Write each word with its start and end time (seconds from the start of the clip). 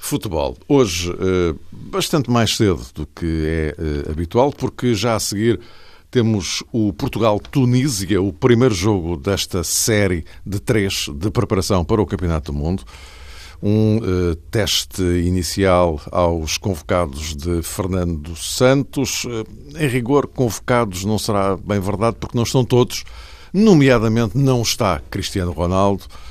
futebol. 0.00 0.56
Hoje, 0.66 1.12
eh, 1.12 1.54
bastante 1.70 2.30
mais 2.30 2.56
cedo 2.56 2.80
do 2.94 3.06
que 3.06 3.44
é 3.46 3.76
eh, 3.78 4.10
habitual, 4.10 4.50
porque 4.50 4.94
já 4.94 5.14
a 5.14 5.20
seguir 5.20 5.60
temos 6.10 6.64
o 6.72 6.92
Portugal-Tunísia, 6.92 8.20
o 8.20 8.32
primeiro 8.32 8.74
jogo 8.74 9.16
desta 9.16 9.62
série 9.62 10.24
de 10.44 10.58
três 10.58 11.06
de 11.14 11.30
preparação 11.30 11.84
para 11.84 12.02
o 12.02 12.06
Campeonato 12.06 12.50
do 12.50 12.58
Mundo. 12.58 12.82
Um 13.62 13.98
uh, 13.98 14.34
teste 14.50 15.02
inicial 15.02 16.00
aos 16.10 16.56
convocados 16.56 17.36
de 17.36 17.62
Fernando 17.62 18.34
Santos. 18.34 19.26
Em 19.78 19.86
rigor, 19.86 20.26
convocados 20.26 21.04
não 21.04 21.18
será 21.18 21.58
bem 21.58 21.78
verdade, 21.78 22.16
porque 22.18 22.36
não 22.36 22.44
estão 22.44 22.64
todos 22.64 23.04
nomeadamente 23.52 24.36
não 24.36 24.62
está 24.62 25.00
Cristiano 25.10 25.52
Ronaldo, 25.52 26.04
eh, 26.04 26.29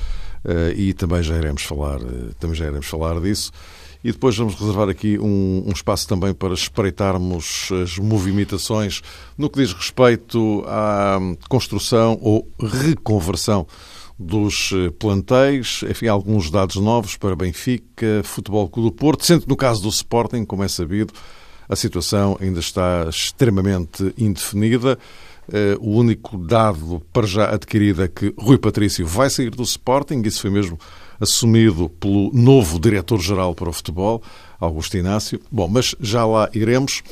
e 0.76 0.92
também 0.92 1.22
já 1.22 1.36
iremos 1.36 1.62
falar, 1.62 2.00
eh, 2.00 2.32
também 2.38 2.56
já 2.56 2.66
iremos 2.66 2.86
falar 2.86 3.20
disso. 3.20 3.52
E 4.02 4.12
depois 4.12 4.34
vamos 4.36 4.54
reservar 4.54 4.88
aqui 4.88 5.18
um, 5.18 5.64
um, 5.66 5.72
espaço 5.72 6.08
também 6.08 6.32
para 6.32 6.54
espreitarmos 6.54 7.68
as 7.82 7.98
movimentações 7.98 9.02
no 9.36 9.50
que 9.50 9.60
diz 9.60 9.74
respeito 9.74 10.64
à 10.66 11.18
construção 11.50 12.18
ou 12.22 12.50
reconversão 12.58 13.66
dos 14.18 14.70
eh, 14.72 14.90
plantéis, 14.98 15.82
enfim, 15.88 16.06
alguns 16.06 16.50
dados 16.50 16.76
novos 16.76 17.16
para 17.16 17.36
Benfica, 17.36 18.22
Futebol 18.24 18.68
Clube 18.68 18.90
do 18.90 18.94
Porto, 18.94 19.24
sendo 19.24 19.42
que 19.42 19.48
no 19.48 19.56
caso 19.56 19.82
do 19.82 19.88
Sporting, 19.88 20.44
como 20.44 20.62
é 20.62 20.68
sabido, 20.68 21.12
a 21.68 21.76
situação 21.76 22.36
ainda 22.40 22.60
está 22.60 23.06
extremamente 23.08 24.12
indefinida. 24.18 24.98
Uh, 25.50 25.76
o 25.80 25.98
único 25.98 26.38
dado 26.38 27.02
para 27.12 27.26
já 27.26 27.50
adquirido 27.52 28.04
é 28.04 28.08
que 28.08 28.32
Rui 28.38 28.56
Patrício 28.56 29.04
vai 29.04 29.28
sair 29.28 29.50
do 29.50 29.64
Sporting, 29.64 30.22
isso 30.24 30.42
foi 30.42 30.50
mesmo 30.50 30.78
assumido 31.18 31.88
pelo 31.88 32.32
novo 32.32 32.78
diretor-geral 32.78 33.52
para 33.52 33.68
o 33.68 33.72
futebol, 33.72 34.22
Augusto 34.60 34.96
Inácio. 34.96 35.40
Bom, 35.50 35.66
mas 35.66 35.96
já 36.00 36.24
lá 36.24 36.48
iremos. 36.54 37.02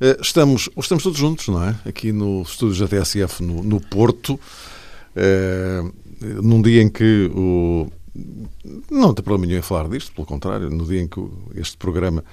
Uh, 0.00 0.20
estamos, 0.20 0.70
estamos 0.78 1.04
todos 1.04 1.18
juntos, 1.18 1.48
não 1.48 1.62
é? 1.62 1.76
Aqui 1.84 2.10
no 2.10 2.40
estúdio 2.40 2.86
da 2.86 2.88
TSF 2.88 3.42
no, 3.42 3.62
no 3.62 3.78
Porto, 3.80 4.40
uh, 4.40 5.94
num 6.42 6.62
dia 6.62 6.80
em 6.80 6.88
que 6.88 7.30
o. 7.34 7.86
Não 8.90 9.12
tem 9.12 9.22
problema 9.22 9.46
nenhum 9.46 9.58
em 9.58 9.62
falar 9.62 9.88
disto, 9.88 10.12
pelo 10.12 10.26
contrário, 10.26 10.70
no 10.70 10.86
dia 10.86 11.02
em 11.02 11.08
que 11.08 11.20
este 11.56 11.76
programa 11.76 12.24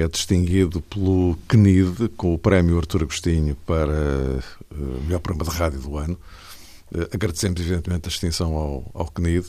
é 0.00 0.08
distinguido 0.08 0.80
pelo 0.80 1.38
CNID, 1.48 2.08
com 2.16 2.34
o 2.34 2.38
prémio 2.38 2.76
Artur 2.76 3.02
Agostinho 3.02 3.54
para 3.64 3.92
o 3.92 4.98
eh, 4.98 5.00
melhor 5.04 5.20
programa 5.20 5.48
de 5.48 5.56
rádio 5.56 5.78
do 5.78 5.96
ano. 5.96 6.18
Eh, 6.92 7.10
agradecemos, 7.14 7.60
evidentemente, 7.60 8.08
a 8.08 8.10
distinção 8.10 8.54
ao, 8.54 8.90
ao 8.92 9.06
CNID 9.06 9.46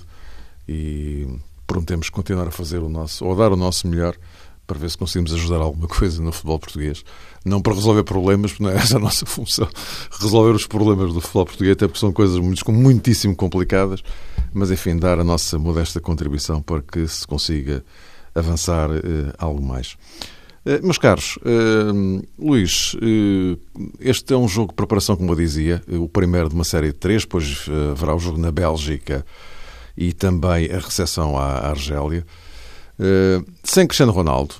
e 0.70 1.28
prometemos 1.66 2.10
continuar 2.10 2.48
a 2.48 2.52
fazer 2.52 2.78
o 2.78 2.90
nosso, 2.90 3.26
ou 3.26 3.34
a 3.34 3.36
dar 3.36 3.52
o 3.52 3.56
nosso 3.56 3.88
melhor 3.88 4.16
para 4.68 4.78
ver 4.78 4.90
se 4.92 4.98
conseguimos 4.98 5.34
ajudar 5.34 5.58
alguma 5.58 5.88
coisa 5.90 6.22
no 6.22 6.32
futebol 6.32 6.60
português. 6.60 7.04
Não 7.44 7.60
para 7.60 7.74
resolver 7.74 8.04
problemas, 8.04 8.52
porque 8.52 8.64
não 8.66 8.70
é 8.70 8.76
essa 8.76 8.98
a 8.98 9.00
nossa 9.00 9.26
função, 9.28 9.68
resolver 10.22 10.52
os 10.52 10.68
problemas 10.68 11.12
do 11.12 11.22
futebol 11.22 11.46
português, 11.48 11.74
até 11.74 11.88
porque 11.88 12.00
são 12.00 12.14
coisas 12.14 12.38
muito, 12.38 12.72
muitíssimo 12.72 13.36
complicadas, 13.36 14.04
mas 14.54 14.70
enfim, 14.70 14.96
dar 14.96 15.20
a 15.20 15.24
nossa 15.24 15.58
modesta 15.58 16.00
contribuição 16.00 16.62
para 16.62 16.84
que 16.84 17.08
se 17.08 17.26
consiga 17.26 17.84
avançar 18.36 18.92
eh, 18.92 19.34
algo 19.40 19.66
mais. 19.66 19.98
Eh, 20.66 20.80
meus 20.82 20.98
caros, 20.98 21.38
uh, 21.38 22.28
Luís, 22.40 22.96
uh, 22.96 23.60
este 24.00 24.34
é 24.34 24.38
um 24.38 24.48
jogo 24.48 24.70
de 24.70 24.76
preparação, 24.76 25.16
como 25.16 25.32
eu 25.32 25.36
dizia, 25.36 25.84
o 25.88 26.10
primeiro 26.10 26.50
de 26.50 26.56
uma 26.56 26.64
série 26.64 26.88
de 26.88 26.94
três, 26.94 27.22
depois 27.22 27.68
haverá 27.92 28.16
o 28.16 28.20
jogo 28.20 28.40
na 28.40 28.52
Bélgica 28.52 29.24
e 29.96 30.12
também 30.12 30.72
a 30.72 30.80
recepção 30.80 31.38
à 31.38 31.70
Argélia, 31.70 32.26
sem 33.64 33.88
Cristiano 33.88 34.12
Ronaldo. 34.12 34.56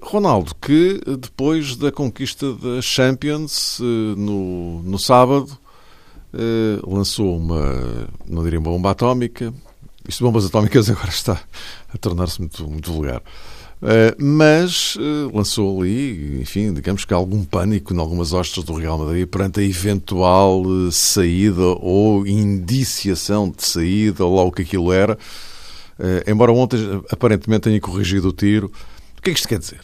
Ronaldo, 0.00 0.54
que 0.60 1.00
depois 1.18 1.76
da 1.76 1.90
conquista 1.90 2.52
da 2.52 2.80
Champions 2.80 3.80
no, 4.16 4.80
no 4.82 4.98
sábado, 4.98 5.58
lançou 6.86 7.36
uma, 7.36 8.08
não 8.28 8.44
diria 8.44 8.60
bomba 8.60 8.92
atómica, 8.92 9.52
isto 10.06 10.18
de 10.18 10.24
bombas 10.24 10.46
atómicas 10.46 10.88
agora 10.90 11.08
está 11.08 11.40
a 11.92 11.98
tornar-se 11.98 12.40
muito, 12.40 12.68
muito 12.68 12.92
vulgar. 12.92 13.22
Uh, 13.84 14.16
mas 14.18 14.96
uh, 14.96 15.30
lançou 15.36 15.82
ali, 15.82 16.40
enfim, 16.40 16.72
digamos 16.72 17.04
que 17.04 17.12
algum 17.12 17.44
pânico 17.44 17.92
em 17.92 17.98
algumas 17.98 18.32
hostes 18.32 18.64
do 18.64 18.72
Real 18.72 18.96
Madrid 18.96 19.28
perante 19.28 19.60
a 19.60 19.62
eventual 19.62 20.62
uh, 20.62 20.90
saída 20.90 21.60
ou 21.60 22.26
indiciação 22.26 23.50
de 23.50 23.62
saída, 23.62 24.24
lá 24.24 24.42
o 24.42 24.50
que 24.50 24.62
aquilo 24.62 24.90
era. 24.90 25.18
embora 26.26 26.50
ontem 26.50 26.78
aparentemente 27.10 27.64
tenha 27.64 27.78
corrigido 27.78 28.28
o 28.28 28.32
tiro. 28.32 28.72
O 29.18 29.20
que 29.20 29.28
é 29.28 29.34
que 29.34 29.38
isto 29.38 29.48
quer 29.48 29.58
dizer? 29.58 29.80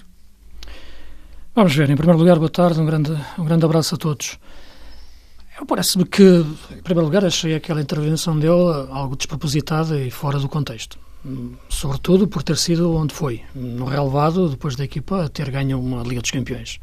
Vamos 1.55 1.75
ver. 1.75 1.91
Em 1.91 1.97
primeiro 1.97 2.19
lugar, 2.19 2.39
boa 2.39 2.49
tarde, 2.49 2.81
um 2.81 2.87
grande, 2.87 3.13
um 3.39 3.45
grande 3.45 3.67
abraço 3.67 3.97
a 3.97 3.99
todos. 3.99 4.39
Parece-me 5.69 6.07
que, 6.07 6.23
em 6.73 6.83
primeiro 6.83 7.05
lugar, 7.05 7.23
achei 7.23 7.55
aquela 7.55 7.83
intervenção 7.83 8.39
dele 8.39 8.89
algo 8.91 9.15
despropositada 9.15 10.01
e 10.01 10.11
fora 10.11 10.39
do 10.39 10.49
contexto 10.49 10.99
sobretudo 11.69 12.27
por 12.27 12.43
ter 12.43 12.57
sido 12.57 12.95
onde 12.95 13.15
foi, 13.15 13.43
no 13.55 13.85
relevado, 13.85 14.49
depois 14.49 14.77
da 14.77 14.85
equipa 14.85 15.29
ter 15.29 15.51
ganho 15.51 15.79
uma 15.81 16.03
Liga 16.03 16.21
dos 16.21 16.31
Campeões. 16.31 16.81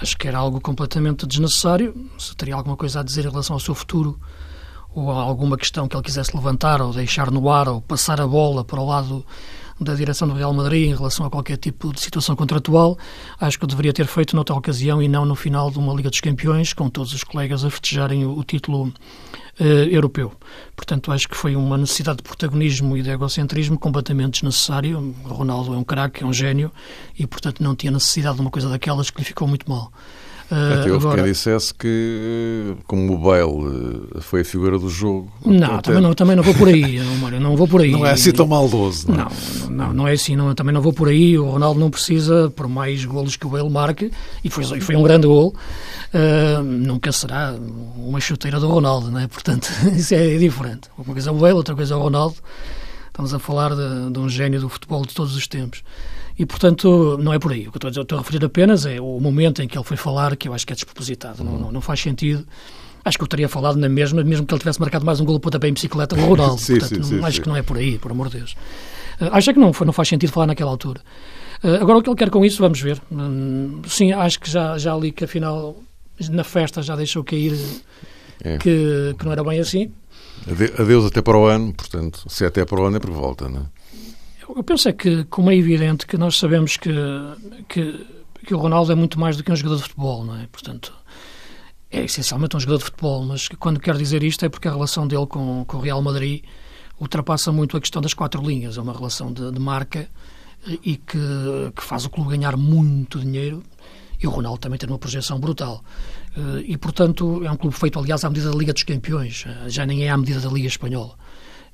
Acho 0.00 0.16
que 0.16 0.28
era 0.28 0.38
algo 0.38 0.60
completamente 0.60 1.26
desnecessário. 1.26 1.94
Se 2.18 2.36
teria 2.36 2.54
alguma 2.54 2.76
coisa 2.76 3.00
a 3.00 3.02
dizer 3.02 3.24
em 3.24 3.30
relação 3.30 3.54
ao 3.54 3.60
seu 3.60 3.74
futuro, 3.74 4.20
ou 4.94 5.10
alguma 5.10 5.56
questão 5.56 5.88
que 5.88 5.96
ele 5.96 6.02
quisesse 6.02 6.36
levantar, 6.36 6.80
ou 6.80 6.92
deixar 6.92 7.30
no 7.30 7.50
ar, 7.50 7.68
ou 7.68 7.80
passar 7.80 8.20
a 8.20 8.26
bola 8.26 8.64
para 8.64 8.80
o 8.80 8.86
lado 8.86 9.24
da 9.80 9.94
direção 9.94 10.26
do 10.26 10.34
Real 10.34 10.52
Madrid 10.52 10.88
em 10.88 10.94
relação 10.94 11.26
a 11.26 11.30
qualquer 11.30 11.56
tipo 11.56 11.92
de 11.92 12.00
situação 12.00 12.34
contratual, 12.34 12.98
acho 13.38 13.58
que 13.58 13.64
eu 13.64 13.68
deveria 13.68 13.92
ter 13.92 14.06
feito 14.06 14.34
noutra 14.34 14.54
ocasião 14.54 15.02
e 15.02 15.08
não 15.08 15.24
no 15.24 15.34
final 15.34 15.70
de 15.70 15.78
uma 15.78 15.92
Liga 15.92 16.10
dos 16.10 16.20
Campeões, 16.20 16.72
com 16.72 16.88
todos 16.88 17.12
os 17.12 17.22
colegas 17.22 17.64
a 17.64 17.70
festejarem 17.70 18.24
o, 18.24 18.38
o 18.38 18.44
título 18.44 18.92
uh, 19.60 19.64
europeu. 19.64 20.32
Portanto, 20.74 21.12
acho 21.12 21.28
que 21.28 21.36
foi 21.36 21.56
uma 21.56 21.76
necessidade 21.76 22.18
de 22.18 22.22
protagonismo 22.22 22.96
e 22.96 23.02
de 23.02 23.10
egocentrismo 23.10 23.78
completamente 23.78 24.34
desnecessário. 24.34 25.14
O 25.24 25.28
Ronaldo 25.28 25.74
é 25.74 25.76
um 25.76 25.84
craque, 25.84 26.22
é 26.22 26.26
um 26.26 26.32
gênio 26.32 26.72
e, 27.18 27.26
portanto, 27.26 27.62
não 27.62 27.74
tinha 27.74 27.92
necessidade 27.92 28.36
de 28.36 28.40
uma 28.40 28.50
coisa 28.50 28.68
daquelas 28.68 29.10
que 29.10 29.18
lhe 29.18 29.24
ficou 29.24 29.46
muito 29.46 29.68
mal. 29.68 29.92
Uh, 30.50 30.80
Até 30.80 30.92
houve 30.92 31.06
agora... 31.06 31.22
quem 31.22 31.32
dissesse 31.32 31.74
que, 31.74 32.76
como 32.86 33.14
o 33.14 33.18
Bale 33.18 34.06
eh, 34.14 34.20
foi 34.20 34.42
a 34.42 34.44
figura 34.44 34.78
do 34.78 34.88
jogo. 34.88 35.28
Não, 35.44 35.80
também 35.80 36.00
não, 36.00 36.14
também 36.14 36.36
não 36.36 36.42
vou 36.44 36.54
por 36.54 36.68
aí, 36.68 37.00
Mário, 37.20 37.40
não 37.40 37.56
vou 37.56 37.66
por 37.66 37.80
aí. 37.80 37.90
Não 37.90 38.06
é 38.06 38.12
assim 38.12 38.30
tão 38.30 38.46
maldoso, 38.46 39.10
não 39.10 39.14
é? 39.14 39.18
Não, 39.18 39.70
não, 39.70 39.92
não 39.92 40.08
é 40.08 40.12
assim, 40.12 40.36
não, 40.36 40.54
também 40.54 40.72
não 40.72 40.80
vou 40.80 40.92
por 40.92 41.08
aí. 41.08 41.36
O 41.36 41.50
Ronaldo 41.50 41.80
não 41.80 41.90
precisa, 41.90 42.48
por 42.54 42.68
mais 42.68 43.04
golos 43.04 43.34
que 43.34 43.44
o 43.44 43.50
Bale 43.50 43.68
marque, 43.68 44.12
e 44.44 44.48
foi, 44.48 44.64
foi 44.80 44.94
um 44.94 45.02
grande 45.02 45.26
gol, 45.26 45.52
uh, 46.14 46.62
nunca 46.62 47.10
será 47.10 47.52
uma 47.96 48.20
chuteira 48.20 48.60
do 48.60 48.68
Ronaldo, 48.68 49.10
não 49.10 49.18
é? 49.18 49.26
Portanto, 49.26 49.68
isso 49.96 50.14
é 50.14 50.36
diferente. 50.38 50.88
Uma 50.96 51.12
coisa 51.12 51.30
é 51.30 51.32
o 51.32 51.36
Bale, 51.36 51.54
outra 51.54 51.74
coisa 51.74 51.94
é 51.94 51.96
o 51.96 52.00
Ronaldo. 52.00 52.36
Estamos 53.08 53.34
a 53.34 53.38
falar 53.40 53.74
de, 53.74 54.12
de 54.12 54.18
um 54.20 54.28
gênio 54.28 54.60
do 54.60 54.68
futebol 54.68 55.04
de 55.04 55.12
todos 55.12 55.34
os 55.34 55.48
tempos. 55.48 55.82
E, 56.38 56.44
portanto, 56.44 57.18
não 57.18 57.32
é 57.32 57.38
por 57.38 57.52
aí. 57.52 57.66
O 57.66 57.72
que 57.72 57.84
eu 57.84 57.88
estou 57.88 58.00
a, 58.00 58.04
estou 58.04 58.18
a 58.18 58.22
referir 58.22 58.44
apenas 58.44 58.84
é 58.84 59.00
o 59.00 59.18
momento 59.20 59.62
em 59.62 59.68
que 59.68 59.76
ele 59.76 59.84
foi 59.84 59.96
falar, 59.96 60.36
que 60.36 60.48
eu 60.48 60.54
acho 60.54 60.66
que 60.66 60.72
é 60.72 60.76
despropositado. 60.76 61.42
Não, 61.42 61.58
não, 61.58 61.72
não 61.72 61.80
faz 61.80 62.00
sentido. 62.00 62.46
Acho 63.04 63.16
que 63.16 63.24
eu 63.24 63.28
teria 63.28 63.48
falado 63.48 63.76
na 63.76 63.88
mesma, 63.88 64.22
mesmo 64.22 64.44
que 64.44 64.52
ele 64.52 64.58
tivesse 64.58 64.80
marcado 64.80 65.06
mais 65.06 65.20
um 65.20 65.24
golo 65.24 65.40
pontapé 65.40 65.68
em 65.68 65.72
bicicleta 65.72 66.14
com 66.14 66.22
o 66.22 66.26
Ronaldo. 66.26 66.60
sim, 66.60 66.78
Portanto, 66.78 67.04
sim, 67.04 67.14
não, 67.16 67.24
acho 67.24 67.36
sim. 67.36 67.42
que 67.42 67.48
não 67.48 67.56
é 67.56 67.62
por 67.62 67.78
aí, 67.78 67.98
por 67.98 68.10
amor 68.10 68.28
de 68.28 68.38
Deus. 68.38 68.56
Uh, 69.20 69.30
acho 69.32 69.54
que 69.54 69.58
não, 69.58 69.72
não 69.84 69.92
faz 69.92 70.08
sentido 70.08 70.30
falar 70.30 70.48
naquela 70.48 70.70
altura. 70.70 71.00
Uh, 71.62 71.76
agora, 71.80 71.98
o 71.98 72.02
que 72.02 72.10
ele 72.10 72.16
quer 72.16 72.30
com 72.30 72.44
isso, 72.44 72.58
vamos 72.58 72.80
ver. 72.80 73.00
Uh, 73.10 73.80
sim, 73.88 74.12
acho 74.12 74.40
que 74.40 74.50
já, 74.50 74.76
já 74.76 74.94
li 74.94 75.12
que 75.12 75.24
afinal, 75.24 75.76
na 76.30 76.44
festa, 76.44 76.82
já 76.82 76.96
deixou 76.96 77.24
cair 77.24 77.56
é. 78.42 78.58
que, 78.58 79.14
que 79.18 79.24
não 79.24 79.32
era 79.32 79.42
bem 79.42 79.60
assim. 79.60 79.90
Adeus 80.78 81.06
até 81.06 81.22
para 81.22 81.38
o 81.38 81.46
ano, 81.46 81.72
portanto, 81.72 82.24
se 82.28 82.44
é 82.44 82.48
até 82.48 82.64
para 82.64 82.80
o 82.80 82.84
ano 82.84 82.96
é 82.96 83.00
por 83.00 83.10
volta, 83.10 83.48
não 83.48 83.60
é? 83.60 83.75
Eu 84.48 84.62
penso 84.62 84.88
é 84.88 84.92
que, 84.92 85.24
como 85.24 85.50
é 85.50 85.56
evidente, 85.56 86.06
que 86.06 86.16
nós 86.16 86.38
sabemos 86.38 86.76
que, 86.76 86.90
que, 87.68 88.06
que 88.46 88.54
o 88.54 88.58
Ronaldo 88.58 88.92
é 88.92 88.94
muito 88.94 89.18
mais 89.18 89.36
do 89.36 89.42
que 89.42 89.50
um 89.50 89.56
jogador 89.56 89.76
de 89.76 89.82
futebol, 89.82 90.24
não 90.24 90.36
é? 90.36 90.46
Portanto, 90.46 90.92
é 91.90 92.04
essencialmente 92.04 92.56
um 92.56 92.60
jogador 92.60 92.78
de 92.78 92.84
futebol, 92.84 93.24
mas 93.24 93.48
quando 93.48 93.80
quero 93.80 93.98
dizer 93.98 94.22
isto 94.22 94.44
é 94.44 94.48
porque 94.48 94.68
a 94.68 94.72
relação 94.72 95.06
dele 95.06 95.26
com, 95.26 95.64
com 95.64 95.76
o 95.76 95.80
Real 95.80 96.00
Madrid 96.00 96.44
ultrapassa 97.00 97.52
muito 97.52 97.76
a 97.76 97.80
questão 97.80 98.00
das 98.00 98.14
quatro 98.14 98.42
linhas. 98.42 98.78
É 98.78 98.80
uma 98.80 98.92
relação 98.92 99.32
de, 99.32 99.50
de 99.50 99.58
marca 99.58 100.08
e 100.82 100.96
que, 100.96 101.18
que 101.74 101.82
faz 101.82 102.04
o 102.04 102.10
clube 102.10 102.30
ganhar 102.30 102.56
muito 102.56 103.20
dinheiro 103.20 103.62
E 104.20 104.26
o 104.26 104.30
Ronaldo 104.30 104.58
também 104.58 104.78
tem 104.78 104.88
uma 104.88 104.98
projeção 104.98 105.38
brutal. 105.38 105.84
Uh, 106.36 106.58
e, 106.66 106.76
portanto, 106.76 107.44
é 107.44 107.50
um 107.50 107.56
clube 107.56 107.76
feito, 107.76 107.98
aliás, 107.98 108.24
à 108.24 108.28
medida 108.28 108.50
da 108.50 108.56
Liga 108.56 108.72
dos 108.72 108.82
Campeões, 108.82 109.44
uh, 109.46 109.68
já 109.68 109.84
nem 109.84 110.04
é 110.04 110.10
à 110.10 110.16
medida 110.16 110.40
da 110.40 110.48
Liga 110.48 110.68
Espanhola. 110.68 111.16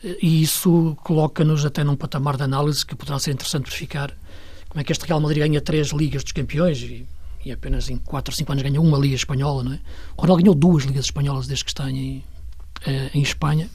E 0.02 0.42
isso 0.42 0.96
coloca-nos 1.02 1.64
até 1.64 1.84
num 1.84 1.94
patamar 1.94 2.36
de 2.36 2.42
análise 2.42 2.84
que 2.84 2.96
poderá 2.96 3.18
ser 3.18 3.32
interessante 3.32 3.64
verificar 3.64 4.16
como 4.68 4.80
é 4.80 4.84
que 4.84 4.90
este 4.90 5.06
Real 5.06 5.20
Madrid 5.20 5.42
ganha 5.42 5.60
três 5.60 5.88
Ligas 5.88 6.24
dos 6.24 6.32
Campeões 6.32 6.80
e, 6.80 7.06
e 7.44 7.52
apenas 7.52 7.88
em 7.88 7.98
4 7.98 8.32
ou 8.32 8.36
5 8.36 8.52
anos 8.52 8.62
ganha 8.62 8.80
uma 8.80 8.98
Liga 8.98 9.14
Espanhola, 9.14 9.62
não 9.62 9.72
é? 9.74 9.78
O 10.16 10.22
Ronaldo 10.22 10.42
ganhou 10.42 10.54
duas 10.54 10.84
Ligas 10.84 11.04
Espanholas 11.04 11.46
desde 11.46 11.64
que 11.64 11.70
está 11.70 11.90
em, 11.90 12.24
em 13.14 13.22
Espanha. 13.22 13.68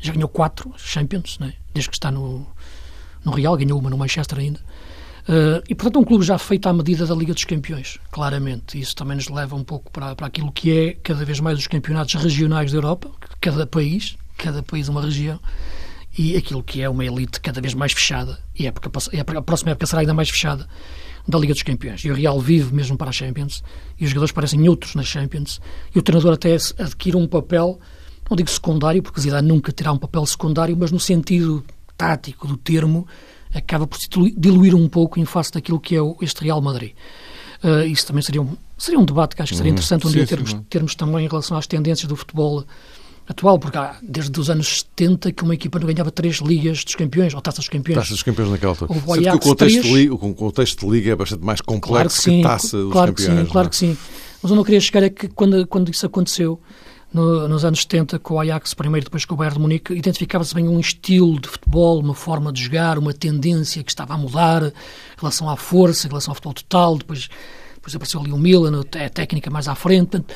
Já 0.00 0.12
ganhou 0.12 0.28
quatro 0.28 0.74
Champions, 0.76 1.38
não 1.38 1.46
é? 1.46 1.54
Desde 1.72 1.88
que 1.88 1.96
está 1.96 2.10
no, 2.10 2.46
no 3.24 3.32
Real, 3.32 3.56
ganhou 3.56 3.78
uma 3.78 3.88
no 3.88 3.96
Manchester 3.96 4.38
ainda. 4.38 4.60
Uh, 5.26 5.64
e, 5.66 5.74
portanto, 5.74 5.96
é 5.96 5.98
um 6.00 6.04
clube 6.04 6.22
já 6.24 6.36
feito 6.36 6.68
à 6.68 6.72
medida 6.72 7.06
da 7.06 7.14
Liga 7.14 7.32
dos 7.32 7.44
Campeões, 7.44 7.98
claramente. 8.10 8.78
Isso 8.78 8.94
também 8.94 9.16
nos 9.16 9.28
leva 9.28 9.56
um 9.56 9.64
pouco 9.64 9.90
para, 9.90 10.14
para 10.14 10.26
aquilo 10.26 10.52
que 10.52 10.70
é 10.70 10.92
cada 11.02 11.24
vez 11.24 11.40
mais 11.40 11.58
os 11.58 11.66
campeonatos 11.66 12.14
regionais 12.14 12.72
da 12.72 12.76
Europa, 12.76 13.10
cada 13.40 13.66
país, 13.66 14.18
cada 14.36 14.62
país 14.62 14.88
uma 14.88 15.02
região, 15.02 15.40
e 16.16 16.36
aquilo 16.36 16.62
que 16.62 16.80
é 16.80 16.88
uma 16.88 17.04
elite 17.04 17.40
cada 17.40 17.60
vez 17.60 17.74
mais 17.74 17.92
fechada, 17.92 18.38
e 18.58 18.66
a, 18.66 18.68
época, 18.68 18.90
a 19.36 19.42
próxima 19.42 19.72
época 19.72 19.86
será 19.86 20.00
ainda 20.00 20.14
mais 20.14 20.30
fechada, 20.30 20.68
da 21.26 21.38
Liga 21.38 21.54
dos 21.54 21.62
Campeões. 21.62 22.04
E 22.04 22.10
o 22.10 22.14
Real 22.14 22.38
vive 22.38 22.72
mesmo 22.74 22.96
para 22.96 23.08
a 23.08 23.12
Champions, 23.12 23.62
e 23.98 24.04
os 24.04 24.10
jogadores 24.10 24.32
parecem 24.32 24.68
outros 24.68 24.94
nas 24.94 25.06
Champions, 25.06 25.60
e 25.94 25.98
o 25.98 26.02
treinador 26.02 26.34
até 26.34 26.54
adquire 26.78 27.16
um 27.16 27.26
papel, 27.26 27.80
não 28.28 28.36
digo 28.36 28.48
secundário, 28.48 29.02
porque 29.02 29.20
Zidane 29.20 29.48
nunca 29.48 29.72
terá 29.72 29.92
um 29.92 29.98
papel 29.98 30.24
secundário, 30.26 30.76
mas 30.76 30.90
no 30.90 31.00
sentido 31.00 31.64
tático 31.96 32.46
do 32.46 32.56
termo, 32.56 33.06
acaba 33.52 33.86
por 33.86 33.98
se 33.98 34.08
diluir 34.36 34.74
um 34.74 34.88
pouco 34.88 35.18
em 35.18 35.24
face 35.24 35.52
daquilo 35.52 35.80
que 35.80 35.96
é 35.96 36.00
este 36.20 36.44
Real 36.44 36.60
Madrid. 36.60 36.92
Uh, 37.62 37.86
isso 37.86 38.06
também 38.06 38.22
seria 38.22 38.42
um, 38.42 38.56
seria 38.76 38.98
um 38.98 39.04
debate 39.04 39.34
que 39.34 39.40
acho 39.40 39.52
que 39.52 39.56
seria 39.56 39.70
uhum. 39.70 39.74
interessante 39.74 40.06
um 40.06 40.10
sim, 40.10 40.16
dia 40.16 40.26
termos, 40.26 40.50
sim. 40.50 40.62
termos 40.68 40.94
também 40.94 41.24
em 41.24 41.28
relação 41.28 41.56
às 41.56 41.66
tendências 41.66 42.06
do 42.06 42.14
futebol 42.14 42.64
atual, 43.26 43.58
porque 43.58 43.76
há 43.78 43.96
desde 44.02 44.38
os 44.38 44.50
anos 44.50 44.80
70 44.80 45.32
que 45.32 45.42
uma 45.42 45.54
equipa 45.54 45.78
não 45.78 45.86
ganhava 45.86 46.10
três 46.10 46.36
ligas 46.36 46.84
dos 46.84 46.94
campeões, 46.94 47.34
ou 47.34 47.40
taças 47.40 47.60
dos 47.60 47.68
campeões. 47.68 47.96
Taças 47.96 48.12
dos 48.12 48.22
campeões 48.22 48.50
naquela 48.50 48.72
altura. 48.72 48.92
O, 48.92 48.96
o, 48.96 49.38
contexto 49.38 49.80
3... 49.80 49.94
liga, 49.94 50.14
o 50.14 50.34
contexto 50.34 50.86
de 50.86 50.92
liga 50.92 51.12
é 51.12 51.16
bastante 51.16 51.44
mais 51.44 51.60
complexo 51.60 51.88
claro 51.88 52.08
que, 52.08 52.22
sim, 52.22 52.36
que 52.38 52.42
taça 52.42 52.76
dos 52.76 52.92
claro 52.92 53.12
campeões. 53.12 53.38
Que 53.38 53.44
sim, 53.44 53.52
claro 53.52 53.66
é? 53.66 53.70
que 53.70 53.76
sim. 53.76 53.96
Mas 54.42 54.50
eu 54.50 54.56
não 54.56 54.64
queria 54.64 54.80
chegar 54.80 55.04
a 55.04 55.10
que 55.10 55.28
quando, 55.28 55.66
quando 55.66 55.90
isso 55.90 56.04
aconteceu, 56.04 56.60
no, 57.14 57.48
nos 57.48 57.64
anos 57.64 57.80
70 57.80 58.18
com 58.18 58.34
o 58.34 58.40
Ajax 58.40 58.74
primeiro, 58.74 59.04
depois 59.04 59.24
com 59.24 59.34
o 59.34 59.36
Bayern 59.38 59.56
de 59.56 59.62
Munique, 59.62 59.94
identificava-se 59.94 60.52
bem 60.52 60.68
um 60.68 60.80
estilo 60.80 61.40
de 61.40 61.48
futebol, 61.48 62.00
uma 62.00 62.14
forma 62.14 62.52
de 62.52 62.62
jogar, 62.62 62.98
uma 62.98 63.14
tendência 63.14 63.82
que 63.84 63.90
estava 63.90 64.14
a 64.14 64.18
mudar 64.18 64.64
em 64.64 64.72
relação 65.16 65.48
à 65.48 65.56
força, 65.56 66.06
em 66.06 66.10
relação 66.10 66.32
ao 66.32 66.34
futebol 66.34 66.52
total, 66.52 66.98
depois, 66.98 67.30
depois 67.74 67.94
apareceu 67.94 68.20
ali 68.20 68.32
o 68.32 68.36
Milan, 68.36 68.80
a 68.80 69.08
técnica 69.08 69.48
mais 69.48 69.68
à 69.68 69.76
frente, 69.76 70.10
portanto, 70.10 70.34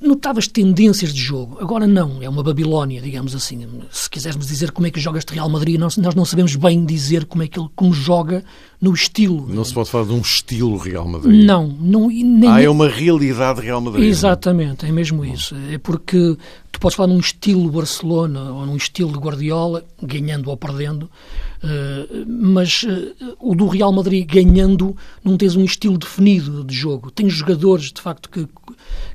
notavas 0.00 0.48
tendências 0.48 1.12
de 1.12 1.20
jogo. 1.20 1.58
Agora 1.60 1.86
não, 1.86 2.22
é 2.22 2.28
uma 2.28 2.42
Babilónia, 2.42 3.00
digamos 3.00 3.34
assim. 3.34 3.66
Se 3.90 4.08
quisermos 4.08 4.46
dizer 4.46 4.70
como 4.70 4.86
é 4.86 4.90
que 4.90 4.98
joga 4.98 5.18
este 5.18 5.34
Real 5.34 5.48
Madrid, 5.48 5.78
nós, 5.78 5.96
nós 5.96 6.14
não 6.14 6.24
sabemos 6.24 6.56
bem 6.56 6.84
dizer 6.84 7.26
como 7.26 7.42
é 7.42 7.48
que 7.48 7.58
ele 7.58 7.68
como 7.74 7.92
joga 7.92 8.42
no 8.80 8.92
estilo. 8.92 9.46
Não 9.48 9.64
se 9.64 9.74
pode 9.74 9.90
falar 9.90 10.06
de 10.06 10.12
um 10.12 10.20
estilo 10.20 10.76
Real 10.76 11.06
Madrid. 11.06 11.44
Não, 11.44 11.68
não 11.68 12.08
nem 12.08 12.50
Ah, 12.50 12.62
é 12.62 12.68
uma 12.68 12.88
realidade 12.88 13.60
Real 13.60 13.80
Madrid. 13.80 14.04
Exatamente, 14.04 14.86
é 14.86 14.92
mesmo 14.92 15.24
isso. 15.24 15.54
É 15.70 15.78
porque 15.78 16.36
tu 16.70 16.80
podes 16.80 16.96
falar 16.96 17.08
num 17.08 17.20
estilo 17.20 17.70
Barcelona 17.70 18.50
ou 18.52 18.66
num 18.66 18.76
estilo 18.76 19.12
de 19.12 19.18
Guardiola, 19.18 19.84
ganhando 20.02 20.50
ou 20.50 20.56
perdendo, 20.56 21.04
uh, 21.04 22.26
mas 22.26 22.82
uh, 22.82 23.36
o 23.38 23.54
do 23.54 23.68
Real 23.68 23.92
Madrid 23.92 24.26
ganhando 24.28 24.96
não 25.22 25.36
tens 25.36 25.56
um 25.56 25.64
estilo 25.64 25.96
definido 25.96 26.64
de 26.64 26.74
jogo. 26.74 27.10
Tens 27.10 27.32
jogadores, 27.32 27.92
de 27.92 28.00
facto, 28.00 28.28
que, 28.28 28.48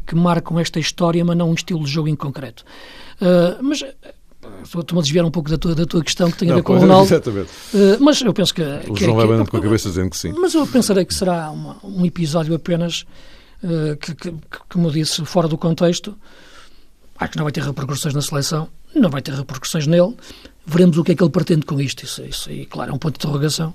que 0.10 0.16
marcam 0.16 0.60
esta 0.60 0.80
história, 0.80 1.24
mas 1.24 1.38
não 1.38 1.52
um 1.52 1.54
estilo 1.54 1.84
de 1.84 1.92
jogo 1.92 2.08
em 2.08 2.16
concreto. 2.16 2.66
Uh, 3.22 3.62
mas 3.62 3.84
Estou-me 4.64 5.00
a 5.00 5.02
desviar 5.02 5.26
um 5.26 5.32
pouco 5.32 5.50
da 5.50 5.58
tua, 5.58 5.76
da 5.76 5.86
tua 5.86 6.04
questão 6.04 6.32
que 6.32 6.38
tem 6.38 6.52
a 6.52 6.56
ver 6.56 6.64
com 6.64 6.74
o 6.74 6.80
Ronaldo. 6.80 7.06
Exatamente. 7.06 7.50
Uh, 7.74 7.98
mas 8.00 8.22
eu 8.22 8.34
penso 8.34 8.54
que. 8.54 8.62
O 8.88 8.94
que, 8.94 9.04
João 9.04 9.22
é, 9.22 9.26
vai 9.26 9.44
que, 9.44 9.52
com 9.52 9.58
a 9.58 9.62
cabeça 9.62 9.90
dizendo 9.90 10.10
que 10.10 10.18
sim. 10.18 10.34
Mas 10.38 10.54
eu 10.54 10.66
pensarei 10.66 11.04
que 11.04 11.14
será 11.14 11.52
uma, 11.52 11.78
um 11.84 12.06
episódio 12.06 12.56
apenas, 12.56 13.06
uh, 13.64 13.98
que, 13.98 14.16
que, 14.16 14.34
como 14.70 14.88
eu 14.88 14.92
disse, 14.92 15.24
fora 15.26 15.48
do 15.48 15.58
contexto. 15.58 16.18
Acho 17.18 17.32
que 17.32 17.38
não 17.38 17.44
vai 17.44 17.52
ter 17.52 17.64
repercussões 17.64 18.16
na 18.16 18.22
seleção, 18.22 18.70
não 18.96 19.10
vai 19.10 19.22
ter 19.22 19.34
repercussões 19.34 19.86
nele. 19.86 20.16
Veremos 20.66 20.98
o 20.98 21.04
que 21.04 21.12
é 21.12 21.16
que 21.16 21.22
ele 21.22 21.32
pretende 21.32 21.66
com 21.66 21.80
isto. 21.82 22.06
Isso, 22.06 22.24
isso 22.24 22.50
aí, 22.50 22.66
claro, 22.66 22.92
é 22.92 22.94
um 22.94 22.98
ponto 22.98 23.20
de 23.20 23.26
interrogação. 23.26 23.74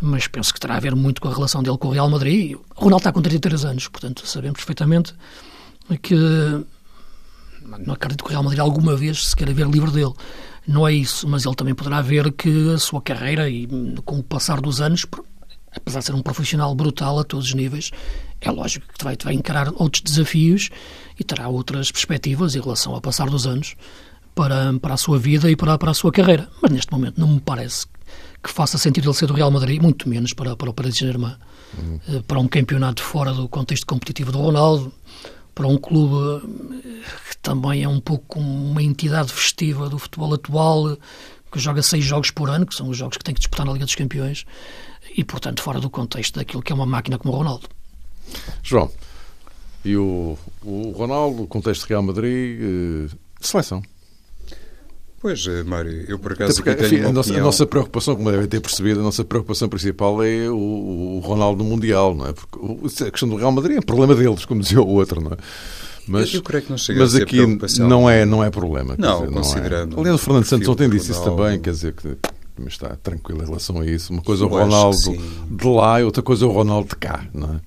Mas 0.00 0.26
penso 0.26 0.54
que 0.54 0.60
terá 0.60 0.76
a 0.76 0.80
ver 0.80 0.94
muito 0.94 1.20
com 1.20 1.28
a 1.28 1.34
relação 1.34 1.62
dele 1.62 1.76
com 1.76 1.88
o 1.88 1.90
Real 1.90 2.08
Madrid. 2.08 2.54
O 2.54 2.60
Ronaldo 2.74 3.02
está 3.02 3.12
com 3.12 3.20
33 3.20 3.64
anos, 3.66 3.88
portanto, 3.88 4.26
sabemos 4.26 4.58
perfeitamente 4.58 5.14
que 5.96 6.14
não 7.78 7.94
acredito 7.94 8.24
que 8.24 8.28
o 8.28 8.32
Real 8.32 8.42
Madrid 8.42 8.60
alguma 8.60 8.96
vez 8.96 9.28
se 9.28 9.36
queira 9.36 9.52
ver 9.52 9.66
livre 9.66 9.90
dele. 9.90 10.12
Não 10.66 10.86
é 10.86 10.92
isso, 10.92 11.26
mas 11.26 11.46
ele 11.46 11.54
também 11.54 11.74
poderá 11.74 12.02
ver 12.02 12.30
que 12.32 12.70
a 12.72 12.78
sua 12.78 13.00
carreira, 13.00 13.48
e 13.48 13.66
com 14.04 14.18
o 14.18 14.22
passar 14.22 14.60
dos 14.60 14.80
anos, 14.80 15.06
apesar 15.74 16.00
de 16.00 16.04
ser 16.06 16.14
um 16.14 16.22
profissional 16.22 16.74
brutal 16.74 17.18
a 17.18 17.24
todos 17.24 17.46
os 17.46 17.54
níveis, 17.54 17.90
é 18.40 18.50
lógico 18.50 18.86
que 18.96 19.02
vai, 19.02 19.16
vai 19.22 19.34
encarar 19.34 19.72
outros 19.76 20.02
desafios 20.02 20.70
e 21.18 21.24
terá 21.24 21.48
outras 21.48 21.90
perspectivas 21.90 22.54
em 22.54 22.60
relação 22.60 22.94
ao 22.94 23.00
passar 23.00 23.28
dos 23.28 23.46
anos 23.46 23.74
para, 24.34 24.72
para 24.78 24.94
a 24.94 24.96
sua 24.96 25.18
vida 25.18 25.50
e 25.50 25.56
para, 25.56 25.76
para 25.78 25.90
a 25.90 25.94
sua 25.94 26.12
carreira. 26.12 26.48
Mas 26.62 26.70
neste 26.70 26.92
momento 26.92 27.18
não 27.18 27.28
me 27.28 27.40
parece 27.40 27.86
que 28.42 28.50
faça 28.50 28.78
sentido 28.78 29.08
ele 29.08 29.16
ser 29.16 29.26
do 29.26 29.34
Real 29.34 29.50
Madrid, 29.50 29.82
muito 29.82 30.08
menos 30.08 30.32
para, 30.32 30.54
para 30.54 30.70
o 30.70 30.72
Paris 30.72 30.96
Saint-Germain. 30.96 31.34
Uhum. 31.76 32.22
Para 32.22 32.38
um 32.38 32.46
campeonato 32.46 33.02
fora 33.02 33.32
do 33.32 33.48
contexto 33.48 33.86
competitivo 33.86 34.32
do 34.32 34.38
Ronaldo, 34.38 34.92
para 35.58 35.66
um 35.66 35.76
clube 35.76 36.46
eh, 36.84 37.02
que 37.30 37.38
também 37.38 37.82
é 37.82 37.88
um 37.88 37.98
pouco 37.98 38.38
uma 38.38 38.80
entidade 38.80 39.32
festiva 39.32 39.88
do 39.88 39.98
futebol 39.98 40.32
atual, 40.32 40.96
que 41.50 41.58
joga 41.58 41.82
seis 41.82 42.04
jogos 42.04 42.30
por 42.30 42.48
ano, 42.48 42.64
que 42.64 42.76
são 42.76 42.88
os 42.88 42.96
jogos 42.96 43.16
que 43.16 43.24
tem 43.24 43.34
que 43.34 43.40
disputar 43.40 43.66
na 43.66 43.72
Liga 43.72 43.84
dos 43.84 43.96
Campeões, 43.96 44.46
e, 45.16 45.24
portanto, 45.24 45.60
fora 45.60 45.80
do 45.80 45.90
contexto 45.90 46.36
daquilo 46.36 46.62
que 46.62 46.70
é 46.70 46.74
uma 46.76 46.86
máquina 46.86 47.18
como 47.18 47.34
o 47.34 47.36
Ronaldo. 47.36 47.68
João, 48.62 48.88
e 49.84 49.96
o, 49.96 50.38
o 50.62 50.92
Ronaldo, 50.92 51.44
contexto 51.48 51.86
Real 51.86 52.04
Madrid, 52.04 52.60
eh, 52.60 53.16
seleção? 53.40 53.82
Pois, 55.20 55.44
eh, 55.48 55.64
Mário, 55.64 56.04
eu 56.08 56.18
por 56.18 56.32
acaso 56.32 56.62
porque, 56.62 56.84
enfim, 56.84 57.00
a, 57.00 57.12
nossa, 57.12 57.34
a, 57.34 57.40
nossa, 57.40 57.66
preocupação, 57.66 58.14
como 58.14 58.30
devem 58.30 58.46
ter 58.46 58.60
percebido, 58.60 59.00
a 59.00 59.02
nossa 59.02 59.24
preocupação 59.24 59.68
principal 59.68 60.22
é 60.22 60.48
o, 60.48 60.54
o 61.16 61.18
Ronaldo 61.18 61.64
no 61.64 61.70
Mundial, 61.70 62.14
não 62.14 62.26
é? 62.28 62.32
Porque 62.32 63.04
a 63.04 63.10
questão 63.10 63.28
do 63.28 63.34
Real 63.34 63.50
Madrid 63.50 63.76
é 63.76 63.80
um 63.80 63.82
problema 63.82 64.14
deles, 64.14 64.44
como 64.44 64.60
dizia 64.60 64.80
o 64.80 64.86
outro, 64.86 65.20
não 65.20 65.32
é? 65.32 65.36
Mas, 66.06 66.32
eu 66.32 66.42
creio 66.42 66.64
que 66.64 66.70
não 66.70 66.78
chega 66.78 67.00
mas 67.00 67.14
a 67.14 67.18
aqui 67.18 67.44
não 67.80 68.08
é, 68.08 68.24
não 68.24 68.42
é 68.42 68.48
problema. 68.48 68.94
Não, 68.96 69.22
dizer, 69.22 69.34
considerando. 69.34 69.90
Não 69.90 69.98
é. 69.98 70.00
Aliás, 70.02 70.20
o 70.20 70.24
Fernando 70.24 70.44
Santos 70.44 70.68
ontem 70.68 70.88
disse 70.88 71.10
isso 71.10 71.22
também, 71.22 71.60
quer 71.60 71.72
dizer 71.72 71.92
que 71.92 72.16
está 72.66 72.96
tranquilo 72.96 73.42
em 73.42 73.46
relação 73.46 73.80
a 73.80 73.86
isso. 73.86 74.12
Uma 74.12 74.22
coisa 74.22 74.44
é 74.44 74.46
o 74.46 74.50
Ronaldo 74.50 74.96
de 75.50 75.66
lá 75.66 76.00
e 76.00 76.04
outra 76.04 76.22
coisa 76.22 76.44
é 76.44 76.48
o 76.48 76.52
Ronaldo 76.52 76.88
de 76.88 76.96
cá, 76.96 77.26
não 77.34 77.54
é? 77.54 77.60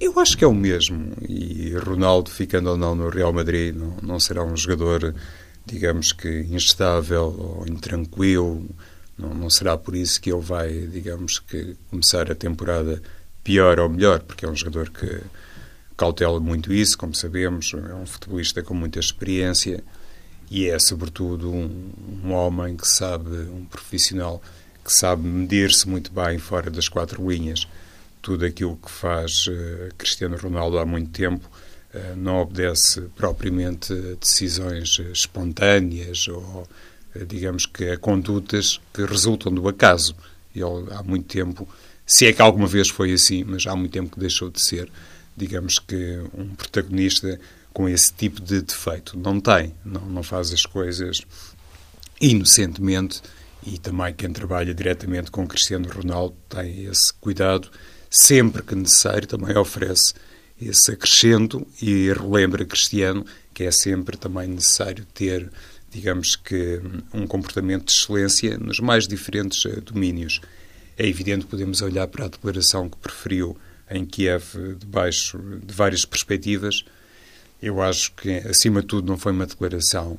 Eu 0.00 0.18
acho 0.18 0.36
que 0.36 0.44
é 0.44 0.46
o 0.46 0.54
mesmo. 0.54 1.12
E 1.28 1.74
Ronaldo, 1.74 2.30
ficando 2.30 2.70
ou 2.70 2.76
não 2.76 2.94
no 2.94 3.08
Real 3.08 3.32
Madrid, 3.32 3.74
não, 3.74 3.94
não 4.02 4.20
será 4.20 4.44
um 4.44 4.56
jogador 4.56 5.14
digamos 5.66 6.12
que 6.12 6.28
instável 6.50 7.24
ou 7.38 7.66
intranquilo. 7.68 8.66
Não, 9.18 9.34
não 9.34 9.50
será 9.50 9.76
por 9.76 9.96
isso 9.96 10.20
que 10.20 10.30
ele 10.30 10.42
vai, 10.42 10.86
digamos 10.86 11.38
que, 11.38 11.76
começar 11.90 12.30
a 12.30 12.34
temporada 12.34 13.02
pior 13.42 13.78
ou 13.80 13.88
melhor, 13.88 14.20
porque 14.20 14.44
é 14.44 14.48
um 14.48 14.54
jogador 14.54 14.90
que 14.90 15.20
cautela 15.96 16.38
muito 16.38 16.72
isso, 16.72 16.96
como 16.96 17.14
sabemos, 17.14 17.72
é 17.74 17.94
um 17.94 18.06
futebolista 18.06 18.62
com 18.62 18.74
muita 18.74 19.00
experiência 19.00 19.82
e 20.50 20.68
é, 20.68 20.78
sobretudo, 20.78 21.50
um, 21.50 21.90
um 22.24 22.32
homem 22.32 22.76
que 22.76 22.86
sabe, 22.86 23.30
um 23.30 23.64
profissional 23.64 24.40
que 24.84 24.92
sabe 24.92 25.26
medir-se 25.26 25.88
muito 25.88 26.12
bem 26.12 26.38
fora 26.38 26.70
das 26.70 26.88
quatro 26.88 27.28
linhas. 27.28 27.66
Tudo 28.22 28.44
aquilo 28.44 28.76
que 28.76 28.90
faz 28.90 29.46
uh, 29.46 29.92
Cristiano 29.98 30.36
Ronaldo 30.36 30.78
há 30.78 30.86
muito 30.86 31.10
tempo 31.10 31.50
não 32.16 32.38
obedece 32.38 33.02
propriamente 33.16 33.92
a 33.92 34.14
decisões 34.14 34.98
espontâneas 35.12 36.28
ou, 36.28 36.68
eh, 37.14 37.24
digamos 37.24 37.66
que, 37.66 37.90
a 37.90 37.96
condutas 37.96 38.80
que 38.92 39.04
resultam 39.04 39.52
do 39.52 39.68
acaso. 39.68 40.14
Ele, 40.54 40.86
há 40.90 41.02
muito 41.02 41.26
tempo, 41.26 41.68
se 42.04 42.26
é 42.26 42.32
que 42.32 42.42
alguma 42.42 42.66
vez 42.66 42.88
foi 42.88 43.12
assim, 43.12 43.44
mas 43.44 43.66
há 43.66 43.74
muito 43.76 43.92
tempo 43.92 44.10
que 44.10 44.20
deixou 44.20 44.50
de 44.50 44.60
ser, 44.60 44.90
digamos 45.36 45.78
que, 45.78 46.20
um 46.34 46.54
protagonista 46.54 47.38
com 47.72 47.88
esse 47.88 48.12
tipo 48.12 48.40
de 48.40 48.62
defeito. 48.62 49.18
Não 49.18 49.38
tem, 49.40 49.74
não, 49.84 50.00
não 50.06 50.22
faz 50.22 50.52
as 50.52 50.64
coisas 50.64 51.20
inocentemente 52.20 53.20
e 53.66 53.78
também 53.78 54.14
quem 54.14 54.32
trabalha 54.32 54.72
diretamente 54.72 55.30
com 55.30 55.46
Cristiano 55.46 55.88
Ronaldo 55.88 56.34
tem 56.48 56.84
esse 56.84 57.12
cuidado, 57.12 57.68
sempre 58.08 58.62
que 58.62 58.74
necessário, 58.74 59.26
também 59.26 59.56
oferece 59.56 60.14
esse 60.60 60.92
acrescento 60.92 61.66
e 61.80 62.12
relembra 62.12 62.64
Cristiano 62.64 63.24
que 63.56 63.64
é 63.64 63.70
sempre 63.70 64.18
também 64.18 64.48
necessário 64.48 65.06
ter, 65.14 65.50
digamos 65.90 66.36
que, 66.36 66.78
um 67.14 67.26
comportamento 67.26 67.86
de 67.86 67.92
excelência 67.92 68.58
nos 68.58 68.80
mais 68.80 69.08
diferentes 69.08 69.64
eh, 69.64 69.80
domínios. 69.80 70.42
É 70.98 71.08
evidente 71.08 71.46
que 71.46 71.52
podemos 71.52 71.80
olhar 71.80 72.06
para 72.06 72.26
a 72.26 72.28
declaração 72.28 72.86
que 72.86 72.98
preferiu 72.98 73.56
em 73.90 74.04
Kiev 74.04 74.76
debaixo 74.78 75.38
de 75.64 75.72
várias 75.72 76.04
perspectivas. 76.04 76.84
Eu 77.62 77.80
acho 77.80 78.12
que, 78.12 78.30
acima 78.40 78.82
de 78.82 78.88
tudo, 78.88 79.08
não 79.08 79.16
foi 79.16 79.32
uma 79.32 79.46
declaração 79.46 80.18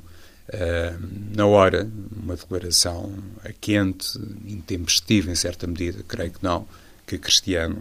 uh, 0.49 1.35
na 1.35 1.45
hora, 1.45 1.87
uma 2.11 2.35
declaração 2.35 3.13
quente, 3.61 4.17
intempestiva, 4.47 5.29
em 5.29 5.35
certa 5.35 5.67
medida, 5.67 6.03
creio 6.07 6.31
que 6.31 6.43
não, 6.43 6.67
que 7.07 7.17
Cristiano, 7.17 7.77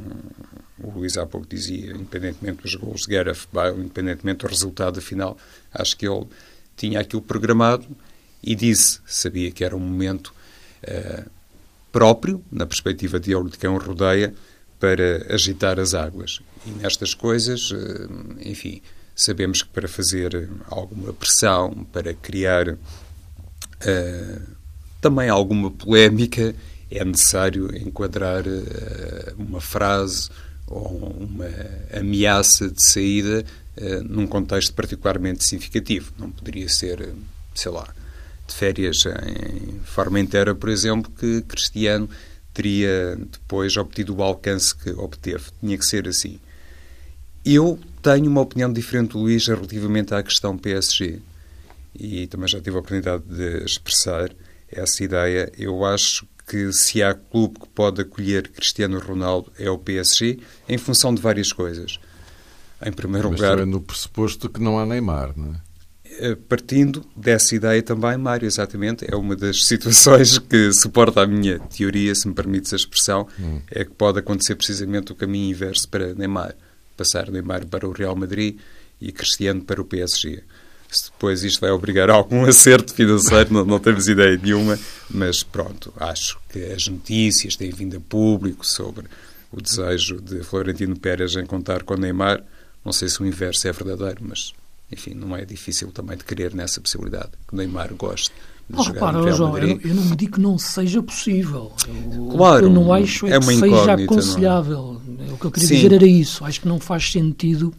o 0.79 0.91
Luís 0.91 1.19
há 1.19 1.27
pouco 1.27 1.49
dizia, 1.49 1.91
independentemente 1.91 2.63
dos 2.63 2.77
gols 2.77 3.03
de 3.03 3.09
Gareth 3.09 3.49
Bale, 3.53 3.81
independentemente 3.81 4.39
do 4.39 4.47
resultado 4.47 5.03
final, 5.03 5.37
acho 5.75 5.97
que 5.97 6.07
ele 6.07 6.27
tinha 6.77 7.01
aquilo 7.01 7.21
programado 7.21 7.85
e 8.41 8.55
disse, 8.55 9.01
sabia 9.05 9.51
que 9.51 9.65
era 9.65 9.75
um 9.75 9.81
momento 9.81 10.33
uh, 10.85 11.29
próprio, 11.91 12.41
na 12.53 12.65
perspectiva 12.65 13.19
de 13.19 13.35
ele 13.35 13.51
de 13.51 13.59
quem 13.59 13.69
o 13.69 13.79
rodeia, 13.79 14.33
para 14.79 15.35
agitar 15.35 15.81
as 15.81 15.93
águas. 15.93 16.41
E 16.65 16.71
nestas 16.71 17.13
coisas, 17.13 17.73
uh, 17.73 18.37
enfim, 18.41 18.81
sabemos 19.15 19.63
que 19.63 19.71
para 19.71 19.89
fazer 19.89 20.49
alguma 20.69 21.13
pressão, 21.13 21.85
para 21.93 22.15
criar 22.15 22.69
uh, 22.69 22.77
também 25.01 25.29
alguma 25.29 25.69
polémica, 25.69 26.55
é 26.91 27.05
necessário 27.05 27.75
enquadrar 27.77 28.45
uma 29.37 29.61
frase 29.61 30.29
ou 30.67 30.99
uma 31.19 31.49
ameaça 31.93 32.71
de 32.71 32.83
saída 32.83 33.45
num 34.09 34.27
contexto 34.27 34.73
particularmente 34.73 35.45
significativo. 35.45 36.13
Não 36.19 36.31
poderia 36.31 36.69
ser, 36.69 37.09
sei 37.55 37.71
lá, 37.71 37.89
de 38.47 38.55
férias 38.55 39.05
em 39.07 39.81
Formentera, 39.85 40.55
por 40.55 40.69
exemplo, 40.69 41.11
que 41.11 41.43
Cristiano 41.43 42.09
teria 42.55 43.17
depois 43.17 43.77
obtido 43.77 44.17
o 44.17 44.23
alcance 44.23 44.75
que 44.75 44.91
obteve. 44.91 45.45
Tinha 45.61 45.77
que 45.77 45.85
ser 45.85 46.09
assim. 46.09 46.39
Eu 47.45 47.79
tenho 48.03 48.31
uma 48.31 48.41
opinião 48.41 48.73
diferente 48.73 49.13
do 49.13 49.19
Luís 49.19 49.47
relativamente 49.47 50.15
à 50.15 50.23
questão 50.23 50.57
PSG 50.57 51.21
e 51.95 52.27
também 52.27 52.49
já 52.49 52.61
tive 52.61 52.77
a 52.77 52.81
oportunidade 52.81 53.25
de 53.25 53.65
expressar 53.65 54.31
essa 54.71 55.05
ideia. 55.05 55.53
Eu 55.57 55.85
acho 55.85 56.27
que 56.47 56.73
se 56.73 57.03
há 57.03 57.13
clube 57.13 57.59
que 57.61 57.69
pode 57.69 58.01
acolher 58.01 58.49
Cristiano 58.49 58.99
Ronaldo 59.01 59.53
é 59.59 59.69
o 59.69 59.79
PSG, 59.79 60.39
em 60.69 60.79
função 60.79 61.15
de 61.15 61.21
várias 61.21 61.53
coisas. 61.53 61.99
Em 62.85 62.93
primeiro 62.93 63.31
Mas 63.31 63.41
lugar. 63.41 63.67
no 63.67 63.81
pressuposto 63.81 64.49
que 64.49 64.61
não 64.61 64.79
há 64.79 64.87
Neymar, 64.87 65.33
não 65.37 65.55
é? 65.55 65.67
Eh, 66.19 66.37
partindo 66.49 67.05
dessa 67.15 67.55
ideia 67.55 67.83
também, 67.83 68.17
Mário, 68.17 68.47
exatamente, 68.47 69.05
é 69.09 69.17
uma 69.17 69.37
das 69.37 69.65
situações 69.67 70.39
que 70.39 70.73
suporta 70.73 71.23
a 71.23 71.27
minha 71.27 71.59
teoria, 71.59 72.15
se 72.15 72.29
me 72.29 72.35
permites 72.35 72.73
a 72.73 72.77
expressão, 72.77 73.27
hum. 73.39 73.61
é 73.71 73.85
que 73.85 73.91
pode 73.91 74.19
acontecer 74.19 74.55
precisamente 74.55 75.13
o 75.13 75.15
caminho 75.15 75.51
inverso 75.51 75.89
para 75.89 76.15
Neymar. 76.15 76.55
Passar 76.97 77.31
Neymar 77.31 77.67
para 77.67 77.87
o 77.87 77.93
Real 77.93 78.17
Madrid 78.17 78.59
e 79.01 79.13
Cristiano 79.13 79.63
para 79.63 79.81
o 79.81 79.85
PSG. 79.85 80.43
Se 80.91 81.11
depois 81.11 81.43
isto 81.43 81.61
vai 81.61 81.71
obrigar 81.71 82.11
a 82.11 82.15
algum 82.15 82.45
acerto 82.47 82.95
financeiro, 82.95 83.53
não, 83.53 83.65
não 83.65 83.79
temos 83.79 84.09
ideia 84.09 84.37
nenhuma, 84.37 84.79
mas 85.11 85.43
pronto, 85.43 85.93
acho 85.99 86.39
que 86.51 86.65
as 86.65 86.87
notícias 86.89 87.57
têm 87.57 87.71
vindo 87.71 87.97
a 87.97 88.01
público 88.01 88.67
sobre 88.67 89.07
o 89.53 89.61
desejo 89.61 90.21
de 90.21 90.43
Florentino 90.43 90.97
Pérez 90.99 91.37
em 91.37 91.47
contar 91.47 91.83
com 91.83 91.95
Neymar. 91.95 92.43
Não 92.85 92.93
sei 92.93 93.09
se 93.09 93.21
o 93.21 93.27
inverso 93.27 93.67
é 93.67 93.73
verdadeiro, 93.73 94.19
mas 94.21 94.53
enfim, 94.91 95.15
não 95.15 95.37
é 95.37 95.45
difícil 95.45 95.91
também 95.91 96.17
de 96.17 96.25
crer 96.25 96.55
nessa 96.55 96.81
possibilidade, 96.81 97.31
que 97.49 97.55
o 97.55 97.57
Neymar 97.57 97.93
goste 97.95 98.33
de 98.69 98.77
oh, 98.79 98.83
jogar 98.83 98.95
repara, 98.95 99.19
no 99.19 99.25
Real 99.25 99.37
João. 99.37 99.59
Eu, 99.59 99.81
eu, 99.81 99.95
não 99.95 100.17
digo 100.17 100.33
que 100.33 100.41
não 100.41 100.59
seja 100.59 101.03
possível. 101.03 101.73
Eu, 101.89 102.29
claro, 102.37 102.67
eu 102.67 102.71
não 102.71 102.93
acho 102.93 103.27
é, 103.27 103.37
é 103.37 103.41
que 103.41 103.47
seja 103.47 103.93
é? 103.93 104.05
aconselhável. 104.05 105.01
É? 105.29 105.33
O 105.33 105.39
que 105.39 105.45
eu 105.47 105.51
queria 105.51 105.69
Sim. 105.69 105.75
dizer 105.77 105.93
era 105.93 106.07
isso. 106.07 106.45
Acho 106.45 106.61
que 106.61 106.69
não 106.69 106.81
faz 106.81 107.11
sentido 107.11 107.73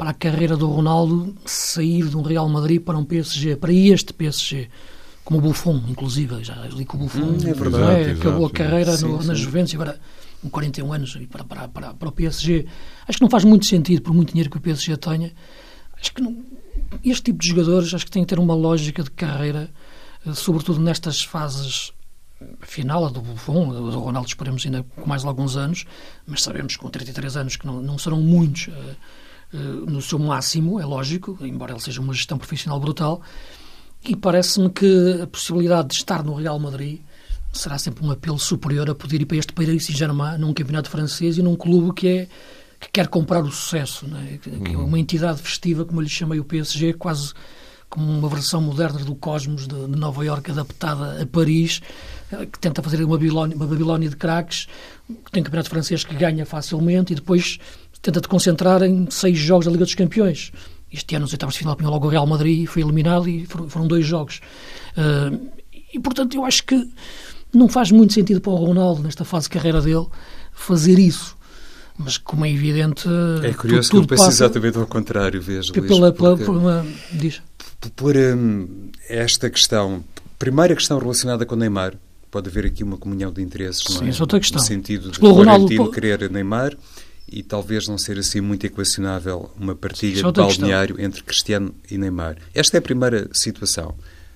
para 0.00 0.10
a 0.10 0.14
carreira 0.14 0.56
do 0.56 0.66
Ronaldo 0.66 1.36
sair 1.44 2.08
de 2.08 2.16
um 2.16 2.22
Real 2.22 2.48
Madrid 2.48 2.80
para 2.80 2.96
um 2.96 3.04
PSG, 3.04 3.56
para 3.56 3.70
este 3.70 4.14
PSG. 4.14 4.70
Como 5.22 5.40
o 5.40 5.42
Buffon, 5.42 5.84
inclusive. 5.88 6.42
Já 6.42 6.54
li 6.68 6.86
que 6.86 6.96
o 6.96 6.98
Buffon 6.98 7.20
hum, 7.20 7.38
é 7.44 7.52
verdade, 7.52 8.08
é, 8.08 8.12
acabou 8.12 8.46
a 8.46 8.50
carreira 8.50 8.96
sim, 8.96 9.06
no, 9.06 9.20
sim. 9.20 9.28
na 9.28 9.34
Juventus 9.34 9.74
e 9.74 9.76
agora 9.76 10.00
com 10.40 10.48
41 10.48 10.90
anos 10.90 11.18
para, 11.30 11.44
para, 11.44 11.68
para, 11.68 11.92
para 11.92 12.08
o 12.08 12.12
PSG. 12.12 12.64
Acho 13.06 13.18
que 13.18 13.22
não 13.22 13.28
faz 13.28 13.44
muito 13.44 13.66
sentido, 13.66 14.00
por 14.00 14.14
muito 14.14 14.30
dinheiro 14.30 14.48
que 14.48 14.56
o 14.56 14.60
PSG 14.60 14.96
tenha, 14.96 15.32
Acho 16.00 16.14
que 16.14 16.22
não, 16.22 16.42
este 17.04 17.24
tipo 17.24 17.38
de 17.40 17.48
jogadores 17.48 17.92
acho 17.92 18.06
que 18.06 18.10
tem 18.10 18.22
que 18.22 18.28
ter 18.28 18.38
uma 18.38 18.54
lógica 18.54 19.02
de 19.02 19.10
carreira, 19.10 19.70
eh, 20.26 20.32
sobretudo 20.32 20.80
nestas 20.80 21.22
fases 21.22 21.92
final, 22.62 23.04
a 23.04 23.10
do 23.10 23.20
Buffon, 23.20 23.70
a 23.70 23.74
do 23.74 24.00
Ronaldo 24.00 24.28
esperemos 24.28 24.64
ainda 24.64 24.82
com 24.82 25.06
mais 25.06 25.22
alguns 25.26 25.58
anos, 25.58 25.84
mas 26.26 26.42
sabemos 26.42 26.74
com 26.74 26.88
33 26.88 27.36
anos 27.36 27.56
que 27.56 27.66
não, 27.66 27.82
não 27.82 27.98
serão 27.98 28.18
muitos 28.18 28.68
uh, 28.68 28.96
no 29.52 30.00
seu 30.00 30.18
máximo, 30.18 30.80
é 30.80 30.84
lógico, 30.84 31.38
embora 31.40 31.72
ele 31.72 31.80
seja 31.80 32.00
uma 32.00 32.12
gestão 32.12 32.38
profissional 32.38 32.78
brutal, 32.78 33.20
e 34.04 34.16
parece-me 34.16 34.70
que 34.70 35.20
a 35.22 35.26
possibilidade 35.26 35.88
de 35.88 35.94
estar 35.94 36.22
no 36.22 36.34
Real 36.34 36.58
Madrid 36.58 37.00
será 37.52 37.76
sempre 37.78 38.06
um 38.06 38.10
apelo 38.10 38.38
superior 38.38 38.88
a 38.88 38.94
poder 38.94 39.22
ir 39.22 39.26
para 39.26 39.36
este 39.36 39.52
Paris 39.52 39.86
Saint-Germain 39.86 40.38
num 40.38 40.54
campeonato 40.54 40.88
francês 40.88 41.36
e 41.36 41.42
num 41.42 41.56
clube 41.56 41.92
que 41.94 42.08
é 42.08 42.28
que 42.80 42.88
quer 42.90 43.08
comprar 43.08 43.42
o 43.42 43.50
sucesso, 43.50 44.06
é? 44.16 44.38
que 44.38 44.72
é 44.72 44.76
uma 44.78 44.98
entidade 44.98 45.42
festiva, 45.42 45.84
como 45.84 46.00
eu 46.00 46.04
lhe 46.04 46.08
chamei 46.08 46.40
o 46.40 46.44
PSG, 46.44 46.94
quase 46.94 47.34
como 47.90 48.10
uma 48.10 48.28
versão 48.28 48.62
moderna 48.62 49.00
do 49.00 49.14
Cosmos 49.14 49.68
de, 49.68 49.86
de 49.86 49.96
Nova 49.98 50.24
Iorque 50.24 50.52
adaptada 50.52 51.20
a 51.20 51.26
Paris, 51.26 51.82
eh, 52.32 52.46
que 52.46 52.58
tenta 52.58 52.80
fazer 52.82 53.04
uma 53.04 53.16
Babilónia, 53.16 53.54
uma 53.54 53.66
Babilónia 53.66 54.08
de 54.08 54.16
craques, 54.16 54.66
que 55.06 55.30
tem 55.30 55.42
campeonato 55.42 55.68
francês 55.68 56.04
que 56.04 56.14
ganha 56.14 56.46
facilmente 56.46 57.12
e 57.12 57.16
depois 57.16 57.58
tenta-te 58.02 58.28
concentrar 58.28 58.82
em 58.82 59.08
seis 59.10 59.38
jogos 59.38 59.66
da 59.66 59.72
Liga 59.72 59.84
dos 59.84 59.94
Campeões. 59.94 60.52
Este 60.92 61.14
ano, 61.14 61.22
nos 61.22 61.32
oitavos 61.32 61.54
de 61.54 61.60
final, 61.60 61.74
apanhou 61.74 61.92
logo 61.92 62.06
o 62.06 62.10
Real 62.10 62.26
Madrid 62.26 62.66
foi 62.66 62.82
eliminado 62.82 63.28
e 63.28 63.46
foram, 63.46 63.68
foram 63.68 63.86
dois 63.86 64.04
jogos. 64.04 64.40
Uh, 64.96 65.48
e, 65.92 66.00
portanto, 66.00 66.34
eu 66.34 66.44
acho 66.44 66.64
que 66.64 66.88
não 67.52 67.68
faz 67.68 67.90
muito 67.90 68.12
sentido 68.12 68.40
para 68.40 68.50
o 68.50 68.56
Ronaldo, 68.56 69.02
nesta 69.02 69.24
fase 69.24 69.44
de 69.44 69.50
carreira 69.50 69.80
dele, 69.80 70.06
fazer 70.52 70.98
isso 70.98 71.38
mas 72.02 72.16
como 72.16 72.46
é 72.46 72.50
evidente. 72.50 73.06
É 73.42 73.52
curioso 73.52 73.90
tudo, 73.90 74.00
tudo 74.00 74.08
que 74.08 74.14
eu 74.14 74.18
penso 74.18 74.30
exatamente 74.30 74.78
ao 74.78 74.86
contrário, 74.86 75.40
vejo. 75.40 75.72
Pela, 75.72 76.10
pela, 76.12 76.36
por 76.36 76.56
uma, 76.56 76.86
diz. 77.12 77.42
Por 77.94 78.16
um, 78.16 78.88
esta 79.08 79.50
questão, 79.50 80.02
primeira 80.38 80.74
questão 80.74 80.98
relacionada 80.98 81.44
com 81.44 81.54
Neymar, 81.56 81.94
pode 82.30 82.48
haver 82.48 82.64
aqui 82.64 82.82
uma 82.82 82.96
comunhão 82.96 83.30
de 83.30 83.42
interesses, 83.42 83.84
Sim, 83.86 83.98
não 83.98 84.06
é? 84.06 84.10
é 84.10 84.14
outra 84.18 84.40
questão. 84.40 84.60
No 84.60 84.66
sentido 84.66 85.10
de 85.10 85.18
Florentino 85.18 85.82
Ronaldo... 85.82 85.90
querer 85.90 86.30
Neymar 86.30 86.74
e 87.30 87.42
talvez 87.42 87.86
não 87.86 87.96
ser 87.96 88.18
assim 88.18 88.40
muito 88.40 88.66
equacionável 88.66 89.50
uma 89.58 89.74
partilha 89.74 90.20
Sim, 90.20 90.26
é 90.26 90.32
de 90.32 90.40
balneário 90.40 90.96
questão. 90.96 91.06
entre 91.06 91.22
Cristiano 91.22 91.74
e 91.90 91.96
Neymar. 91.96 92.36
Esta 92.54 92.76
é 92.76 92.78
a 92.78 92.82
primeira 92.82 93.28
situação, 93.32 93.94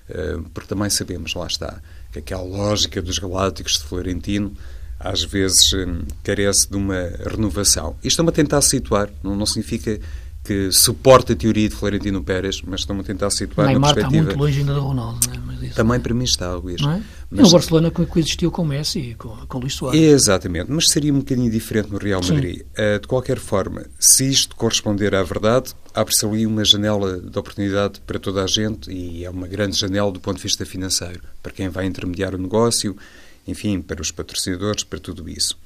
uh, 0.09 0.41
porque 0.53 0.67
também 0.67 0.89
sabemos, 0.89 1.33
lá 1.33 1.47
está, 1.47 1.81
que 2.11 2.19
aquela 2.19 2.43
lógica 2.43 3.01
dos 3.01 3.19
galácticos 3.19 3.73
de 3.73 3.83
Florentino 3.83 4.53
às 4.99 5.23
vezes 5.23 5.73
hum, 5.73 6.03
carece 6.23 6.69
de 6.69 6.77
uma 6.77 7.11
renovação. 7.25 7.95
E 8.03 8.07
estão-me 8.07 8.29
a 8.29 8.33
tentar 8.33 8.61
situar, 8.61 9.09
não, 9.21 9.35
não 9.35 9.45
significa 9.45 9.99
que 10.43 10.71
suporta 10.71 11.33
a 11.33 11.35
teoria 11.35 11.67
de 11.67 11.75
Florentino 11.75 12.23
Pérez, 12.23 12.61
mas 12.61 12.81
estão-me 12.81 13.01
a 13.01 13.03
tentar 13.03 13.29
situar 13.31 13.67
Neymar 13.67 13.89
na 13.89 13.95
perspectiva... 13.95 14.29
está 14.29 14.37
muito 14.37 14.45
longe 14.45 14.59
ainda 14.59 14.73
do 14.73 14.81
Ronaldo, 14.81 15.27
não 15.27 15.51
é? 15.51 15.54
Mas 15.65 15.71
isso, 15.71 15.75
Também 15.75 15.99
para 15.99 16.13
mim 16.13 16.23
está, 16.23 16.53
Luís. 16.55 16.81
Não 16.81 16.91
é? 16.91 17.03
Mas... 17.29 17.49
O 17.49 17.51
Barcelona 17.51 17.91
coexistiu 17.91 18.51
com 18.51 18.61
o 18.61 18.65
Messi 18.65 18.99
e 18.99 19.15
com, 19.15 19.35
com 19.47 19.57
o 19.57 19.61
Luís 19.61 19.73
Soares. 19.73 19.99
Exatamente, 19.99 20.71
mas 20.71 20.85
seria 20.89 21.13
um 21.13 21.19
bocadinho 21.19 21.51
diferente 21.51 21.91
no 21.91 21.97
Real 21.97 22.21
Madrid. 22.21 22.61
Uh, 22.61 22.99
de 22.99 23.07
qualquer 23.07 23.37
forma, 23.37 23.85
se 23.99 24.29
isto 24.29 24.55
corresponder 24.55 25.15
à 25.15 25.23
verdade, 25.23 25.73
abre-se 25.93 26.25
ali 26.25 26.45
uma 26.45 26.63
janela 26.63 27.19
de 27.19 27.37
oportunidade 27.37 28.01
para 28.01 28.19
toda 28.19 28.43
a 28.43 28.47
gente 28.47 28.91
e 28.91 29.25
é 29.25 29.29
uma 29.29 29.47
grande 29.47 29.77
janela 29.77 30.11
do 30.11 30.19
ponto 30.19 30.37
de 30.37 30.43
vista 30.43 30.65
financeiro, 30.65 31.21
para 31.41 31.51
quem 31.51 31.69
vai 31.69 31.85
intermediar 31.85 32.35
o 32.35 32.37
negócio, 32.37 32.95
enfim, 33.47 33.81
para 33.81 34.01
os 34.01 34.11
patrocinadores, 34.11 34.83
para 34.83 34.99
tudo 34.99 35.29
isso. 35.29 35.57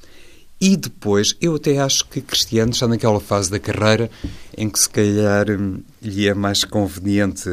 E 0.62 0.75
depois, 0.75 1.36
eu 1.39 1.56
até 1.56 1.79
acho 1.79 2.06
que 2.06 2.20
Cristiano 2.20 2.72
está 2.72 2.86
naquela 2.86 3.22
fase 3.22 3.50
da 3.50 3.60
carreira 3.60 4.12
em 4.58 4.70
que 4.70 4.77
se 4.77 4.89
calhar 4.89 5.50
hum, 5.50 5.82
lhe 6.01 6.27
é 6.27 6.34
mais 6.34 6.65
conveniente 6.65 7.50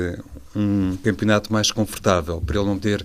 um 0.56 0.96
campeonato 0.96 1.52
mais 1.52 1.70
confortável, 1.70 2.40
para 2.40 2.56
ele 2.58 2.66
não 2.66 2.78
ter, 2.78 3.04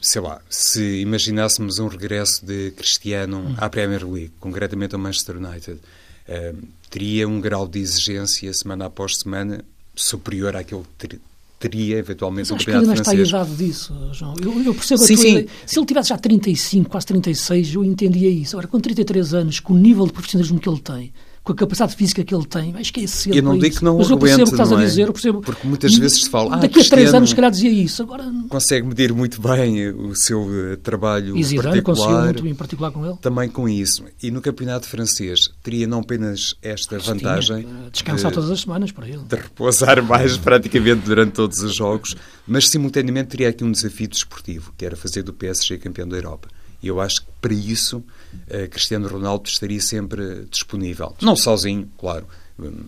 sei 0.00 0.20
lá, 0.20 0.40
se 0.50 1.00
imaginássemos 1.00 1.78
um 1.78 1.88
regresso 1.88 2.44
de 2.44 2.72
Cristiano 2.72 3.38
hum. 3.38 3.54
à 3.56 3.70
Premier 3.70 4.06
League, 4.06 4.32
concretamente 4.38 4.94
ao 4.94 5.00
Manchester 5.00 5.38
United, 5.38 5.78
uh, 5.78 6.58
teria 6.90 7.26
um 7.26 7.40
grau 7.40 7.66
de 7.66 7.78
exigência 7.78 8.52
semana 8.52 8.86
após 8.86 9.16
semana 9.16 9.64
superior 9.94 10.54
àquele 10.54 10.82
que 10.98 11.18
teria 11.58 11.98
eventualmente 11.98 12.52
um 12.52 12.56
campeonato 12.56 12.86
francês. 12.86 13.08
Mas 13.08 13.26
está 13.26 13.38
a 13.38 13.42
idade 13.44 13.56
disso, 13.56 13.94
João. 14.12 14.34
Eu, 14.42 14.62
eu 14.62 14.74
percebo 14.74 15.00
sim, 15.00 15.14
a 15.14 15.16
tua 15.16 15.24
sim. 15.24 15.48
Se 15.64 15.78
ele 15.78 15.86
tivesse 15.86 16.08
já 16.08 16.18
35, 16.18 16.90
quase 16.90 17.06
36, 17.06 17.74
eu 17.74 17.84
entendia 17.84 18.28
isso. 18.28 18.56
Agora, 18.56 18.66
com 18.66 18.80
33 18.80 19.34
anos, 19.34 19.60
com 19.60 19.72
o 19.72 19.78
nível 19.78 20.06
de 20.06 20.12
profissionalismo 20.12 20.58
que 20.58 20.68
ele 20.68 20.80
tem, 20.80 21.12
com 21.42 21.52
a 21.52 21.56
capacidade 21.56 21.96
física 21.96 22.22
que 22.22 22.32
ele 22.32 22.46
tem, 22.46 22.74
acho 22.76 22.92
que 22.92 23.02
é 23.02 23.06
cedo 23.06 23.36
Eu 23.36 23.42
não 23.42 23.58
digo 23.58 23.76
que 23.76 23.84
não 23.84 23.98
Mas 23.98 24.08
eu 24.08 24.16
percebo 24.16 24.42
o 24.42 24.46
que 24.46 24.52
estás 24.52 24.70
é? 24.70 24.74
a 24.74 24.78
dizer, 24.78 25.02
eu 25.08 25.12
percebo. 25.12 25.40
Porque 25.40 25.66
muitas 25.66 25.94
vezes 25.96 26.22
se 26.22 26.30
fala... 26.30 26.54
Ah, 26.54 26.58
daqui 26.58 26.80
a 26.80 26.84
três 26.84 27.12
anos, 27.12 27.30
se 27.30 27.34
calhar, 27.34 27.50
dizia 27.50 27.70
isso. 27.70 28.02
Agora... 28.02 28.24
Consegue 28.48 28.86
medir 28.86 29.12
muito 29.12 29.40
bem 29.42 29.88
o 29.90 30.14
seu 30.14 30.42
uh, 30.42 30.76
trabalho 30.76 31.36
e 31.36 31.42
Zidane 31.42 31.82
conseguiu 31.82 32.18
muito, 32.20 32.46
em 32.46 32.54
particular 32.54 32.92
com 32.92 33.04
ele. 33.04 33.16
Também 33.20 33.48
com 33.48 33.68
isso. 33.68 34.04
E 34.22 34.30
no 34.30 34.40
campeonato 34.40 34.88
francês 34.88 35.50
teria 35.62 35.86
não 35.86 36.00
apenas 36.00 36.54
esta 36.62 36.96
Mas 36.96 37.06
vantagem... 37.06 37.62
tinha, 37.62 37.90
descansar 37.90 38.30
de, 38.30 38.34
todas 38.36 38.50
as 38.50 38.60
semanas 38.60 38.92
para 38.92 39.08
ele. 39.08 39.22
De 39.28 39.36
repousar 39.36 40.00
mais 40.02 40.36
praticamente 40.36 41.04
durante 41.04 41.32
todos 41.32 41.60
os 41.60 41.74
jogos, 41.74 42.14
mas 42.46 42.68
simultaneamente 42.68 43.30
teria 43.30 43.48
aqui 43.48 43.64
um 43.64 43.72
desafio 43.72 44.06
desportivo, 44.06 44.72
que 44.78 44.86
era 44.86 44.94
fazer 44.94 45.24
do 45.24 45.32
PSG 45.32 45.78
campeão 45.78 46.06
da 46.06 46.16
Europa. 46.16 46.48
E 46.82 46.88
eu 46.88 47.00
acho 47.00 47.22
que 47.22 47.28
para 47.40 47.54
isso 47.54 47.98
uh, 47.98 48.68
Cristiano 48.70 49.08
Ronaldo 49.08 49.48
estaria 49.48 49.80
sempre 49.80 50.46
disponível. 50.50 51.14
Não 51.20 51.36
sozinho, 51.36 51.88
claro, 51.98 52.26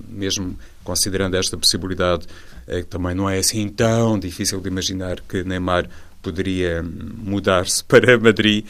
mesmo 0.08 0.58
considerando 0.82 1.36
esta 1.36 1.56
possibilidade, 1.56 2.26
que 2.66 2.84
também 2.84 3.14
não 3.14 3.28
é 3.28 3.38
assim 3.38 3.68
tão 3.68 4.18
difícil 4.18 4.60
de 4.60 4.68
imaginar 4.68 5.20
que 5.20 5.42
Neymar 5.44 5.88
poderia 6.24 6.82
mudar-se 6.82 7.84
para 7.84 8.18
Madrid. 8.18 8.64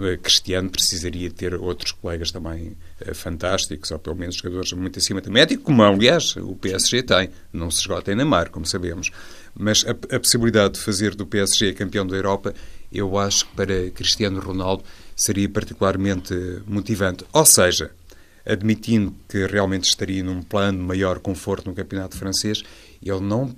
Uh, 0.00 0.18
Cristiano 0.18 0.70
precisaria 0.70 1.30
ter 1.30 1.54
outros 1.54 1.92
colegas 1.92 2.30
também 2.30 2.76
fantásticos, 3.14 3.90
ou 3.90 3.98
pelo 3.98 4.16
menos 4.16 4.36
jogadores 4.36 4.72
muito 4.72 4.98
acima 4.98 5.20
da 5.20 5.30
média, 5.30 5.58
como 5.58 5.82
aliás 5.82 6.36
o 6.36 6.56
PSG 6.56 7.02
tem. 7.02 7.30
Não 7.52 7.70
se 7.70 7.80
esgota 7.80 8.12
em 8.12 8.14
Neymar, 8.14 8.50
como 8.50 8.64
sabemos. 8.66 9.10
Mas 9.54 9.84
a, 9.86 9.90
a 9.90 10.20
possibilidade 10.20 10.74
de 10.74 10.80
fazer 10.80 11.14
do 11.14 11.26
PSG 11.26 11.74
campeão 11.74 12.06
da 12.06 12.16
Europa 12.16 12.54
eu 12.92 13.16
acho 13.18 13.46
que 13.46 13.54
para 13.54 13.90
Cristiano 13.90 14.40
Ronaldo 14.40 14.82
seria 15.14 15.48
particularmente 15.48 16.34
motivante. 16.66 17.24
Ou 17.32 17.46
seja, 17.46 17.92
admitindo 18.44 19.14
que 19.28 19.46
realmente 19.46 19.84
estaria 19.84 20.22
num 20.24 20.42
plano 20.42 20.78
de 20.78 20.84
maior 20.84 21.20
conforto 21.20 21.68
no 21.68 21.74
campeonato 21.74 22.16
francês, 22.16 22.62
ele 23.02 23.20
não 23.20 23.54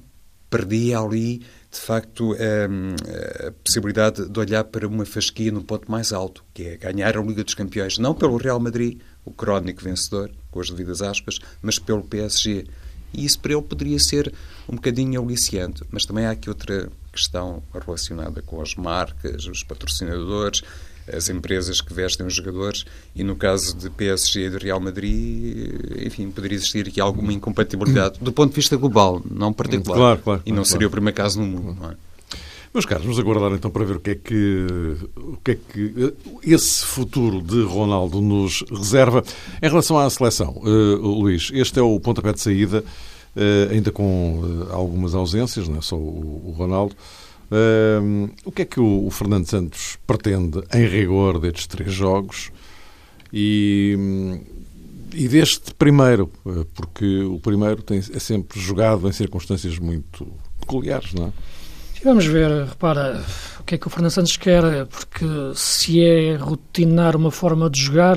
perdia 0.50 0.98
ali, 0.98 1.42
de 1.72 1.80
facto, 1.80 2.34
a, 2.34 3.48
a, 3.48 3.52
possibilidade 3.64 4.28
de 4.28 4.38
olhar 4.38 4.62
para 4.64 4.86
uma 4.86 5.06
fasquia 5.06 5.50
no 5.50 5.64
ponto 5.64 5.90
mais 5.90 6.12
alto, 6.12 6.44
que 6.52 6.64
é 6.64 6.76
ganhar 6.76 7.16
a 7.16 7.22
Liga 7.22 7.42
dos 7.42 7.54
Campeões, 7.54 7.96
não 7.96 8.14
pelo 8.14 8.36
Real 8.36 8.60
Madrid, 8.60 9.00
o 9.24 9.30
crónico 9.30 9.82
vencedor, 9.82 10.30
com 10.50 10.60
as 10.60 10.68
devidas 10.68 11.00
aspas, 11.00 11.38
mas 11.62 11.78
pelo 11.78 12.02
PSG. 12.02 12.66
E 13.14 13.24
isso 13.24 13.40
para 13.40 13.52
ele 13.52 13.62
poderia 13.62 13.98
ser 13.98 14.32
um 14.68 14.76
bocadinho 14.76 15.22
aliciante. 15.22 15.82
Mas 15.90 16.04
também 16.04 16.26
há 16.26 16.32
aqui 16.32 16.50
outra 16.50 16.90
questão 17.10 17.62
relacionada 17.72 18.42
com 18.42 18.60
as 18.60 18.74
marcas, 18.74 19.46
os 19.46 19.62
patrocinadores, 19.64 20.62
as 21.10 21.28
empresas 21.28 21.80
que 21.80 21.92
vestem 21.92 22.26
os 22.26 22.34
jogadores 22.34 22.84
e 23.14 23.22
no 23.24 23.36
caso 23.36 23.76
de 23.76 23.90
PSG 23.90 24.46
e 24.46 24.50
de 24.50 24.58
Real 24.58 24.80
Madrid, 24.80 25.74
enfim, 26.04 26.30
poderia 26.30 26.56
existir 26.56 26.88
aqui 26.88 27.00
alguma 27.00 27.32
incompatibilidade 27.32 28.18
do 28.20 28.32
ponto 28.32 28.50
de 28.50 28.56
vista 28.56 28.76
global, 28.76 29.22
não 29.30 29.52
particular. 29.52 29.96
Claro, 29.96 30.20
claro, 30.22 30.42
e 30.46 30.50
não 30.50 30.56
claro, 30.56 30.68
seria 30.68 30.86
o 30.86 30.90
primeiro 30.90 31.16
caso 31.16 31.40
no 31.40 31.46
mundo, 31.46 31.76
não 31.80 31.90
é? 31.90 31.94
Meus 32.74 32.86
caros, 32.86 33.04
vamos 33.04 33.18
aguardar 33.18 33.52
então 33.52 33.70
para 33.70 33.84
ver 33.84 33.96
o 33.96 34.00
que 34.00 34.10
é 34.12 34.14
que, 34.14 34.66
o 35.14 35.36
que, 35.44 35.50
é 35.50 35.54
que 35.56 36.14
esse 36.42 36.82
futuro 36.86 37.42
de 37.42 37.62
Ronaldo 37.64 38.22
nos 38.22 38.64
reserva. 38.70 39.22
Em 39.62 39.68
relação 39.68 39.98
à 39.98 40.08
seleção, 40.08 40.56
uh, 40.56 40.96
Luís, 40.96 41.50
este 41.52 41.78
é 41.78 41.82
o 41.82 42.00
pontapé 42.00 42.32
de 42.32 42.40
saída, 42.40 42.82
uh, 43.36 43.70
ainda 43.70 43.92
com 43.92 44.40
uh, 44.40 44.72
algumas 44.72 45.14
ausências, 45.14 45.68
não 45.68 45.78
é 45.78 45.82
só 45.82 45.96
o, 45.96 46.48
o 46.48 46.54
Ronaldo. 46.56 46.96
O 48.44 48.52
que 48.52 48.62
é 48.62 48.64
que 48.64 48.80
o, 48.80 49.06
o, 49.06 49.10
Fernando 49.10 49.46
Santos 49.46 49.98
pretende, 50.06 50.62
em 50.72 50.86
rigor, 50.86 51.38
destes 51.38 51.66
três 51.66 51.92
jogos? 51.92 52.50
E, 53.32 53.96
e 55.12 55.28
deste 55.28 55.74
primeiro, 55.74 56.30
porque 56.74 57.20
o 57.22 57.38
primeiro 57.38 57.82
tem, 57.82 57.98
é 57.98 58.18
sempre 58.18 58.60
jogado 58.60 59.08
em 59.08 59.12
circunstâncias 59.12 59.78
muito 59.78 60.26
peculiares, 60.60 61.12
não 61.14 61.26
é? 61.26 61.32
Vamos 62.04 62.26
ver, 62.26 62.64
repara, 62.64 63.24
o 63.60 63.64
que 63.64 63.76
é 63.76 63.78
que 63.78 63.86
o 63.86 63.90
Fernando 63.90 64.10
Santos 64.10 64.36
quer, 64.36 64.86
porque 64.86 65.24
se 65.54 66.02
é 66.02 66.34
rotinar 66.34 67.14
uma 67.14 67.30
forma 67.30 67.70
de 67.70 67.80
jogar 67.80 68.16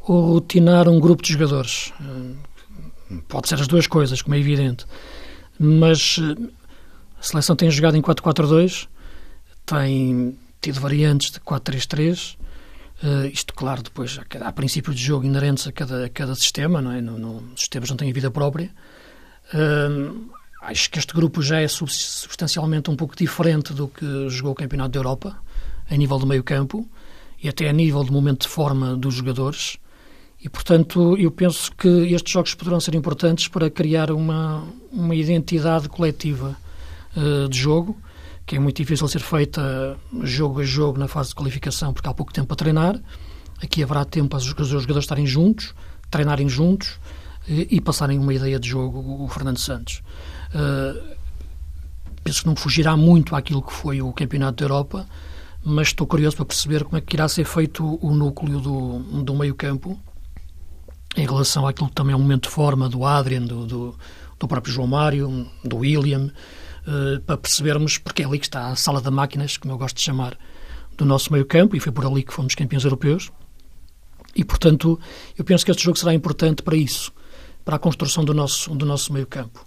ou 0.00 0.34
rotinar 0.34 0.88
um 0.88 1.00
grupo 1.00 1.22
de 1.22 1.32
jogadores. 1.32 1.92
Pode 3.28 3.48
ser 3.48 3.54
as 3.54 3.66
duas 3.66 3.86
coisas, 3.86 4.20
como 4.20 4.34
é 4.34 4.38
evidente. 4.38 4.84
Mas 5.58 6.18
a 7.22 7.24
seleção 7.24 7.54
tem 7.54 7.70
jogado 7.70 7.96
em 7.96 8.02
4-4-2, 8.02 8.88
tem 9.64 10.36
tido 10.60 10.80
variantes 10.80 11.30
de 11.30 11.38
4-3-3. 11.38 12.36
Uh, 13.02 13.26
isto, 13.26 13.54
claro, 13.54 13.82
depois 13.82 14.18
há, 14.18 14.48
há 14.48 14.52
princípios 14.52 14.96
de 14.96 15.04
jogo 15.04 15.24
inerentes 15.24 15.66
a 15.66 15.72
cada, 15.72 16.06
a 16.06 16.08
cada 16.08 16.34
sistema, 16.34 16.82
não 16.82 16.90
é? 16.90 17.00
Não, 17.00 17.18
não, 17.18 17.36
os 17.54 17.60
sistemas 17.60 17.88
não 17.90 17.96
têm 17.96 18.12
vida 18.12 18.30
própria. 18.30 18.70
Uh, 19.54 20.32
Acho 20.62 20.88
que 20.90 20.98
este 21.00 21.12
grupo 21.12 21.42
já 21.42 21.60
é 21.60 21.66
substancialmente 21.66 22.88
um 22.88 22.94
pouco 22.94 23.16
diferente 23.16 23.74
do 23.74 23.88
que 23.88 24.28
jogou 24.28 24.52
o 24.52 24.54
Campeonato 24.54 24.90
da 24.90 25.00
Europa, 25.00 25.36
a 25.90 25.96
nível 25.96 26.20
do 26.20 26.26
meio-campo 26.26 26.88
e 27.42 27.48
até 27.48 27.68
a 27.68 27.72
nível 27.72 28.04
do 28.04 28.12
momento 28.12 28.42
de 28.42 28.48
forma 28.48 28.96
dos 28.96 29.14
jogadores. 29.14 29.76
E, 30.40 30.48
portanto, 30.48 31.16
eu 31.18 31.32
penso 31.32 31.72
que 31.72 31.88
estes 32.14 32.32
jogos 32.32 32.54
poderão 32.54 32.78
ser 32.78 32.94
importantes 32.94 33.48
para 33.48 33.68
criar 33.68 34.12
uma, 34.12 34.64
uma 34.92 35.16
identidade 35.16 35.88
coletiva 35.88 36.56
uh, 37.16 37.48
de 37.48 37.58
jogo, 37.58 37.96
que 38.46 38.56
é 38.56 38.58
muito 38.58 38.76
difícil 38.76 39.06
ser 39.08 39.20
feita 39.20 39.96
jogo 40.22 40.60
a 40.60 40.64
jogo 40.64 40.98
na 40.98 41.08
fase 41.08 41.30
de 41.30 41.34
qualificação, 41.34 41.92
porque 41.92 42.08
há 42.08 42.14
pouco 42.14 42.32
tempo 42.32 42.52
a 42.52 42.56
treinar. 42.56 43.00
Aqui 43.62 43.82
haverá 43.82 44.04
tempo 44.04 44.30
para 44.30 44.38
os 44.38 44.44
jogadores 44.44 45.04
estarem 45.04 45.26
juntos, 45.26 45.74
treinarem 46.10 46.48
juntos 46.48 46.98
e, 47.46 47.68
e 47.70 47.80
passarem 47.80 48.18
uma 48.18 48.34
ideia 48.34 48.58
de 48.58 48.68
jogo, 48.68 49.22
o 49.22 49.28
Fernando 49.28 49.58
Santos. 49.58 50.02
Uh, 50.54 51.16
penso 52.24 52.42
que 52.42 52.46
não 52.46 52.56
fugirá 52.56 52.96
muito 52.96 53.34
àquilo 53.36 53.62
que 53.62 53.72
foi 53.72 54.02
o 54.02 54.12
Campeonato 54.12 54.56
da 54.58 54.64
Europa, 54.64 55.06
mas 55.64 55.88
estou 55.88 56.06
curioso 56.06 56.36
para 56.36 56.46
perceber 56.46 56.84
como 56.84 56.96
é 56.96 57.00
que 57.00 57.14
irá 57.14 57.28
ser 57.28 57.44
feito 57.44 57.98
o 58.04 58.14
núcleo 58.14 58.60
do, 58.60 58.98
do 59.22 59.34
meio-campo 59.34 59.98
em 61.16 61.26
relação 61.26 61.66
àquilo 61.66 61.88
que 61.88 61.94
também 61.94 62.14
é 62.14 62.16
um 62.16 62.20
momento 62.20 62.44
de 62.44 62.50
forma 62.50 62.88
do 62.88 63.04
Adrian, 63.04 63.42
do, 63.42 63.66
do, 63.66 63.94
do 64.38 64.48
próprio 64.48 64.72
João 64.72 64.88
Mário, 64.88 65.46
do 65.64 65.78
William, 65.78 66.30
uh, 66.86 67.20
para 67.20 67.36
percebermos 67.36 67.98
porque 67.98 68.22
é 68.22 68.26
ali 68.26 68.38
que 68.38 68.46
está 68.46 68.68
a 68.68 68.76
sala 68.76 69.00
de 69.00 69.10
máquinas, 69.10 69.56
como 69.56 69.74
eu 69.74 69.78
gosto 69.78 69.96
de 69.96 70.02
chamar, 70.02 70.38
do 70.96 71.04
nosso 71.04 71.32
meio-campo, 71.32 71.74
e 71.76 71.80
foi 71.80 71.92
por 71.92 72.06
ali 72.06 72.22
que 72.22 72.32
fomos 72.32 72.54
campeões 72.54 72.84
europeus. 72.84 73.30
E, 74.34 74.44
portanto, 74.44 74.98
eu 75.36 75.44
penso 75.44 75.64
que 75.64 75.70
este 75.70 75.82
jogo 75.82 75.98
será 75.98 76.14
importante 76.14 76.62
para 76.62 76.76
isso, 76.76 77.12
para 77.64 77.76
a 77.76 77.78
construção 77.78 78.24
do 78.24 78.32
nosso, 78.32 78.74
do 78.74 78.86
nosso 78.86 79.12
meio-campo. 79.12 79.64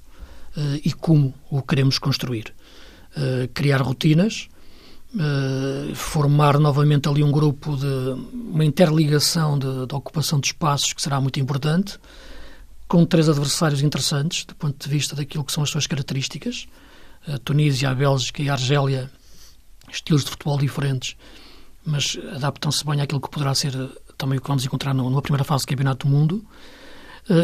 Eh, 0.58 0.82
e 0.86 0.94
como 0.94 1.34
o 1.50 1.62
queremos 1.62 2.00
construir. 2.00 2.54
Eh, 3.16 3.50
criar 3.54 3.82
rotinas, 3.82 4.48
eh, 5.18 5.94
formar 5.94 6.60
novamente 6.60 7.08
ali 7.10 7.24
um 7.24 7.32
grupo 7.32 7.76
de 7.76 7.86
uma 8.34 8.64
interligação 8.64 9.58
de, 9.60 9.86
de, 9.86 9.96
ocupação 9.96 10.40
de 10.40 10.48
espaços 10.48 10.94
que 10.94 11.02
será 11.02 11.20
muito 11.20 11.40
importante, 11.40 12.00
com 12.88 13.06
três 13.06 13.28
adversários 13.28 13.82
interessantes 13.82 14.46
do 14.46 14.56
ponto 14.56 14.78
de 14.78 14.90
vista 14.90 15.16
daquilo 15.16 15.44
que 15.44 15.52
são 15.52 15.64
as 15.64 15.70
suas 15.70 15.88
características. 15.88 16.68
A 17.28 17.38
Tunísia, 17.40 17.90
a 17.90 17.96
Bélgica 17.96 18.42
e 18.42 18.50
a 18.50 18.54
Argélia, 18.54 19.12
estilos 19.92 20.24
de 20.24 20.32
futebol 20.32 20.58
diferentes, 20.58 21.16
mas 21.86 22.18
adaptam-se 22.36 22.86
bem 22.86 23.02
àquilo 23.02 23.22
que 23.22 23.30
poderá 23.30 23.54
ser 23.56 23.74
também 24.18 24.38
o 24.38 24.42
que 24.42 24.48
vamos 24.48 24.66
encontrar 24.66 24.94
numa 24.94 25.22
primeira 25.22 25.44
fase 25.44 25.66
do 25.66 25.70
Campeonato 25.70 26.08
do 26.08 26.14
Mundo. 26.14 26.46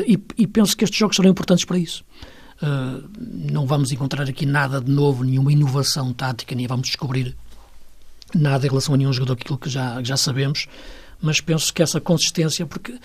E, 0.07 0.19
e 0.37 0.47
penso 0.47 0.77
que 0.77 0.83
estes 0.83 0.99
jogos 0.99 1.15
serão 1.15 1.29
importantes 1.29 1.65
para 1.65 1.77
isso. 1.77 2.03
Uh, 2.61 3.09
não 3.17 3.65
vamos 3.65 3.91
encontrar 3.91 4.29
aqui 4.29 4.45
nada 4.45 4.79
de 4.79 4.91
novo, 4.91 5.23
nenhuma 5.23 5.51
inovação 5.51 6.13
tática, 6.13 6.53
nem 6.53 6.67
vamos 6.67 6.89
descobrir 6.89 7.35
nada 8.35 8.67
em 8.67 8.69
relação 8.69 8.93
a 8.93 8.97
nenhum 8.97 9.11
jogador, 9.11 9.33
aquilo 9.33 9.57
que 9.57 9.67
já, 9.67 10.01
já 10.03 10.15
sabemos, 10.15 10.67
mas 11.19 11.41
penso 11.41 11.73
que 11.73 11.81
essa 11.81 11.99
consistência, 11.99 12.65
porque 12.67 12.97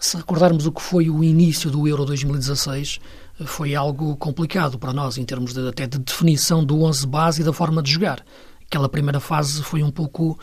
se 0.00 0.16
recordarmos 0.16 0.66
o 0.66 0.72
que 0.72 0.80
foi 0.80 1.10
o 1.10 1.22
início 1.22 1.70
do 1.70 1.86
Euro 1.86 2.06
2016, 2.06 2.98
foi 3.44 3.74
algo 3.74 4.16
complicado 4.16 4.78
para 4.78 4.92
nós, 4.92 5.18
em 5.18 5.24
termos 5.24 5.52
de, 5.52 5.68
até 5.68 5.86
de 5.86 5.98
definição 5.98 6.64
do 6.64 6.82
11 6.82 7.06
base 7.06 7.40
e 7.40 7.44
da 7.44 7.52
forma 7.52 7.82
de 7.82 7.92
jogar. 7.92 8.24
Aquela 8.66 8.88
primeira 8.88 9.20
fase 9.20 9.62
foi 9.62 9.82
um 9.82 9.90
pouco 9.90 10.38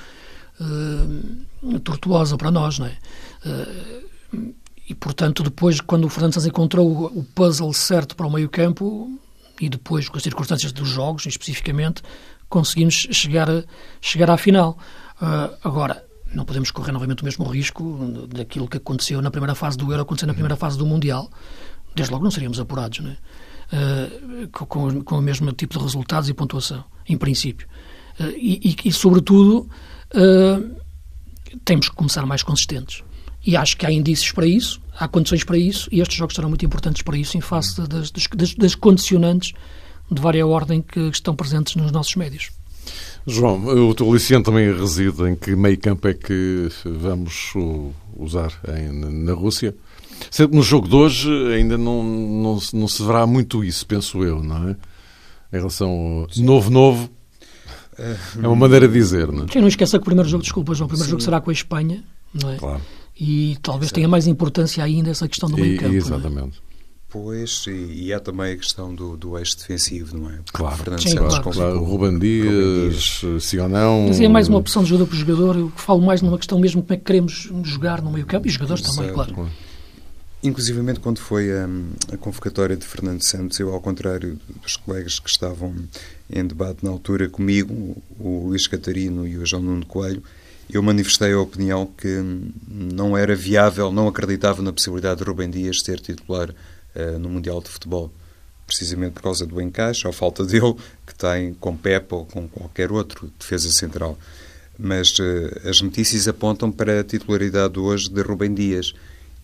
uh, 0.60 1.80
tortuosa 1.80 2.38
para 2.38 2.50
nós, 2.52 2.80
não 2.80 2.88
é? 2.88 2.98
Uh, 3.46 4.54
e, 4.88 4.94
portanto, 4.94 5.44
depois, 5.44 5.82
quando 5.82 6.06
o 6.06 6.10
Fernando 6.10 6.34
Santos 6.34 6.48
encontrou 6.48 7.06
o 7.08 7.24
puzzle 7.24 7.74
certo 7.74 8.16
para 8.16 8.28
o 8.28 8.32
meio-campo, 8.32 9.20
e 9.60 9.70
depois, 9.70 10.08
com 10.10 10.18
as 10.18 10.24
circunstâncias 10.24 10.72
dos 10.72 10.88
jogos, 10.88 11.26
especificamente, 11.26 12.04
conseguimos 12.50 13.08
chegar, 13.12 13.50
a, 13.50 13.64
chegar 14.00 14.30
à 14.30 14.38
final. 14.38 14.78
Uh, 15.22 15.56
agora, 15.64 16.06
não 16.34 16.46
podemos 16.46 16.70
correr 16.72 16.92
novamente 16.92 17.22
o 17.22 17.26
mesmo 17.26 17.46
risco 17.46 18.28
daquilo 18.28 18.68
que 18.68 18.78
aconteceu 18.78 19.22
na 19.22 19.32
primeira 19.32 19.56
fase 19.56 19.78
do 19.78 19.92
Euro, 19.92 20.04
acontecer 20.04 20.26
na 20.26 20.34
primeira 20.34 20.56
fase 20.56 20.78
do 20.78 20.86
Mundial. 20.86 21.30
Desde 21.96 22.12
logo 22.12 22.24
não 22.24 22.32
seríamos 22.32 22.60
apurados, 22.60 23.00
não 23.00 23.12
é? 23.12 23.18
Uh, 23.66 24.48
com, 24.50 25.04
com, 25.04 25.18
o 25.18 25.22
mesmo 25.22 25.52
tipo 25.52 25.78
de 25.78 25.84
resultados 25.84 26.30
e 26.30 26.34
pontuação, 26.34 26.84
em 27.08 27.18
princípio. 27.18 27.68
Uh, 28.20 28.30
e, 28.38 28.76
e, 28.84 28.90
e, 28.90 28.94
sobretudo, 28.94 29.68
temos 31.66 31.90
que 31.90 31.96
começar 31.96 32.26
mais 32.26 32.44
consistentes 32.44 33.04
E 33.46 33.58
acho 33.58 33.76
que 33.76 33.86
há 33.86 33.92
indícios 33.92 34.32
para 34.32 34.46
isso, 34.46 34.80
há 34.98 35.08
condições 35.08 35.44
para 35.44 35.58
isso, 35.58 35.90
e 35.92 36.00
estes 36.00 36.18
jogos 36.18 36.36
serão 36.36 36.50
muito 36.50 36.66
importantes 36.66 37.02
para 37.02 37.18
isso, 37.18 37.38
em 37.38 37.42
face 37.42 37.82
das, 37.82 38.12
das, 38.12 38.54
das 38.54 38.76
condicionantes 38.76 39.54
de 40.12 40.22
várias 40.22 40.48
ordem 40.48 40.82
que 40.82 41.00
estão 41.10 41.36
presentes 41.36 41.76
nos 41.76 41.92
nossos 41.92 42.16
médios. 42.16 42.52
João, 43.26 43.66
o 43.66 43.96
teu 43.96 44.10
aliciante 44.10 44.46
também 44.46 44.72
reside 44.72 45.24
em 45.24 45.36
que 45.36 45.56
meio 45.56 45.80
campo 45.80 46.08
é 46.08 46.14
que 46.14 46.70
vamos 46.86 47.54
usar 48.16 48.52
em, 48.68 48.92
na 49.24 49.34
Rússia? 49.34 49.76
No 50.52 50.62
jogo 50.62 50.88
de 50.88 50.96
hoje 50.96 51.30
ainda 51.54 51.78
não, 51.78 52.04
não, 52.04 52.60
não 52.74 52.88
se 52.88 53.04
verá 53.04 53.26
muito 53.26 53.64
isso, 53.64 53.86
penso 53.86 54.24
eu, 54.24 54.44
não 54.44 54.70
é? 54.70 54.76
Em 55.54 55.58
relação 55.58 55.90
ao 55.90 56.44
novo-novo, 56.44 57.10
é 57.98 58.48
uma 58.48 58.56
maneira 58.56 58.88
de 58.88 58.94
dizer, 58.94 59.32
não 59.32 59.46
é? 59.46 59.48
Sim, 59.52 59.62
não 59.62 59.68
esqueça 59.68 59.98
que 59.98 60.04
o 60.04 60.06
primeiro 60.06 60.30
jogo, 60.30 60.44
desculpa, 60.44 60.74
João, 60.74 60.86
o 60.86 60.90
primeiro 60.90 61.06
Sim. 61.06 61.12
jogo 61.12 61.24
será 61.24 61.40
com 61.40 61.50
a 61.50 61.54
Espanha, 61.54 62.04
não 62.34 62.52
é? 62.52 62.58
Claro. 62.58 62.82
E 63.18 63.58
talvez 63.62 63.92
tenha 63.92 64.08
mais 64.08 64.28
importância 64.28 64.84
ainda 64.84 65.10
essa 65.10 65.28
questão 65.28 65.50
do 65.50 65.58
meio 65.58 65.80
campo. 65.80 65.94
É? 65.94 65.98
Exatamente. 65.98 66.62
Pois, 67.10 67.66
e, 67.68 68.08
e 68.08 68.14
há 68.14 68.20
também 68.20 68.52
a 68.52 68.58
questão 68.58 68.94
do, 68.94 69.16
do 69.16 69.38
eixo 69.38 69.58
defensivo, 69.58 70.18
não 70.18 70.30
é? 70.30 70.34
Porque 70.34 70.52
claro, 70.58 70.76
Fernando 70.76 71.02
Sim, 71.02 71.10
Santos 71.12 71.40
claro. 71.40 71.52
claro. 71.52 71.84
Ruben 71.86 72.20
Dias, 72.20 73.22
não. 73.70 74.08
Mas 74.10 74.20
é 74.20 74.28
mais 74.28 74.50
uma 74.50 74.58
opção 74.58 74.84
de 74.84 74.90
jogador 74.90 75.08
por 75.08 75.16
jogador. 75.16 75.56
Eu 75.56 75.72
falo 75.78 76.02
mais 76.02 76.22
numa 76.22 76.38
questão 76.38 76.60
mesmo 76.60 76.82
como 76.82 76.94
é 76.94 76.98
que 76.98 77.06
queremos 77.06 77.50
jogar 77.64 78.02
no 78.02 78.12
meio 78.12 78.26
campo 78.26 78.48
e 78.48 78.50
os 78.50 78.56
jogadores 78.56 78.84
também, 78.84 79.14
claro. 79.14 79.50
Inclusivamente, 80.46 81.00
quando 81.00 81.18
foi 81.18 81.52
a, 81.52 81.68
a, 82.14 82.18
convocatória 82.18 82.78
de 82.78 82.86
Fernando 82.86 83.24
Santos, 83.24 83.60
eu, 83.60 83.74
ao 83.74 83.82
contrário 83.82 84.40
dos 84.62 84.76
colegas 84.76 85.18
que 85.18 85.28
estavam 85.28 85.76
em 86.30 86.46
debate 86.46 86.86
na 86.86 86.92
altura 86.92 87.28
comigo, 87.28 88.00
o 88.20 88.50
Luís 88.50 88.68
Catarino 88.68 89.28
e 89.28 89.40
o 89.40 89.46
João 89.46 89.64
Nuno 89.64 89.84
Coelho, 89.88 90.22
eu 90.70 90.84
manifestei 90.84 91.34
a 91.34 91.40
opinião 91.40 91.88
que 91.88 92.22
não 92.70 93.18
era 93.18 93.36
viável, 93.36 93.92
não 93.92 94.08
acreditava 94.08 94.62
na 94.62 94.72
possibilidade 94.72 95.22
de 95.22 95.24
Rubem 95.24 95.50
Dias 95.50 95.82
ser 95.82 96.00
titular 96.00 96.52
uh, 96.52 97.18
no 97.18 97.28
Mundial 97.28 97.60
de 97.60 97.70
Futebol. 97.70 98.14
Precisamente 98.68 99.14
por 99.14 99.24
causa 99.24 99.48
do 99.48 99.60
encaixe, 99.60 100.06
ou 100.06 100.14
falta 100.14 100.46
dele, 100.46 100.76
que 101.08 101.16
tem 101.16 101.56
com 101.56 101.76
Pepe 101.76 102.14
ou 102.14 102.24
com 102.24 102.48
qualquer 102.48 102.92
outro 102.92 103.32
defesa 103.40 103.72
central. 103.72 104.16
Mas 104.78 105.18
uh, 105.18 105.68
as 105.68 105.82
notícias 105.82 106.28
apontam 106.28 106.72
para 106.72 107.00
a 107.00 107.04
titularidade 107.04 107.80
hoje 107.80 108.12
de 108.12 108.22
Rubem 108.22 108.54
Dias. 108.54 108.94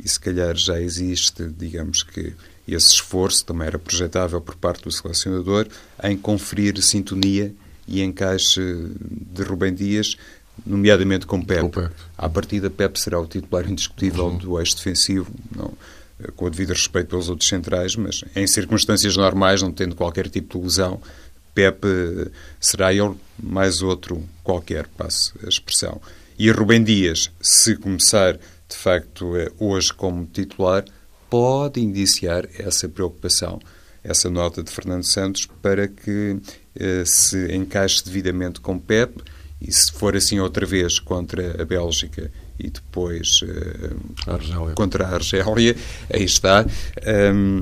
E 0.03 0.09
se 0.09 0.19
calhar 0.19 0.55
já 0.55 0.79
existe, 0.81 1.47
digamos 1.57 2.03
que, 2.03 2.33
esse 2.67 2.87
esforço, 2.87 3.45
também 3.45 3.67
era 3.67 3.77
projetável 3.77 4.39
por 4.39 4.55
parte 4.55 4.83
do 4.83 4.91
selecionador, 4.91 5.67
em 6.03 6.15
conferir 6.15 6.81
sintonia 6.81 7.53
e 7.87 8.01
encaixe 8.01 8.61
de 9.33 9.43
Rubem 9.43 9.73
Dias 9.73 10.15
nomeadamente 10.65 11.25
com 11.25 11.41
Pep. 11.41 11.69
Pep. 11.69 11.91
À 12.17 12.29
partida, 12.29 12.69
Pep 12.69 12.99
será 12.99 13.19
o 13.19 13.25
titular 13.25 13.69
indiscutível 13.69 14.25
uhum. 14.25 14.37
do 14.37 14.59
eixo 14.59 14.75
defensivo, 14.75 15.31
não, 15.55 15.73
com 16.35 16.45
o 16.45 16.49
devido 16.49 16.69
respeito 16.69 17.07
pelos 17.07 17.29
outros 17.29 17.49
centrais, 17.49 17.95
mas 17.95 18.23
em 18.35 18.45
circunstâncias 18.45 19.15
normais, 19.17 19.61
não 19.61 19.71
tendo 19.71 19.95
qualquer 19.95 20.29
tipo 20.29 20.57
de 20.57 20.63
lesão, 20.63 21.01
Pep 21.53 21.85
eh, 21.85 22.29
será 22.59 22.93
ele 22.93 23.15
mais 23.41 23.81
outro 23.81 24.23
qualquer, 24.43 24.87
passe 24.97 25.33
a 25.43 25.49
expressão. 25.49 25.99
E 26.37 26.49
Rubem 26.49 26.83
Dias, 26.83 27.29
se 27.41 27.75
começar 27.75 28.39
de 28.71 28.77
facto 28.77 29.35
eh, 29.37 29.51
hoje 29.59 29.93
como 29.93 30.25
titular, 30.25 30.85
pode 31.29 31.79
indiciar 31.81 32.47
essa 32.57 32.87
preocupação, 32.89 33.59
essa 34.03 34.29
nota 34.29 34.63
de 34.63 34.71
Fernando 34.71 35.03
Santos, 35.03 35.47
para 35.61 35.87
que 35.87 36.37
eh, 36.75 37.03
se 37.05 37.53
encaixe 37.53 38.03
devidamente 38.03 38.59
com 38.59 38.79
Pep 38.79 39.21
e 39.61 39.71
se 39.71 39.91
for 39.91 40.15
assim 40.15 40.39
outra 40.39 40.65
vez 40.65 40.99
contra 40.99 41.61
a 41.61 41.65
Bélgica 41.65 42.31
e 42.57 42.69
depois 42.69 43.41
uh, 43.43 44.71
a 44.71 44.73
contra 44.73 45.05
a 45.05 45.15
Argélia, 45.15 45.75
aí 46.11 46.23
está. 46.23 46.65
Um, 47.33 47.61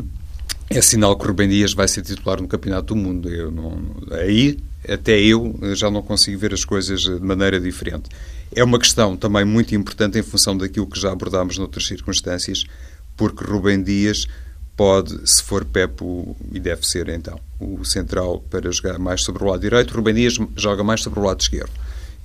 é 0.70 0.82
sinal 0.82 1.18
que 1.18 1.26
o 1.26 1.28
Rubem 1.28 1.50
Dias 1.50 1.74
vai 1.74 1.88
ser 1.88 2.04
titular 2.04 2.40
no 2.42 2.48
Campeonato 2.48 2.94
do 2.94 2.96
Mundo. 2.96 3.30
Eu 3.30 3.50
não, 3.50 3.82
aí, 4.12 4.60
até 4.88 5.20
eu, 5.20 5.58
já 5.74 5.90
não 5.90 6.02
consigo 6.02 6.38
ver 6.38 6.54
as 6.54 6.64
coisas 6.64 7.02
de 7.02 7.20
maneira 7.20 7.60
diferente. 7.60 8.10
É 8.56 8.64
uma 8.64 8.80
questão 8.80 9.16
também 9.16 9.46
muito 9.46 9.76
importante 9.76 10.18
em 10.18 10.24
função 10.24 10.58
daquilo 10.58 10.88
que 10.88 11.00
já 11.00 11.12
abordámos 11.12 11.58
noutras 11.58 11.86
circunstâncias, 11.86 12.66
porque 13.16 13.44
Rubem 13.44 13.84
Dias 13.84 14.28
pode, 14.76 15.30
se 15.30 15.44
for 15.44 15.66
Pepo, 15.66 16.36
e 16.52 16.60
deve 16.60 16.88
ser 16.88 17.10
então, 17.10 17.40
o 17.60 17.84
central 17.84 18.40
para 18.50 18.72
jogar 18.72 18.98
mais 18.98 19.24
sobre 19.24 19.44
o 19.44 19.48
lado 19.48 19.62
direito, 19.62 19.94
Rubem 19.94 20.16
Dias 20.16 20.38
joga 20.56 20.84
mais 20.84 21.02
sobre 21.02 21.20
o 21.20 21.24
lado 21.24 21.42
esquerdo. 21.42 21.72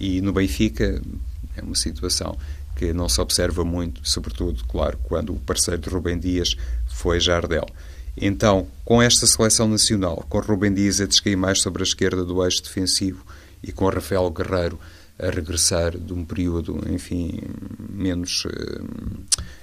E 0.00 0.20
no 0.20 0.32
Benfica 0.32 1.02
é 1.56 1.62
uma 1.62 1.74
situação 1.74 2.38
que 2.76 2.92
não 2.92 3.08
se 3.08 3.20
observa 3.20 3.64
muito, 3.64 4.00
sobretudo, 4.08 4.64
claro, 4.64 4.98
quando 5.04 5.34
o 5.34 5.40
parceiro 5.40 5.80
de 5.80 5.88
Rubem 5.88 6.18
Dias 6.18 6.56
foi 6.87 7.20
Jardel. 7.20 7.66
Então, 8.16 8.66
com 8.84 9.02
esta 9.02 9.26
seleção 9.26 9.68
nacional, 9.68 10.24
com 10.28 10.38
Rubem 10.38 10.72
Dias 10.72 11.00
a 11.00 11.06
descair 11.06 11.37
mais 11.37 11.60
sobre 11.60 11.82
a 11.82 11.87
esquerda 11.87 12.24
do 12.24 12.44
eixo 12.44 12.62
defensivo 12.62 13.24
e 13.62 13.72
com 13.72 13.88
Rafael 13.88 14.30
Guerreiro 14.30 14.78
a 15.18 15.31
regressar 15.31 15.96
de 15.96 16.12
um 16.12 16.24
período, 16.24 16.81
enfim, 16.90 17.40
menos 17.88 18.44
eh, 18.46 18.83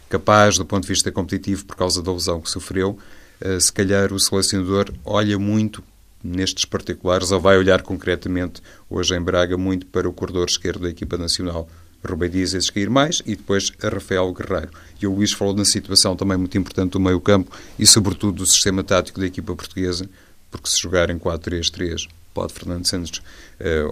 capaz 0.09 0.57
do 0.57 0.65
ponto 0.65 0.83
de 0.83 0.89
vista 0.89 1.11
competitivo 1.11 1.65
por 1.65 1.75
causa 1.75 2.01
da 2.01 2.11
lesão 2.11 2.39
que 2.39 2.49
sofreu, 2.49 2.97
eh, 3.39 3.59
se 3.59 3.71
calhar 3.71 4.13
o 4.13 4.19
selecionador 4.19 4.93
olha 5.03 5.37
muito 5.37 5.83
nestes 6.23 6.65
particulares 6.65 7.31
ou 7.31 7.39
vai 7.39 7.57
olhar 7.57 7.81
concretamente 7.81 8.61
hoje 8.89 9.15
em 9.15 9.21
Braga 9.21 9.57
muito 9.57 9.85
para 9.87 10.07
o 10.07 10.13
corredor 10.13 10.47
esquerdo 10.47 10.81
da 10.81 10.89
equipa 10.89 11.17
nacional. 11.17 11.67
Rubem 12.07 12.29
Dias 12.29 12.55
a 12.55 12.73
cair 12.73 12.89
mais 12.89 13.21
e 13.25 13.35
depois 13.35 13.71
a 13.83 13.89
Rafael 13.89 14.33
Guerreiro. 14.33 14.71
E 14.99 15.05
o 15.05 15.13
Luís 15.13 15.33
falou 15.33 15.53
na 15.53 15.65
situação 15.65 16.15
também 16.15 16.37
muito 16.37 16.57
importante 16.57 16.93
do 16.93 16.99
meio-campo 16.99 17.51
e, 17.77 17.85
sobretudo, 17.85 18.37
do 18.37 18.45
sistema 18.45 18.83
tático 18.83 19.19
da 19.19 19.27
equipa 19.27 19.55
portuguesa, 19.55 20.09
porque 20.49 20.67
se 20.67 20.81
jogar 20.81 21.11
em 21.11 21.19
4-3-3 21.19 22.07
pode 22.33 22.53
Fernando 22.53 22.87
Santos, 22.87 23.21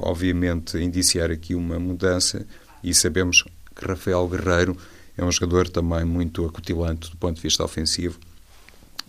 obviamente, 0.01 0.77
indiciar 0.77 1.31
aqui 1.31 1.55
uma 1.55 1.79
mudança 1.79 2.45
e 2.83 2.93
sabemos 2.93 3.43
que 3.75 3.85
Rafael 3.85 4.27
Guerreiro 4.27 4.77
é 5.17 5.23
um 5.23 5.31
jogador 5.31 5.67
também 5.67 6.05
muito 6.05 6.45
acutilante 6.45 7.11
do 7.11 7.17
ponto 7.17 7.35
de 7.35 7.41
vista 7.41 7.63
ofensivo. 7.63 8.19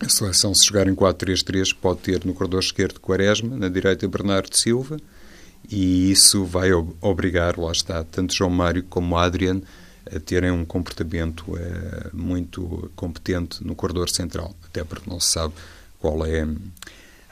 A 0.00 0.08
seleção, 0.08 0.54
se 0.54 0.66
jogar 0.66 0.88
em 0.88 0.94
4-3-3, 0.94 1.76
pode 1.78 2.00
ter 2.00 2.24
no 2.24 2.32
corredor 2.32 2.60
esquerdo 2.60 2.98
Quaresma, 2.98 3.56
na 3.56 3.68
direita 3.68 4.08
Bernardo 4.08 4.56
Silva, 4.56 4.96
e 5.70 6.10
isso 6.10 6.44
vai 6.44 6.70
obrigar, 6.72 7.58
lá 7.58 7.70
está, 7.70 8.02
tanto 8.02 8.34
João 8.34 8.50
Mário 8.50 8.82
como 8.84 9.16
Adrian 9.16 9.60
a 10.10 10.18
terem 10.18 10.50
um 10.50 10.64
comportamento 10.64 11.56
é, 11.56 12.10
muito 12.12 12.90
competente 12.96 13.62
no 13.62 13.74
corredor 13.74 14.08
central, 14.08 14.54
até 14.64 14.82
porque 14.82 15.08
não 15.08 15.20
se 15.20 15.32
sabe 15.32 15.54
qual 15.98 16.24
é 16.24 16.46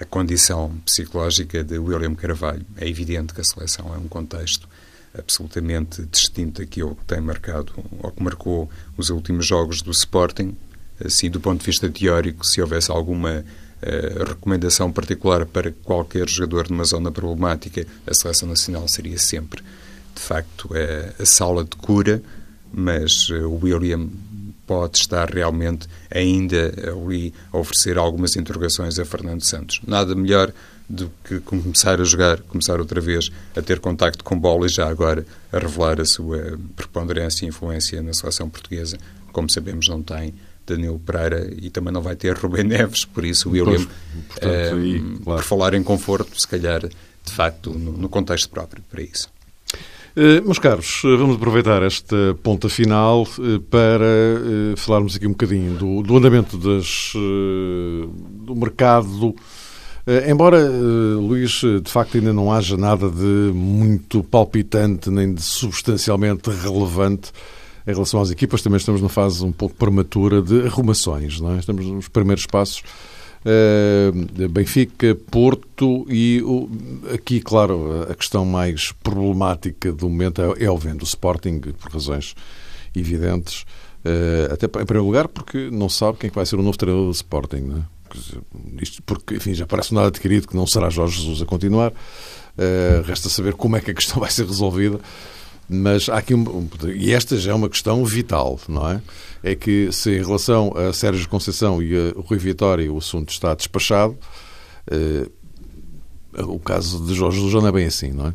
a 0.00 0.04
condição 0.04 0.74
psicológica 0.84 1.64
de 1.64 1.78
William 1.78 2.14
Carvalho. 2.14 2.64
É 2.76 2.88
evidente 2.88 3.34
que 3.34 3.40
a 3.40 3.44
seleção 3.44 3.92
é 3.94 3.98
um 3.98 4.08
contexto 4.08 4.68
absolutamente 5.18 6.02
distinto 6.02 6.60
daquilo 6.60 6.94
que 6.94 7.04
tem 7.04 7.20
marcado 7.20 7.72
ou 8.02 8.10
que 8.10 8.22
marcou 8.22 8.70
os 8.96 9.10
últimos 9.10 9.46
jogos 9.46 9.82
do 9.82 9.90
Sporting. 9.90 10.56
Assim, 11.04 11.30
do 11.30 11.40
ponto 11.40 11.60
de 11.60 11.66
vista 11.66 11.88
teórico, 11.88 12.46
se 12.46 12.60
houvesse 12.60 12.90
alguma 12.90 13.44
recomendação 14.26 14.90
particular 14.90 15.46
para 15.46 15.70
qualquer 15.70 16.28
jogador 16.28 16.68
numa 16.68 16.84
zona 16.84 17.12
problemática, 17.12 17.86
a 18.06 18.14
seleção 18.14 18.48
nacional 18.48 18.88
seria 18.88 19.18
sempre, 19.18 19.62
de 20.14 20.20
facto, 20.20 20.68
a, 20.74 21.22
a 21.22 21.26
sala 21.26 21.62
de 21.62 21.76
cura, 21.76 22.20
mas 22.72 23.28
eh, 23.30 23.38
o 23.38 23.54
William 23.62 24.08
pode 24.68 24.98
estar 24.98 25.30
realmente 25.30 25.88
ainda 26.10 26.72
ali 26.92 27.32
a 27.50 27.56
oferecer 27.56 27.96
algumas 27.96 28.36
interrogações 28.36 28.98
a 28.98 29.04
Fernando 29.04 29.42
Santos. 29.42 29.80
Nada 29.86 30.14
melhor 30.14 30.52
do 30.86 31.10
que 31.24 31.40
começar 31.40 32.00
a 32.00 32.04
jogar, 32.04 32.40
começar 32.42 32.78
outra 32.78 33.00
vez 33.00 33.30
a 33.56 33.62
ter 33.62 33.80
contacto 33.80 34.22
com 34.22 34.38
bola 34.38 34.66
e 34.66 34.68
já 34.68 34.86
agora 34.86 35.26
a 35.50 35.58
revelar 35.58 36.00
a 36.00 36.04
sua 36.04 36.58
preponderância 36.76 37.46
e 37.46 37.48
influência 37.48 38.02
na 38.02 38.12
seleção 38.12 38.48
portuguesa. 38.48 38.98
Como 39.32 39.50
sabemos, 39.50 39.88
não 39.88 40.02
tem 40.02 40.34
Danilo 40.66 40.98
Pereira 40.98 41.50
e 41.56 41.70
também 41.70 41.92
não 41.92 42.02
vai 42.02 42.14
ter 42.14 42.36
Rubem 42.36 42.64
Neves, 42.64 43.06
por 43.06 43.24
isso 43.24 43.48
o 43.48 43.52
William, 43.52 43.86
portanto, 44.28 44.52
eh, 44.52 44.72
aí, 44.72 45.00
claro. 45.00 45.40
por 45.40 45.42
falar 45.42 45.74
em 45.74 45.82
conforto, 45.82 46.38
se 46.38 46.46
calhar, 46.46 46.86
de 46.86 47.32
facto, 47.32 47.70
no, 47.70 47.92
no 47.92 48.08
contexto 48.08 48.50
próprio 48.50 48.82
para 48.90 49.02
isso. 49.02 49.30
Uh, 50.18 50.44
meus 50.44 50.58
caros, 50.58 51.02
eh, 51.04 51.16
vamos 51.16 51.36
aproveitar 51.36 51.80
esta 51.80 52.36
ponta 52.42 52.68
final 52.68 53.22
uh, 53.22 53.60
para 53.70 54.04
falarmos 54.76 55.14
aqui 55.14 55.28
um 55.28 55.30
bocadinho 55.30 55.74
do, 55.74 56.02
do 56.02 56.16
andamento 56.16 56.58
das, 56.58 57.12
do 57.14 58.56
mercado. 58.56 59.32
embora, 60.28 60.58
Luís, 60.68 61.60
de 61.60 61.88
facto 61.88 62.16
ainda 62.16 62.32
não 62.32 62.52
haja 62.52 62.76
nada 62.76 63.08
de 63.08 63.52
muito 63.54 64.24
palpitante 64.24 65.08
nem 65.08 65.32
de 65.32 65.40
substancialmente 65.40 66.50
relevante 66.50 67.30
em 67.86 67.92
relação 67.92 68.20
às 68.20 68.32
equipas, 68.32 68.60
também 68.60 68.78
estamos 68.78 69.00
numa 69.00 69.08
fase 69.08 69.44
um 69.44 69.52
pouco 69.52 69.76
prematura 69.76 70.42
de 70.42 70.66
arrumações. 70.66 71.38
Não 71.40 71.54
é? 71.54 71.58
Estamos 71.60 71.86
nos 71.86 72.08
primeiros 72.08 72.44
passos. 72.44 72.82
Uh, 73.44 74.48
Benfica, 74.48 75.14
Porto 75.30 76.06
e 76.08 76.42
o, 76.42 76.68
aqui, 77.14 77.40
claro, 77.40 78.06
a 78.10 78.14
questão 78.14 78.44
mais 78.44 78.92
problemática 78.92 79.92
do 79.92 80.08
momento 80.08 80.42
é, 80.42 80.64
é 80.64 80.70
o 80.70 80.76
vento. 80.76 81.02
O 81.02 81.04
Sporting, 81.04 81.60
por 81.60 81.92
razões 81.92 82.34
evidentes, 82.94 83.64
Uh, 83.98 84.54
até 84.54 84.66
em 84.66 84.86
primeiro 84.86 85.04
lugar 85.04 85.26
porque 85.26 85.70
não 85.72 85.88
sabe 85.88 86.18
quem 86.18 86.28
é 86.28 86.32
vai 86.32 86.46
ser 86.46 86.56
o 86.56 86.62
novo 86.62 86.78
treinador 86.78 87.06
do 87.06 87.12
Sporting. 87.12 87.60
Não 87.60 87.78
é? 87.78 87.82
Isto 88.80 89.02
porque, 89.02 89.34
enfim, 89.36 89.54
já 89.54 89.66
parece 89.66 89.92
nada 89.92 90.08
adquirido 90.08 90.46
que 90.46 90.56
não 90.56 90.66
será 90.66 90.88
Jorge 90.88 91.20
Jesus 91.20 91.42
a 91.42 91.44
continuar. 91.44 91.90
Uh, 91.90 93.02
resta 93.04 93.28
saber 93.28 93.54
como 93.54 93.76
é 93.76 93.80
que 93.80 93.90
a 93.90 93.94
questão 93.94 94.18
vai 94.20 94.30
ser 94.30 94.46
resolvida. 94.46 95.00
Mas 95.68 96.08
há 96.08 96.16
aqui 96.16 96.34
um, 96.34 96.68
e 96.94 97.12
esta 97.12 97.36
já 97.36 97.52
é 97.52 97.54
uma 97.54 97.68
questão 97.68 98.02
vital, 98.02 98.58
não 98.66 98.88
é? 98.88 99.02
É 99.42 99.54
que 99.54 99.92
se 99.92 100.10
em 100.10 100.24
relação 100.24 100.72
a 100.74 100.92
Sérgio 100.94 101.28
Conceição 101.28 101.82
e 101.82 101.94
a 101.94 102.12
Rui 102.16 102.38
Vitória 102.38 102.90
o 102.90 102.96
assunto 102.96 103.30
está 103.30 103.54
despachado, 103.54 104.16
uh, 104.90 106.50
o 106.50 106.58
caso 106.58 107.04
de 107.04 107.14
Jorge 107.14 107.40
não 107.40 107.66
é 107.66 107.72
bem 107.72 107.86
assim, 107.86 108.12
não 108.12 108.28
é? 108.28 108.34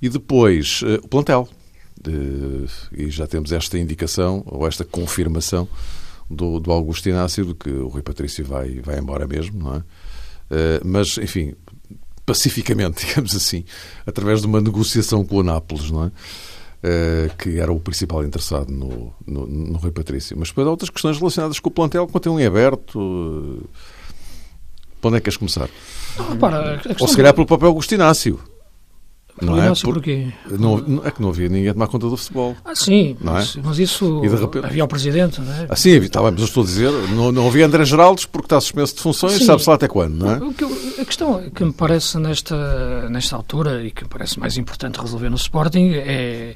E 0.00 0.08
depois, 0.08 0.80
uh, 0.82 1.04
o 1.04 1.08
plantel. 1.08 1.46
Uh, 2.08 2.66
e 2.96 3.10
já 3.10 3.26
temos 3.26 3.52
esta 3.52 3.78
indicação, 3.78 4.42
ou 4.46 4.66
esta 4.66 4.82
confirmação 4.82 5.68
do, 6.30 6.58
do 6.58 6.72
Augusto 6.72 7.10
Inácio 7.10 7.44
de 7.44 7.54
que 7.54 7.68
o 7.68 7.88
Rui 7.88 8.00
Patrício 8.00 8.42
vai, 8.42 8.80
vai 8.80 8.98
embora 8.98 9.26
mesmo, 9.26 9.62
não 9.62 9.74
é? 9.76 9.82
mas, 10.82 11.16
enfim, 11.18 11.54
pacificamente, 12.24 13.04
digamos 13.06 13.36
assim, 13.36 13.64
através 14.06 14.40
de 14.40 14.46
uma 14.46 14.60
negociação 14.60 15.24
com 15.24 15.36
o 15.36 15.42
Nápoles, 15.42 15.90
não 15.90 16.06
é? 16.06 16.12
Uh, 16.82 17.36
que 17.36 17.60
era 17.60 17.70
o 17.70 17.78
principal 17.78 18.24
interessado 18.24 18.72
no, 18.72 19.12
no, 19.26 19.46
no 19.46 19.76
Rui 19.76 19.92
Patrício. 19.92 20.34
Mas 20.38 20.48
depois 20.48 20.66
há 20.66 20.70
outras 20.70 20.88
questões 20.88 21.18
relacionadas 21.18 21.60
com 21.60 21.68
o 21.68 21.72
plantel 21.72 22.06
que 22.06 22.12
continuam 22.12 22.40
em 22.40 22.46
aberto. 22.46 23.68
Para 24.98 25.08
onde 25.08 25.16
é 25.18 25.20
que 25.20 25.24
queres 25.24 25.36
começar? 25.36 25.68
Não, 26.18 26.38
para, 26.38 26.80
Ou 26.98 27.06
se 27.06 27.16
calhar 27.16 27.34
pelo 27.34 27.46
papel 27.46 27.68
Augusto 27.68 27.94
Inácio. 27.94 28.40
Não 29.40 29.62
é? 29.62 29.68
Por... 29.68 29.94
porquê? 29.94 30.32
Não, 30.50 31.02
é 31.04 31.10
que 31.10 31.22
não 31.22 31.30
havia 31.30 31.48
ninguém 31.48 31.68
a 31.68 31.72
tomar 31.72 31.86
conta 31.88 32.08
do 32.08 32.16
futebol. 32.16 32.56
Ah, 32.64 32.74
sim, 32.74 33.16
não 33.20 33.38
é? 33.38 33.44
mas 33.62 33.78
isso 33.78 34.20
repente... 34.20 34.66
havia 34.66 34.84
o 34.84 34.88
Presidente, 34.88 35.40
não 35.40 35.52
é? 35.52 35.66
Ah, 35.68 35.76
sim, 35.76 35.96
está 35.96 36.20
bem, 36.20 36.32
mas 36.32 36.40
eu 36.40 36.46
estou 36.46 36.62
a 36.62 36.66
dizer, 36.66 36.90
não, 37.10 37.32
não 37.32 37.46
havia 37.46 37.66
André 37.66 37.84
Geraldes 37.84 38.24
porque 38.24 38.46
está 38.46 38.60
suspenso 38.60 38.94
de 38.96 39.02
funções, 39.02 39.44
sabe-se 39.44 39.68
lá 39.68 39.74
até 39.74 39.88
quando, 39.88 40.14
não 40.14 40.30
é? 40.30 40.36
O 40.38 40.52
que, 40.52 40.64
a 41.00 41.04
questão 41.04 41.50
que 41.50 41.64
me 41.64 41.72
parece 41.72 42.18
nesta, 42.18 43.08
nesta 43.08 43.36
altura 43.36 43.84
e 43.84 43.90
que 43.90 44.04
me 44.04 44.10
parece 44.10 44.38
mais 44.38 44.56
importante 44.56 45.00
resolver 45.00 45.30
no 45.30 45.36
Sporting 45.36 45.92
é 45.94 46.54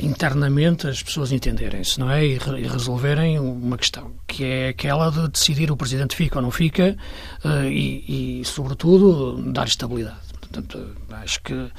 internamente 0.00 0.86
as 0.86 1.02
pessoas 1.02 1.32
entenderem-se, 1.32 1.98
não 1.98 2.10
é? 2.10 2.24
E, 2.24 2.38
resolverem 2.66 3.38
uma 3.38 3.76
questão, 3.76 4.12
que 4.26 4.44
é 4.44 4.68
aquela 4.68 5.10
de 5.10 5.28
decidir 5.28 5.70
o 5.70 5.76
Presidente 5.76 6.16
fica 6.16 6.38
ou 6.38 6.42
não 6.42 6.50
fica 6.50 6.96
uh, 7.44 7.64
e, 7.64 8.40
e, 8.40 8.44
sobretudo, 8.44 9.52
dar 9.52 9.66
estabilidade. 9.66 10.31
Portanto, 10.52 10.94
acho 11.10 11.42
que 11.42 11.70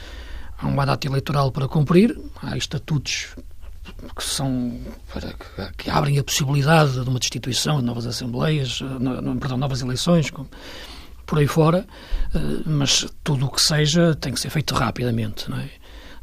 há 0.57 0.67
um 0.67 0.73
mandato 0.73 1.05
eleitoral 1.05 1.51
para 1.51 1.67
cumprir, 1.67 2.19
há 2.41 2.57
estatutos 2.57 3.35
que 4.15 4.23
são 4.23 4.79
para, 5.13 5.33
que 5.77 5.89
abrem 5.89 6.17
a 6.17 6.23
possibilidade 6.23 6.93
de 6.93 7.07
uma 7.07 7.19
destituição 7.19 7.79
de 7.79 7.85
novas 7.85 8.07
assembleias, 8.07 8.81
não, 8.81 9.37
perdão, 9.37 9.57
novas 9.57 9.81
eleições, 9.81 10.31
por 11.25 11.37
aí 11.37 11.47
fora, 11.47 11.85
eh, 12.33 12.39
mas 12.65 13.05
tudo 13.23 13.45
o 13.45 13.51
que 13.51 13.61
seja 13.61 14.15
tem 14.15 14.33
que 14.33 14.39
ser 14.39 14.49
feito 14.49 14.73
rapidamente, 14.73 15.49
não 15.49 15.57
é? 15.57 15.69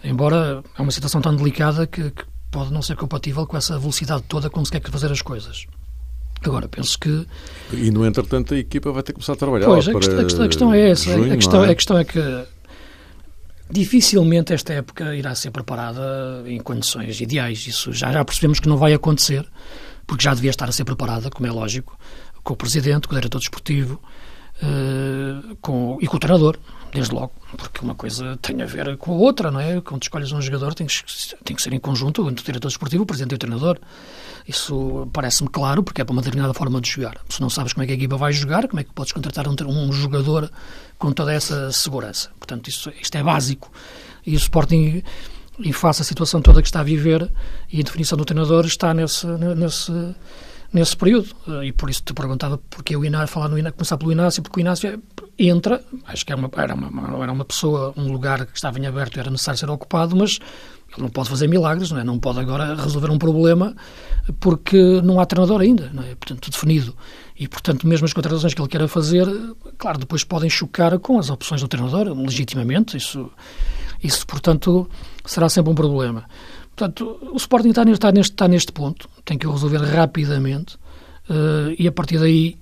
Embora 0.02 0.62
é 0.76 0.82
uma 0.82 0.90
situação 0.90 1.20
tão 1.20 1.36
delicada 1.36 1.86
que, 1.86 2.10
que 2.10 2.24
pode 2.50 2.72
não 2.72 2.82
ser 2.82 2.96
compatível 2.96 3.46
com 3.46 3.56
essa 3.56 3.78
velocidade 3.78 4.22
toda 4.22 4.50
com 4.50 4.60
que 4.62 4.68
se 4.68 4.80
quer 4.80 4.90
fazer 4.90 5.12
as 5.12 5.22
coisas. 5.22 5.66
Agora, 6.42 6.68
penso 6.68 6.98
que. 6.98 7.26
E, 7.72 7.90
no 7.90 8.06
entretanto, 8.06 8.54
a 8.54 8.58
equipa 8.58 8.90
vai 8.92 9.02
ter 9.02 9.12
que 9.12 9.18
começar 9.18 9.34
a 9.34 9.36
trabalhar. 9.36 9.66
Pois, 9.66 9.88
a, 9.88 9.92
questão, 9.92 10.18
a, 10.18 10.24
questão, 10.24 10.44
a 10.44 10.48
questão, 10.48 10.74
é 10.74 10.90
essa. 10.90 11.12
Junho, 11.12 11.32
a, 11.32 11.36
questão, 11.36 11.64
é? 11.64 11.70
a 11.70 11.74
questão 11.74 11.98
é 11.98 12.04
que 12.04 12.44
dificilmente 13.70 14.52
esta 14.52 14.72
época 14.72 15.14
irá 15.14 15.34
ser 15.34 15.50
preparada 15.50 16.42
em 16.46 16.58
condições 16.58 17.20
ideais. 17.20 17.66
Isso 17.66 17.92
já, 17.92 18.10
já 18.12 18.24
percebemos 18.24 18.58
que 18.58 18.68
não 18.68 18.76
vai 18.76 18.92
acontecer, 18.92 19.46
porque 20.06 20.24
já 20.24 20.34
devia 20.34 20.50
estar 20.50 20.68
a 20.68 20.72
ser 20.72 20.84
preparada, 20.84 21.30
como 21.30 21.46
é 21.46 21.52
lógico, 21.52 21.98
com 22.42 22.54
o 22.54 22.56
Presidente, 22.56 23.06
com 23.06 23.14
o 23.14 23.18
Diretor 23.18 23.38
Desportivo 23.38 24.00
uh, 24.62 25.56
com, 25.60 25.98
e 26.00 26.06
com 26.06 26.16
o 26.16 26.20
treinador 26.20 26.58
desde 26.92 27.14
logo, 27.14 27.32
porque 27.56 27.84
uma 27.84 27.94
coisa 27.94 28.36
tem 28.42 28.60
a 28.62 28.66
ver 28.66 28.96
com 28.96 29.12
a 29.12 29.14
outra, 29.14 29.50
não 29.50 29.60
é? 29.60 29.80
Quando 29.80 30.02
escolhes 30.02 30.32
um 30.32 30.40
jogador 30.40 30.74
tem 30.74 30.86
que, 30.86 30.96
tem 31.44 31.56
que 31.56 31.62
ser 31.62 31.72
em 31.72 31.78
conjunto 31.78 32.28
entre 32.28 32.42
o 32.42 32.44
diretor 32.44 32.68
esportivo, 32.68 33.04
o 33.04 33.06
presidente 33.06 33.32
e 33.32 33.34
o 33.36 33.38
treinador. 33.38 33.78
Isso 34.46 35.08
parece-me 35.12 35.48
claro, 35.48 35.82
porque 35.82 36.00
é 36.00 36.04
para 36.04 36.12
uma 36.12 36.22
determinada 36.22 36.52
forma 36.54 36.80
de 36.80 36.90
jogar. 36.90 37.18
Se 37.28 37.40
não 37.40 37.48
sabes 37.50 37.72
como 37.72 37.84
é 37.84 37.86
que 37.86 37.92
a 37.92 37.96
equipa 37.96 38.16
vai 38.16 38.32
jogar, 38.32 38.66
como 38.66 38.80
é 38.80 38.84
que 38.84 38.92
podes 38.92 39.12
contratar 39.12 39.46
um, 39.46 39.54
um 39.68 39.92
jogador 39.92 40.50
com 40.98 41.12
toda 41.12 41.32
essa 41.32 41.70
segurança? 41.70 42.30
Portanto, 42.38 42.68
isso, 42.68 42.90
isto 43.00 43.16
é 43.16 43.22
básico. 43.22 43.70
E 44.26 44.34
o 44.34 44.38
Sporting, 44.38 45.02
em 45.58 45.72
face 45.72 46.02
à 46.02 46.04
situação 46.04 46.42
toda 46.42 46.60
que 46.62 46.68
está 46.68 46.80
a 46.80 46.84
viver, 46.84 47.30
e 47.72 47.80
a 47.80 47.84
definição 47.84 48.18
do 48.18 48.24
treinador 48.24 48.66
está 48.66 48.92
nesse, 48.92 49.26
nesse 49.26 49.92
nesse 50.72 50.96
período. 50.96 51.28
Eh, 51.48 51.66
e 51.66 51.72
por 51.72 51.90
isso 51.90 52.02
te 52.02 52.12
perguntava 52.12 52.58
porque 52.70 52.96
o 52.96 53.04
Inácio, 53.04 53.28
falar 53.28 53.48
no 53.48 53.58
Inácio, 53.58 53.76
começar 53.76 53.96
pelo 53.96 54.12
Inácio, 54.12 54.42
porque 54.42 54.60
o 54.60 54.62
Inácio 54.62 55.02
entra, 55.38 55.82
acho 56.06 56.24
que 56.24 56.32
era 56.32 56.40
uma, 56.40 56.50
era 56.56 56.74
uma, 56.74 57.22
era 57.22 57.32
uma 57.32 57.44
pessoa, 57.44 57.92
um 57.96 58.10
lugar 58.12 58.46
que 58.46 58.56
estava 58.56 58.78
em 58.78 58.86
aberto 58.86 59.16
e 59.16 59.20
era 59.20 59.30
necessário 59.30 59.58
ser 59.58 59.70
ocupado, 59.70 60.14
mas 60.14 60.38
ele 60.92 61.02
não 61.02 61.08
pode 61.08 61.28
fazer 61.28 61.46
milagres, 61.46 61.90
não 61.90 62.00
é? 62.00 62.04
Não 62.04 62.18
pode 62.18 62.40
agora 62.40 62.74
resolver 62.74 63.10
um 63.10 63.18
problema 63.18 63.74
porque 64.40 65.00
não 65.02 65.20
há 65.20 65.26
treinador 65.26 65.60
ainda, 65.60 65.90
não 65.92 66.02
é? 66.02 66.14
Portanto, 66.14 66.50
definido. 66.50 66.94
E, 67.38 67.48
portanto, 67.48 67.86
mesmo 67.86 68.04
as 68.04 68.12
contratações 68.12 68.52
que 68.52 68.60
ele 68.60 68.68
queira 68.68 68.86
fazer, 68.86 69.26
claro, 69.78 69.98
depois 69.98 70.24
podem 70.24 70.50
chocar 70.50 70.98
com 70.98 71.18
as 71.18 71.30
opções 71.30 71.60
do 71.60 71.68
treinador, 71.68 72.08
legitimamente. 72.14 72.96
Isso, 72.96 73.30
isso 74.02 74.26
portanto, 74.26 74.90
será 75.24 75.48
sempre 75.48 75.72
um 75.72 75.74
problema. 75.74 76.26
Portanto, 76.80 77.18
o 77.30 77.36
Sporting 77.36 77.68
está 77.68 77.84
neste, 77.84 77.98
está 77.98 78.10
neste, 78.10 78.32
está 78.32 78.48
neste 78.48 78.72
ponto, 78.72 79.06
tem 79.22 79.36
que 79.36 79.46
o 79.46 79.52
resolver 79.52 79.82
rapidamente. 79.84 80.76
Uh, 81.28 81.76
e 81.78 81.86
a 81.86 81.92
partir 81.92 82.18
daí, 82.18 82.56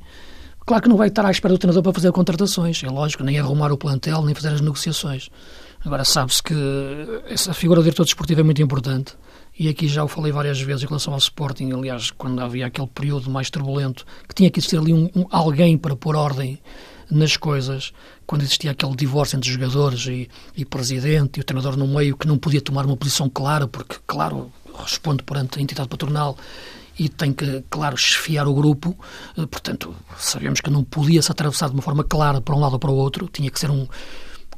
claro 0.67 0.83
que 0.83 0.89
não 0.89 0.97
vai 0.97 1.07
estar 1.07 1.25
à 1.25 1.31
espera 1.31 1.55
do 1.55 1.59
treinador 1.59 1.85
para 1.85 1.93
fazer 1.93 2.11
contratações, 2.11 2.83
é 2.83 2.91
lógico, 2.91 3.23
nem 3.23 3.39
arrumar 3.39 3.71
o 3.71 3.79
plantel, 3.79 4.23
nem 4.23 4.35
fazer 4.35 4.49
as 4.49 4.61
negociações. 4.61 5.31
Agora, 5.85 6.05
sabe-se 6.05 6.43
que 6.43 6.55
essa 7.29 7.55
figura 7.55 7.81
do 7.81 7.85
diretor 7.85 8.03
desportivo 8.03 8.41
é 8.41 8.43
muito 8.43 8.61
importante. 8.61 9.15
E 9.57 9.69
aqui 9.69 9.87
já 9.87 10.03
o 10.03 10.09
falei 10.09 10.33
várias 10.33 10.61
vezes 10.61 10.83
em 10.83 10.87
relação 10.87 11.13
ao 11.13 11.21
Sporting, 11.21 11.71
aliás, 11.71 12.11
quando 12.11 12.41
havia 12.41 12.67
aquele 12.67 12.89
período 12.89 13.31
mais 13.31 13.51
turbulento, 13.51 14.05
que 14.29 14.35
tinha 14.35 14.51
que 14.51 14.59
existir 14.59 14.79
ali 14.79 14.93
um, 14.93 15.09
um 15.15 15.27
alguém 15.31 15.79
para 15.79 15.95
pôr 15.95 16.17
ordem 16.17 16.59
nas 17.11 17.37
coisas, 17.37 17.93
quando 18.27 18.43
existia 18.43 18.71
aquele 18.71 18.95
divórcio 18.95 19.37
entre 19.37 19.51
jogadores 19.51 20.07
e, 20.07 20.29
e 20.57 20.65
presidente 20.65 21.39
e 21.39 21.41
o 21.41 21.45
treinador 21.45 21.77
no 21.77 21.87
meio 21.87 22.17
que 22.17 22.27
não 22.27 22.39
podia 22.39 22.61
tomar 22.61 22.85
uma 22.85 22.97
posição 22.97 23.29
clara, 23.29 23.67
porque, 23.67 23.97
claro, 24.07 24.53
responde 24.79 25.23
perante 25.23 25.59
a 25.59 25.63
entidade 25.63 25.89
patronal 25.89 26.37
e 26.99 27.09
tem 27.09 27.33
que, 27.33 27.65
claro, 27.71 27.95
esfiar 27.95 28.47
o 28.47 28.55
grupo. 28.55 28.99
Eh, 29.37 29.47
portanto, 29.47 29.95
sabemos 30.19 30.61
que 30.61 30.71
não 30.71 30.83
podia 30.83 31.23
se 31.23 31.31
atravessar 31.31 31.69
de 31.69 31.75
uma 31.75 31.83
forma 31.83 32.05
clara 32.05 32.41
para 32.41 32.55
um 32.55 32.61
lado 32.61 32.75
ou 32.75 32.79
para 32.79 32.91
o 32.91 32.97
outro, 32.97 33.29
tinha 33.33 33.51
que 33.51 33.59
ser 33.59 33.71
um 33.71 33.87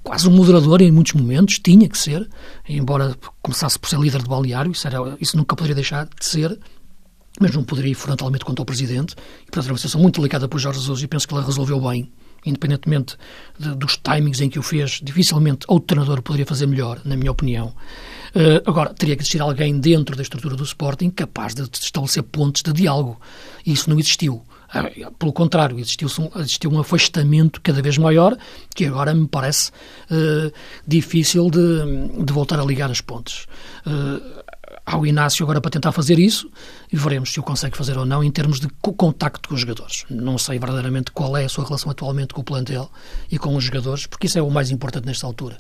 quase 0.02 0.26
um 0.26 0.30
moderador 0.30 0.80
em 0.80 0.90
muitos 0.90 1.12
momentos, 1.12 1.58
tinha 1.58 1.86
que 1.86 1.98
ser, 1.98 2.26
embora 2.66 3.14
começasse 3.42 3.78
por 3.78 3.86
ser 3.86 3.98
líder 3.98 4.22
de 4.22 4.28
balneário, 4.28 4.72
isso, 4.72 4.86
era, 4.86 5.14
isso 5.20 5.36
nunca 5.36 5.54
poderia 5.54 5.74
deixar 5.74 6.06
de 6.06 6.24
ser, 6.24 6.58
mas 7.38 7.54
não 7.54 7.62
poderia 7.62 7.90
ir 7.90 7.94
frontalmente 7.94 8.42
contra 8.42 8.62
o 8.62 8.64
Presidente. 8.64 9.14
E, 9.42 9.44
portanto, 9.44 9.64
era 9.64 9.72
uma 9.72 9.78
situação 9.78 10.00
muito 10.00 10.18
delicada 10.18 10.48
para 10.48 10.56
o 10.56 10.58
Jorge 10.58 10.80
Jesus 10.80 11.02
e 11.02 11.06
penso 11.06 11.28
que 11.28 11.34
ele 11.34 11.44
resolveu 11.44 11.78
bem 11.80 12.10
independentemente 12.44 13.16
de, 13.59 13.74
dos 13.74 13.96
timings 13.96 14.40
em 14.40 14.48
que 14.48 14.59
o 14.59 14.62
fez, 14.62 15.00
dificilmente 15.03 15.66
outro 15.68 15.87
treinador 15.88 16.22
poderia 16.22 16.46
fazer 16.46 16.66
melhor, 16.66 17.00
na 17.05 17.16
minha 17.16 17.31
opinião. 17.31 17.74
Uh, 18.35 18.62
agora, 18.64 18.94
teria 18.94 19.16
que 19.16 19.22
existir 19.22 19.40
alguém 19.40 19.79
dentro 19.79 20.14
da 20.14 20.22
estrutura 20.22 20.55
do 20.55 20.62
Sporting 20.62 21.11
capaz 21.11 21.55
de 21.55 21.62
estabelecer 21.62 22.22
pontos 22.22 22.62
de 22.62 22.72
diálogo. 22.72 23.20
E 23.66 23.72
isso 23.72 23.90
não 23.90 23.98
existiu. 23.98 24.42
Uh, 24.72 25.11
pelo 25.18 25.33
contrário, 25.33 25.79
existiu, 25.81 26.09
existiu 26.37 26.70
um 26.70 26.79
afastamento 26.79 27.61
cada 27.61 27.83
vez 27.83 27.98
maior, 27.98 28.37
que 28.74 28.87
agora 28.87 29.12
me 29.12 29.26
parece 29.26 29.72
uh, 30.11 30.53
difícil 30.87 31.50
de, 31.50 32.24
de, 32.24 32.33
voltar 32.33 32.61
a 32.61 32.64
ligar 32.64 32.90
as 32.90 33.00
pontes 33.00 33.46
ao 34.85 35.07
Inácio 35.07 35.45
agora 35.45 35.61
para 35.61 35.71
tentar 35.71 35.93
fazer 35.93 36.19
isso 36.19 36.51
e 36.93 36.97
veremos 36.97 37.33
se 37.33 37.40
o 37.40 37.43
consegue 37.43 37.77
fazer 37.77 37.97
ou 37.97 38.05
não 38.05 38.25
em 38.25 38.31
termos 38.31 38.61
de 38.61 38.69
contacto 38.81 39.49
com 39.49 39.55
os 39.55 39.61
jogadores. 39.61 40.05
Não 40.11 40.38
sei 40.38 40.59
verdadeiramente 40.59 41.11
qual 41.12 41.37
é 41.37 41.45
a 41.45 41.49
sua 41.49 41.64
relação 41.64 41.90
atualmente 41.90 42.35
com 42.35 42.40
o 42.40 42.45
plantel 42.45 42.90
e 43.31 43.38
com 43.38 43.55
os 43.55 43.64
jogadores, 43.64 44.07
porque 44.07 44.27
isso 44.27 44.38
é 44.38 44.43
o 44.43 44.51
mais 44.51 44.71
importante 44.71 45.07
nesta 45.07 45.27
altura. 45.27 45.57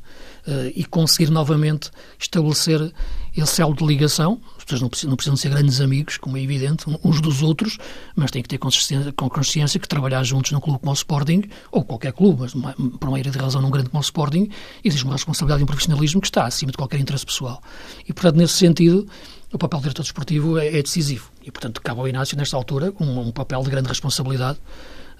Uh, 0.46 0.72
e 0.74 0.84
conseguir 0.84 1.30
novamente 1.30 1.90
estabelecer 2.18 2.92
esse 3.36 3.62
elo 3.62 3.74
de 3.74 3.84
ligação. 3.84 4.40
As 4.70 4.74
pessoas 4.74 4.82
não 4.82 4.88
precisam, 4.88 5.10
não 5.10 5.16
precisam 5.16 5.36
ser 5.36 5.48
grandes 5.48 5.80
amigos, 5.80 6.16
como 6.16 6.36
é 6.36 6.42
evidente, 6.42 6.84
uns 7.02 7.20
dos 7.20 7.42
outros, 7.42 7.76
mas 8.14 8.30
têm 8.30 8.40
que 8.40 8.48
ter 8.48 8.58
consciência, 8.58 9.12
com 9.12 9.28
consciência 9.28 9.80
que 9.80 9.88
trabalhar 9.88 10.22
juntos 10.22 10.52
num 10.52 10.60
clube 10.60 10.78
como 10.78 10.92
o 10.92 10.94
Sporting, 10.94 11.42
ou 11.72 11.84
qualquer 11.84 12.12
clube, 12.12 12.42
mas 12.54 12.74
por 12.98 13.08
uma 13.08 13.20
de 13.20 13.30
razão 13.30 13.60
num 13.60 13.70
grande 13.70 13.90
como 13.90 14.00
o 14.00 14.04
Sporting, 14.04 14.48
existe 14.84 15.04
uma 15.04 15.14
responsabilidade 15.14 15.62
e 15.62 15.64
um 15.64 15.66
profissionalismo 15.66 16.20
que 16.20 16.28
está 16.28 16.46
acima 16.46 16.70
de 16.70 16.78
qualquer 16.78 17.00
interesse 17.00 17.26
pessoal. 17.26 17.60
E, 18.08 18.12
portanto, 18.12 18.36
nesse 18.36 18.54
sentido, 18.54 19.08
o 19.52 19.58
papel 19.58 19.80
do 19.80 19.82
diretor 19.82 20.02
desportivo 20.02 20.56
é, 20.56 20.68
é 20.68 20.82
decisivo. 20.82 21.30
E, 21.42 21.50
portanto, 21.50 21.80
cabe 21.82 21.98
ao 21.98 22.06
Inácio, 22.06 22.36
nesta 22.36 22.56
altura, 22.56 22.92
um, 23.00 23.20
um 23.20 23.32
papel 23.32 23.62
de 23.62 23.70
grande 23.70 23.88
responsabilidade 23.88 24.58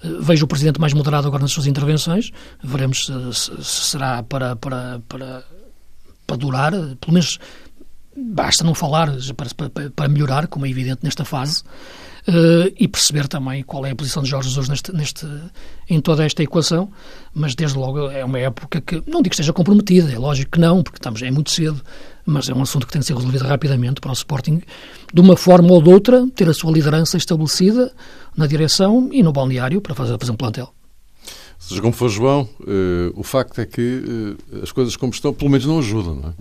eh, 0.01 0.07
Vejo 0.21 0.45
o 0.45 0.47
Presidente 0.47 0.79
mais 0.79 0.93
moderado 0.93 1.27
agora 1.27 1.41
nas 1.41 1.51
suas 1.51 1.67
intervenções. 1.67 2.31
Veremos 2.63 3.05
se, 3.05 3.33
se, 3.33 3.63
se 3.63 3.81
será 3.89 4.23
para, 4.23 4.55
para, 4.55 5.01
para, 5.09 5.43
para 6.25 6.37
durar, 6.37 6.71
pelo 6.71 7.13
menos 7.13 7.39
basta 8.15 8.63
não 8.63 8.73
falar 8.73 9.11
para, 9.35 9.69
para, 9.69 9.89
para 9.89 10.09
melhorar, 10.09 10.47
como 10.47 10.65
é 10.65 10.69
evidente 10.69 10.99
nesta 11.03 11.23
fase, 11.23 11.63
uh, 12.27 12.73
e 12.77 12.87
perceber 12.87 13.27
também 13.27 13.63
qual 13.63 13.85
é 13.85 13.91
a 13.91 13.95
posição 13.95 14.21
de 14.21 14.29
Jorge 14.29 14.49
Jesus 14.49 14.69
neste, 14.69 14.93
neste, 14.93 15.27
em 15.89 15.99
toda 16.01 16.25
esta 16.25 16.43
equação, 16.43 16.89
mas 17.33 17.55
desde 17.55 17.77
logo 17.77 18.09
é 18.11 18.23
uma 18.23 18.39
época 18.39 18.81
que, 18.81 18.95
não 19.07 19.21
digo 19.21 19.29
que 19.29 19.35
esteja 19.35 19.53
comprometida, 19.53 20.11
é 20.11 20.17
lógico 20.17 20.51
que 20.51 20.59
não, 20.59 20.83
porque 20.83 20.97
estamos, 20.97 21.21
é 21.21 21.31
muito 21.31 21.51
cedo, 21.51 21.81
mas 22.25 22.49
é 22.49 22.53
um 22.53 22.61
assunto 22.61 22.85
que 22.85 22.93
tem 22.93 22.99
de 22.99 23.05
ser 23.05 23.15
resolvido 23.15 23.45
rapidamente 23.45 24.01
para 24.01 24.11
o 24.11 24.13
Sporting, 24.13 24.61
de 25.13 25.21
uma 25.21 25.35
forma 25.35 25.71
ou 25.71 25.81
de 25.81 25.89
outra, 25.89 26.27
ter 26.35 26.47
a 26.49 26.53
sua 26.53 26.71
liderança 26.71 27.17
estabelecida 27.17 27.91
na 28.35 28.47
direção 28.47 29.09
e 29.11 29.23
no 29.23 29.31
balneário 29.31 29.81
para 29.81 29.95
fazer, 29.95 30.17
fazer 30.19 30.31
um 30.31 30.37
plantel. 30.37 30.73
Seja 31.57 31.79
como 31.79 31.93
for, 31.93 32.09
João, 32.09 32.49
uh, 32.61 33.11
o 33.13 33.23
facto 33.23 33.61
é 33.61 33.65
que 33.65 34.37
uh, 34.51 34.63
as 34.63 34.71
coisas 34.71 34.95
como 34.95 35.13
estão, 35.13 35.31
pelo 35.31 35.51
menos 35.51 35.65
não 35.65 35.77
ajudam, 35.77 36.15
não 36.15 36.29
é? 36.29 36.33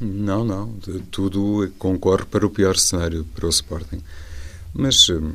Não, 0.00 0.44
não. 0.44 0.72
Tudo 1.10 1.70
concorre 1.78 2.24
para 2.24 2.46
o 2.46 2.50
pior 2.50 2.76
cenário 2.76 3.26
para 3.34 3.46
o 3.46 3.50
Sporting. 3.50 4.00
Mas, 4.72 5.08
hum, 5.10 5.32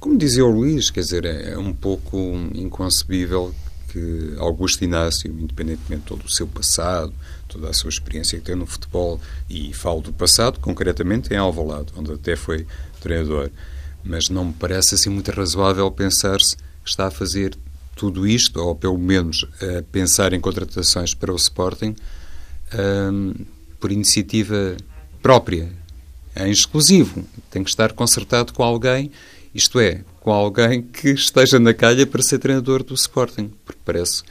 como 0.00 0.18
dizia 0.18 0.44
o 0.44 0.50
Luís, 0.50 0.90
quer 0.90 1.00
dizer, 1.00 1.24
é, 1.24 1.52
é 1.52 1.58
um 1.58 1.72
pouco 1.72 2.16
inconcebível 2.54 3.54
que 3.92 4.34
Augusto 4.38 4.82
Inácio, 4.82 5.30
independentemente 5.30 6.02
de 6.02 6.08
todo 6.08 6.24
o 6.24 6.30
seu 6.30 6.46
passado, 6.46 7.12
toda 7.46 7.68
a 7.68 7.72
sua 7.74 7.90
experiência 7.90 8.38
que 8.38 8.44
tem 8.44 8.56
no 8.56 8.66
futebol, 8.66 9.20
e 9.48 9.72
falo 9.74 10.00
do 10.00 10.12
passado, 10.12 10.58
concretamente 10.58 11.32
em 11.32 11.36
Alvalade, 11.36 11.92
onde 11.94 12.10
até 12.10 12.34
foi 12.34 12.66
treinador, 13.00 13.50
mas 14.02 14.30
não 14.30 14.46
me 14.46 14.52
parece 14.54 14.94
assim 14.94 15.10
muito 15.10 15.30
razoável 15.30 15.90
pensar-se 15.90 16.56
que 16.56 16.88
está 16.88 17.08
a 17.08 17.10
fazer 17.10 17.56
tudo 17.94 18.26
isto, 18.26 18.58
ou 18.58 18.74
pelo 18.74 18.98
menos 18.98 19.46
a 19.60 19.82
pensar 19.92 20.32
em 20.32 20.40
contratações 20.40 21.14
para 21.14 21.30
o 21.30 21.36
Sporting, 21.36 21.94
um, 22.74 23.34
por 23.82 23.90
iniciativa 23.90 24.76
própria, 25.20 25.68
em 26.36 26.52
exclusivo. 26.52 27.24
Tem 27.50 27.64
que 27.64 27.68
estar 27.68 27.92
concertado 27.92 28.52
com 28.52 28.62
alguém, 28.62 29.10
isto 29.52 29.80
é, 29.80 30.02
com 30.20 30.32
alguém 30.32 30.82
que 30.82 31.10
esteja 31.10 31.58
na 31.58 31.74
calha 31.74 32.06
para 32.06 32.22
ser 32.22 32.38
treinador 32.38 32.84
do 32.84 32.94
Sporting, 32.94 33.50
porque 33.66 33.80
parece 33.84 34.22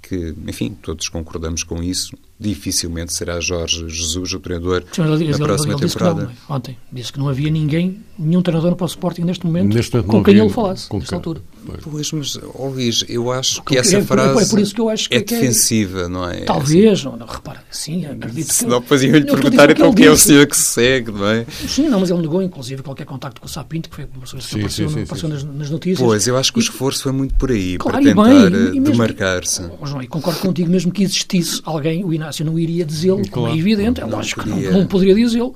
que, 0.00 0.32
enfim, 0.46 0.76
todos 0.80 1.08
concordamos 1.08 1.64
com 1.64 1.82
isso, 1.82 2.16
dificilmente 2.38 3.12
será 3.12 3.40
Jorge 3.40 3.86
Jesus 3.88 4.32
o 4.32 4.40
treinador 4.40 4.84
Sim, 4.92 5.02
ele, 5.02 5.30
na 5.30 5.38
próxima 5.38 5.74
ele, 5.74 5.82
ele 5.82 5.90
temporada. 5.90 6.32
Não, 6.48 6.56
ontem 6.56 6.78
disse 6.90 7.12
que 7.12 7.18
não 7.18 7.28
havia 7.28 7.50
ninguém, 7.50 8.00
nenhum 8.16 8.42
treinador 8.42 8.76
para 8.76 8.84
o 8.84 8.88
Sporting 8.88 9.22
neste 9.22 9.44
momento, 9.44 9.74
neste 9.74 9.92
momento 9.96 10.10
com 10.10 10.22
quem 10.22 10.34
havia, 10.34 10.44
ele 10.44 10.52
falasse, 10.52 10.96
nesta 10.96 11.16
altura. 11.16 11.42
Pois, 11.82 12.12
mas, 12.12 12.38
oh 12.54 12.68
Luís, 12.68 13.04
eu 13.08 13.30
acho 13.30 13.62
que 13.62 13.76
essa 13.76 13.98
é, 13.98 14.02
frase 14.02 14.44
é, 14.44 14.48
por 14.48 14.58
isso 14.58 14.74
que 14.74 14.80
eu 14.80 14.88
acho 14.88 15.08
que 15.08 15.14
é, 15.14 15.18
é 15.18 15.22
defensiva, 15.22 16.08
não 16.08 16.28
é? 16.28 16.40
Talvez, 16.40 17.00
assim. 17.00 17.16
não, 17.18 17.26
repara, 17.26 17.62
sim, 17.70 18.06
acredito 18.06 18.52
Se 18.52 18.66
não 18.66 18.82
faziam-lhe 18.82 19.24
perguntar 19.24 19.70
então 19.70 19.92
quem 19.92 20.06
é 20.06 20.10
o 20.10 20.16
senhor 20.16 20.46
que 20.46 20.56
se 20.56 20.64
segue, 20.64 21.12
não 21.12 21.26
é? 21.26 21.44
Sim, 21.68 21.88
não, 21.88 22.00
mas 22.00 22.10
ele 22.10 22.20
negou, 22.22 22.42
inclusive, 22.42 22.82
qualquer 22.82 23.04
contacto 23.04 23.40
com 23.40 23.46
o 23.46 23.50
Sapinto, 23.50 23.88
que 23.88 23.96
foi 23.96 24.04
uma 24.04 24.20
pessoa 24.20 24.42
que 24.42 24.54
apareceu, 24.54 24.88
sim, 24.88 24.94
sim, 24.94 25.02
apareceu 25.02 25.28
nas, 25.28 25.44
nas, 25.44 25.70
notícias. 25.70 26.06
Pois, 26.06 26.26
eu 26.26 26.36
acho 26.36 26.52
que 26.52 26.58
o 26.58 26.62
esforço 26.62 27.02
foi 27.02 27.12
muito 27.12 27.34
por 27.34 27.50
aí, 27.50 27.76
claro, 27.78 27.98
para 27.98 28.04
tentar 28.04 28.56
eh, 28.56 28.80
demarcar-se. 28.80 29.62
Oh, 29.80 30.02
e 30.02 30.06
concordo 30.06 30.40
contigo, 30.40 30.70
mesmo 30.70 30.92
que 30.92 31.02
existisse 31.02 31.60
alguém, 31.64 32.04
o 32.04 32.12
Inácio 32.12 32.44
não 32.44 32.58
iria 32.58 32.84
dizê-lo, 32.84 33.22
claro, 33.28 33.54
é 33.54 33.58
evidente, 33.58 34.00
é 34.00 34.04
lógico 34.04 34.42
que 34.42 34.48
não, 34.48 34.72
não 34.72 34.86
poderia 34.86 35.14
dizê-lo. 35.14 35.54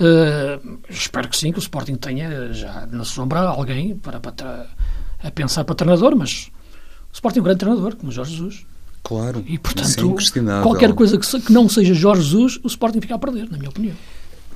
Uh, 0.00 0.78
espero 0.88 1.28
que 1.28 1.36
sim, 1.36 1.52
que 1.52 1.58
o 1.58 1.60
Sporting 1.60 1.94
tenha 1.96 2.52
já 2.52 2.86
na 2.90 3.04
sombra 3.04 3.40
alguém 3.40 3.96
para, 3.96 4.18
para 4.18 4.66
a 5.22 5.30
pensar 5.30 5.64
para 5.64 5.74
treinador, 5.74 6.16
mas 6.16 6.50
o 7.10 7.14
Sporting 7.14 7.38
é 7.38 7.40
um 7.40 7.44
grande 7.44 7.60
treinador, 7.60 7.96
como 7.96 8.10
Jorge 8.10 8.36
Jesus. 8.36 8.66
Claro. 9.02 9.44
E, 9.46 9.58
portanto, 9.58 10.16
é 10.48 10.62
qualquer 10.62 10.92
coisa 10.94 11.18
que, 11.18 11.40
que, 11.40 11.52
não 11.52 11.68
seja 11.68 11.92
Jorge 11.92 12.22
Jesus, 12.22 12.60
o 12.62 12.66
Sporting 12.68 13.00
fica 13.00 13.14
a 13.14 13.18
perder, 13.18 13.50
na 13.50 13.58
minha 13.58 13.68
opinião. 13.68 13.96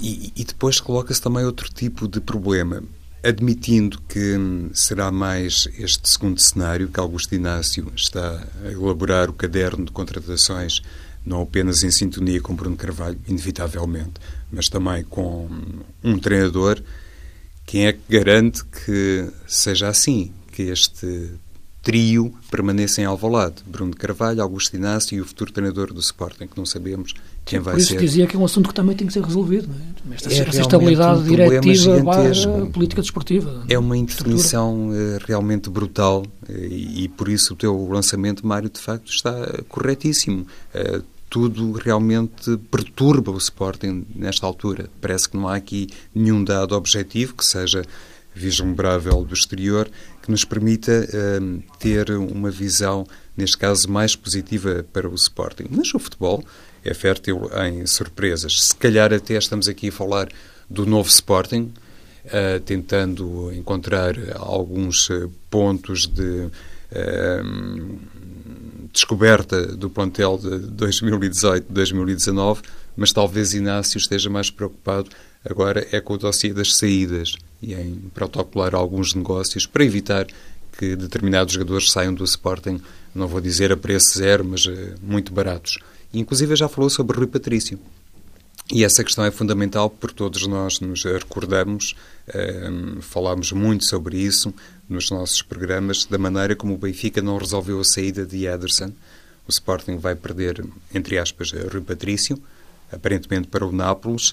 E, 0.01 0.33
e 0.37 0.45
depois 0.45 0.81
coloca-se 0.81 1.21
também 1.21 1.45
outro 1.45 1.69
tipo 1.73 2.07
de 2.07 2.21
problema. 2.21 2.83
Admitindo 3.25 4.01
que 4.09 4.37
hum, 4.37 4.71
será 4.73 5.11
mais 5.11 5.69
este 5.79 6.09
segundo 6.09 6.41
cenário, 6.41 6.89
que 6.89 7.01
Augusto 7.01 7.35
Inácio 7.35 7.91
está 7.97 8.47
a 8.65 8.71
elaborar 8.71 9.29
o 9.29 9.33
caderno 9.33 9.85
de 9.85 9.91
contratações, 9.91 10.81
não 11.25 11.43
apenas 11.43 11.83
em 11.83 11.91
sintonia 11.91 12.41
com 12.41 12.55
Bruno 12.55 12.77
Carvalho, 12.77 13.19
inevitavelmente, 13.27 14.13
mas 14.53 14.69
também 14.69 15.03
com 15.03 15.49
um 16.05 16.19
treinador, 16.19 16.81
quem 17.67 17.87
é 17.87 17.93
que 17.93 18.01
garante 18.09 18.65
que 18.65 19.29
seja 19.45 19.89
assim? 19.89 20.33
Que 20.57 20.63
este 20.63 21.33
trio 21.83 22.35
permaneça 22.51 23.03
em 23.03 23.05
Alvalade. 23.05 23.57
Bruno 23.67 23.95
Carvalho, 23.95 24.43
Augusto 24.43 24.75
Inácio 24.75 25.19
e 25.19 25.21
o 25.21 25.25
futuro 25.27 25.53
treinador 25.53 25.93
do 25.93 26.01
Sporting, 26.01 26.47
que 26.47 26.57
não 26.57 26.65
sabemos 26.65 27.15
quem 27.45 27.61
vai 27.61 27.75
ser. 27.75 27.81
Por 27.81 27.81
isso 27.83 27.97
dizia 27.99 28.27
que 28.27 28.35
é 28.35 28.39
um 28.39 28.45
assunto 28.45 28.71
que 28.71 28.75
também 28.75 28.97
tem 28.97 29.07
que 29.07 29.13
ser 29.13 29.23
resolvido. 29.23 29.69
É? 30.11 30.15
Esta, 30.15 30.33
é 30.33 30.39
esta 30.39 30.61
estabilidade 30.63 31.21
um 31.21 31.25
diretiva 31.25 32.03
barra 32.03 32.33
política 32.73 33.03
desportiva. 33.03 33.65
É 33.69 33.79
uma 33.79 33.97
indefinição 33.99 34.89
uh, 34.89 35.19
realmente 35.27 35.69
brutal 35.69 36.25
e, 36.49 37.05
e, 37.05 37.09
por 37.09 37.29
isso 37.29 37.53
o 37.53 37.57
teu 37.57 37.87
lançamento, 37.89 38.47
Mário, 38.47 38.71
de 38.71 38.81
facto 38.81 39.13
está 39.13 39.63
corretíssimo. 39.69 40.47
Uh, 40.75 41.05
tudo 41.29 41.73
realmente 41.73 42.57
perturba 42.71 43.31
o 43.31 43.37
Sporting 43.37 44.07
nesta 44.15 44.47
altura. 44.47 44.89
Parece 45.03 45.29
que 45.29 45.37
não 45.37 45.47
há 45.49 45.57
aqui 45.57 45.89
nenhum 46.15 46.43
dado 46.43 46.75
objetivo 46.75 47.35
que 47.35 47.45
seja 47.45 47.83
vislumbrável 48.37 49.25
do 49.25 49.33
exterior 49.33 49.89
que 50.23 50.31
nos 50.31 50.45
permita 50.45 51.09
uh, 51.09 51.63
ter 51.79 52.11
uma 52.11 52.51
visão, 52.51 53.07
neste 53.35 53.57
caso, 53.57 53.91
mais 53.91 54.15
positiva 54.15 54.85
para 54.93 55.09
o 55.09 55.15
Sporting. 55.15 55.65
Mas 55.71 55.93
o 55.95 55.99
futebol 55.99 56.45
é 56.85 56.93
fértil 56.93 57.51
em 57.67 57.87
surpresas. 57.87 58.63
Se 58.63 58.77
calhar 58.77 59.13
até 59.13 59.35
estamos 59.35 59.69
aqui 59.69 59.89
a 59.89 59.93
falar 59.93 60.29
do 60.69 60.85
novo 60.85 61.09
Sporting, 61.09 61.73
uh, 62.27 62.61
tentando 62.65 63.51
encontrar 63.55 64.15
alguns 64.37 65.09
eh, 65.11 65.29
pontos 65.49 66.07
de 66.07 66.51
uh, 66.93 67.99
descoberta 68.93 69.67
do 69.77 69.89
plantel 69.89 70.39
de 70.39 70.49
2018-2019, 70.85 72.59
mas 72.97 73.13
talvez 73.13 73.55
Inácio 73.55 73.99
esteja 73.99 74.29
mais 74.29 74.51
preocupado 74.51 75.09
agora 75.49 75.87
é 75.93 76.01
com 76.01 76.15
o 76.15 76.19
dossiê 76.19 76.53
das 76.53 76.75
saídas 76.77 77.35
e 77.63 77.75
em 77.75 78.11
protocolar 78.15 78.75
alguns 78.75 79.15
negócios 79.15 79.67
para 79.67 79.85
evitar 79.85 80.27
que 80.79 80.95
determinados 80.95 81.55
jogadores 81.55 81.91
saiam 81.91 82.13
do 82.13 82.25
Sporting, 82.25 82.81
não 83.15 83.27
vou 83.27 83.41
dizer 83.41 83.73
a 83.73 83.77
preço 83.77 84.19
zero, 84.19 84.45
mas 84.45 84.67
uh, 84.67 84.95
muito 85.03 85.33
baratos. 85.33 85.79
Inclusive 86.13 86.55
já 86.55 86.69
falou 86.69 86.91
sobre 86.91 87.17
Rui 87.17 87.27
Patrício. 87.27 87.79
E 88.71 88.85
essa 88.85 89.05
questão 89.05 89.25
é 89.25 89.31
fundamental 89.31 89.89
porque 89.89 90.17
todos 90.17 90.47
nós 90.47 90.81
nos 90.81 91.05
recordamos, 91.05 91.95
uh, 92.29 93.01
falámos 93.01 93.53
muito 93.53 93.87
sobre 93.87 94.19
isso 94.19 94.53
nos 94.89 95.11
nossos 95.11 95.41
programas, 95.41 96.05
da 96.05 96.19
maneira 96.19 96.55
como 96.55 96.75
o 96.75 96.79
Benfica 96.79 97.23
não 97.23 97.39
resolveu 97.39 97.81
a 97.81 97.85
saída 97.85 98.27
de 98.27 98.47
Ederson. 98.47 98.93
O 99.49 99.51
Sporting 99.51 99.97
vai 99.97 100.15
perder, 100.15 100.63
entre 100.93 101.19
aspas, 101.19 101.53
Rui 101.53 101.81
Patrício, 101.81 102.39
aparentemente 102.93 103.49
para 103.49 103.65
o 103.65 103.73
Nápoles, 103.73 104.33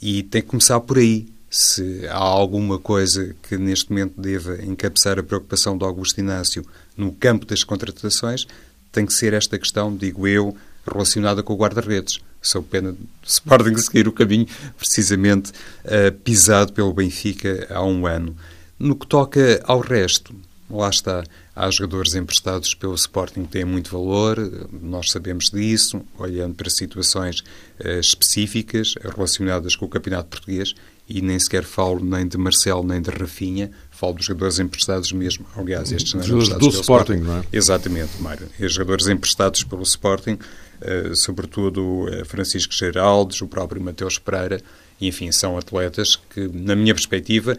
e 0.00 0.22
tem 0.22 0.42
que 0.42 0.48
começar 0.48 0.80
por 0.80 0.98
aí 0.98 1.28
se 1.50 2.06
há 2.06 2.16
alguma 2.16 2.78
coisa 2.78 3.34
que 3.42 3.58
neste 3.58 3.90
momento 3.90 4.20
deva 4.20 4.62
encabeçar 4.62 5.18
a 5.18 5.22
preocupação 5.22 5.76
do 5.76 5.84
Augusto 5.84 6.20
Inácio 6.20 6.64
no 6.96 7.12
campo 7.12 7.44
das 7.44 7.64
contratações, 7.64 8.46
tem 8.92 9.04
que 9.04 9.12
ser 9.12 9.34
esta 9.34 9.58
questão, 9.58 9.94
digo 9.94 10.28
eu, 10.28 10.56
relacionada 10.86 11.42
com 11.42 11.52
o 11.52 11.56
guarda-redes. 11.56 12.20
Sou 12.40 12.62
pena 12.62 12.92
do 12.92 13.08
Sporting 13.26 13.76
seguir 13.76 14.08
o 14.08 14.12
caminho 14.12 14.46
precisamente 14.78 15.50
uh, 15.84 16.12
pisado 16.24 16.72
pelo 16.72 16.92
Benfica 16.92 17.66
há 17.68 17.84
um 17.84 18.06
ano. 18.06 18.34
No 18.78 18.96
que 18.96 19.06
toca 19.06 19.60
ao 19.64 19.80
resto, 19.80 20.34
lá 20.70 20.88
está, 20.88 21.24
há 21.54 21.70
jogadores 21.70 22.14
emprestados 22.14 22.74
pelo 22.74 22.94
Sporting 22.94 23.42
que 23.42 23.48
têm 23.48 23.64
muito 23.64 23.90
valor, 23.90 24.38
nós 24.70 25.10
sabemos 25.10 25.50
disso, 25.50 26.02
olhando 26.18 26.54
para 26.54 26.70
situações 26.70 27.40
uh, 27.40 28.00
específicas 28.00 28.94
relacionadas 29.02 29.76
com 29.76 29.86
o 29.86 29.88
Campeonato 29.88 30.28
Português, 30.28 30.74
e 31.08 31.20
nem 31.20 31.38
sequer 31.40 31.64
falo 31.64 32.04
nem 32.04 32.26
de 32.26 32.38
Marcelo 32.38 32.84
nem 32.84 33.02
de 33.02 33.10
Rafinha, 33.10 33.72
falo 33.90 34.14
dos 34.14 34.26
jogadores 34.26 34.60
emprestados 34.60 35.10
mesmo. 35.10 35.44
Aliás, 35.56 35.90
estes 35.90 36.14
não 36.14 36.22
jogadores 36.22 36.56
do 36.56 36.68
Sporting, 36.68 37.14
Sporting, 37.14 37.18
não 37.18 37.38
é? 37.38 37.44
Exatamente, 37.52 38.22
Mário. 38.22 38.48
Os 38.60 38.72
jogadores 38.72 39.08
emprestados 39.08 39.64
pelo 39.64 39.82
Sporting, 39.82 40.34
uh, 40.34 41.16
sobretudo 41.16 42.04
uh, 42.04 42.24
Francisco 42.24 42.72
Geraldes, 42.72 43.42
o 43.42 43.48
próprio 43.48 43.82
Mateus 43.82 44.20
Pereira, 44.20 44.62
enfim, 45.00 45.32
são 45.32 45.58
atletas 45.58 46.16
que, 46.32 46.46
na 46.46 46.76
minha 46.76 46.94
perspectiva, 46.94 47.56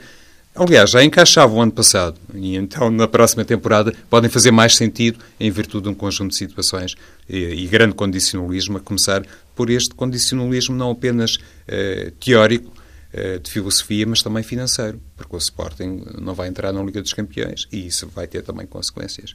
Aliás, 0.53 0.89
já 0.89 1.03
encaixavam 1.03 1.57
o 1.57 1.61
ano 1.61 1.71
passado 1.71 2.19
e 2.33 2.57
então 2.57 2.91
na 2.91 3.07
próxima 3.07 3.45
temporada 3.45 3.93
podem 4.09 4.29
fazer 4.29 4.51
mais 4.51 4.75
sentido 4.75 5.17
em 5.39 5.49
virtude 5.49 5.83
de 5.83 5.89
um 5.89 5.93
conjunto 5.93 6.31
de 6.31 6.35
situações 6.35 6.95
e, 7.29 7.37
e 7.37 7.67
grande 7.67 7.95
condicionalismo, 7.95 8.77
a 8.77 8.81
começar 8.81 9.25
por 9.55 9.69
este 9.69 9.95
condicionalismo 9.95 10.75
não 10.75 10.91
apenas 10.91 11.35
uh, 11.35 12.11
teórico, 12.19 12.71
eh, 13.13 13.39
de 13.39 13.51
filosofia, 13.51 14.07
mas 14.07 14.21
também 14.21 14.41
financeiro, 14.41 15.01
porque 15.17 15.35
o 15.35 15.37
Sporting 15.37 16.01
não 16.21 16.33
vai 16.33 16.47
entrar 16.47 16.71
na 16.71 16.81
Liga 16.81 17.01
dos 17.01 17.11
Campeões 17.11 17.67
e 17.69 17.85
isso 17.85 18.07
vai 18.07 18.25
ter 18.25 18.41
também 18.41 18.65
consequências. 18.65 19.33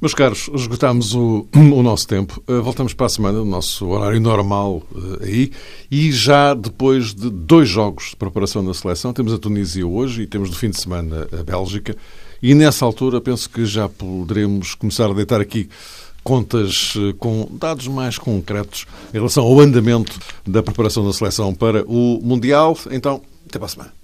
Meus 0.00 0.14
caros, 0.14 0.48
esgotámos 0.54 1.14
o, 1.14 1.46
o, 1.54 1.82
nosso 1.82 2.08
tempo. 2.08 2.42
Eh, 2.48 2.58
voltamos 2.60 2.94
para 2.94 3.04
a 3.04 3.08
semana, 3.10 3.38
no 3.38 3.44
nosso 3.44 3.86
horário 3.86 4.18
normal 4.18 4.82
uh, 4.92 5.22
aí, 5.22 5.52
e 5.90 6.10
já 6.10 6.54
depois 6.54 7.12
de 7.14 7.28
dois 7.28 7.68
jogos 7.68 8.10
de 8.10 8.16
preparação 8.16 8.64
da 8.64 8.72
seleção, 8.72 9.12
temos 9.12 9.30
a 9.34 9.38
Tunísia 9.38 9.86
hoje 9.86 10.22
e 10.22 10.26
temos 10.26 10.48
no 10.48 10.56
fim 10.56 10.70
de 10.70 10.80
semana 10.80 11.28
a 11.38 11.42
Bélgica, 11.42 11.94
e 12.42 12.54
nessa 12.54 12.86
altura 12.86 13.20
penso 13.20 13.50
que 13.50 13.66
já 13.66 13.90
poderemos 13.90 14.74
começar 14.74 15.10
a 15.10 15.12
deitar 15.12 15.38
aqui 15.38 15.68
contas 16.24 16.94
eh, 16.96 17.14
com 17.18 17.46
dados 17.52 17.86
mais 17.86 18.16
concretos 18.16 18.86
em 19.10 19.18
relação 19.18 19.44
ao 19.44 19.60
andamento 19.60 20.18
da 20.46 20.62
preparação 20.62 21.04
da 21.04 21.12
seleção 21.12 21.54
para 21.54 21.84
o 21.86 22.18
Mundial. 22.22 22.74
Então, 22.90 23.20
até 23.46 23.58
para 23.58 23.66
a 23.66 23.68
semana. 23.68 23.99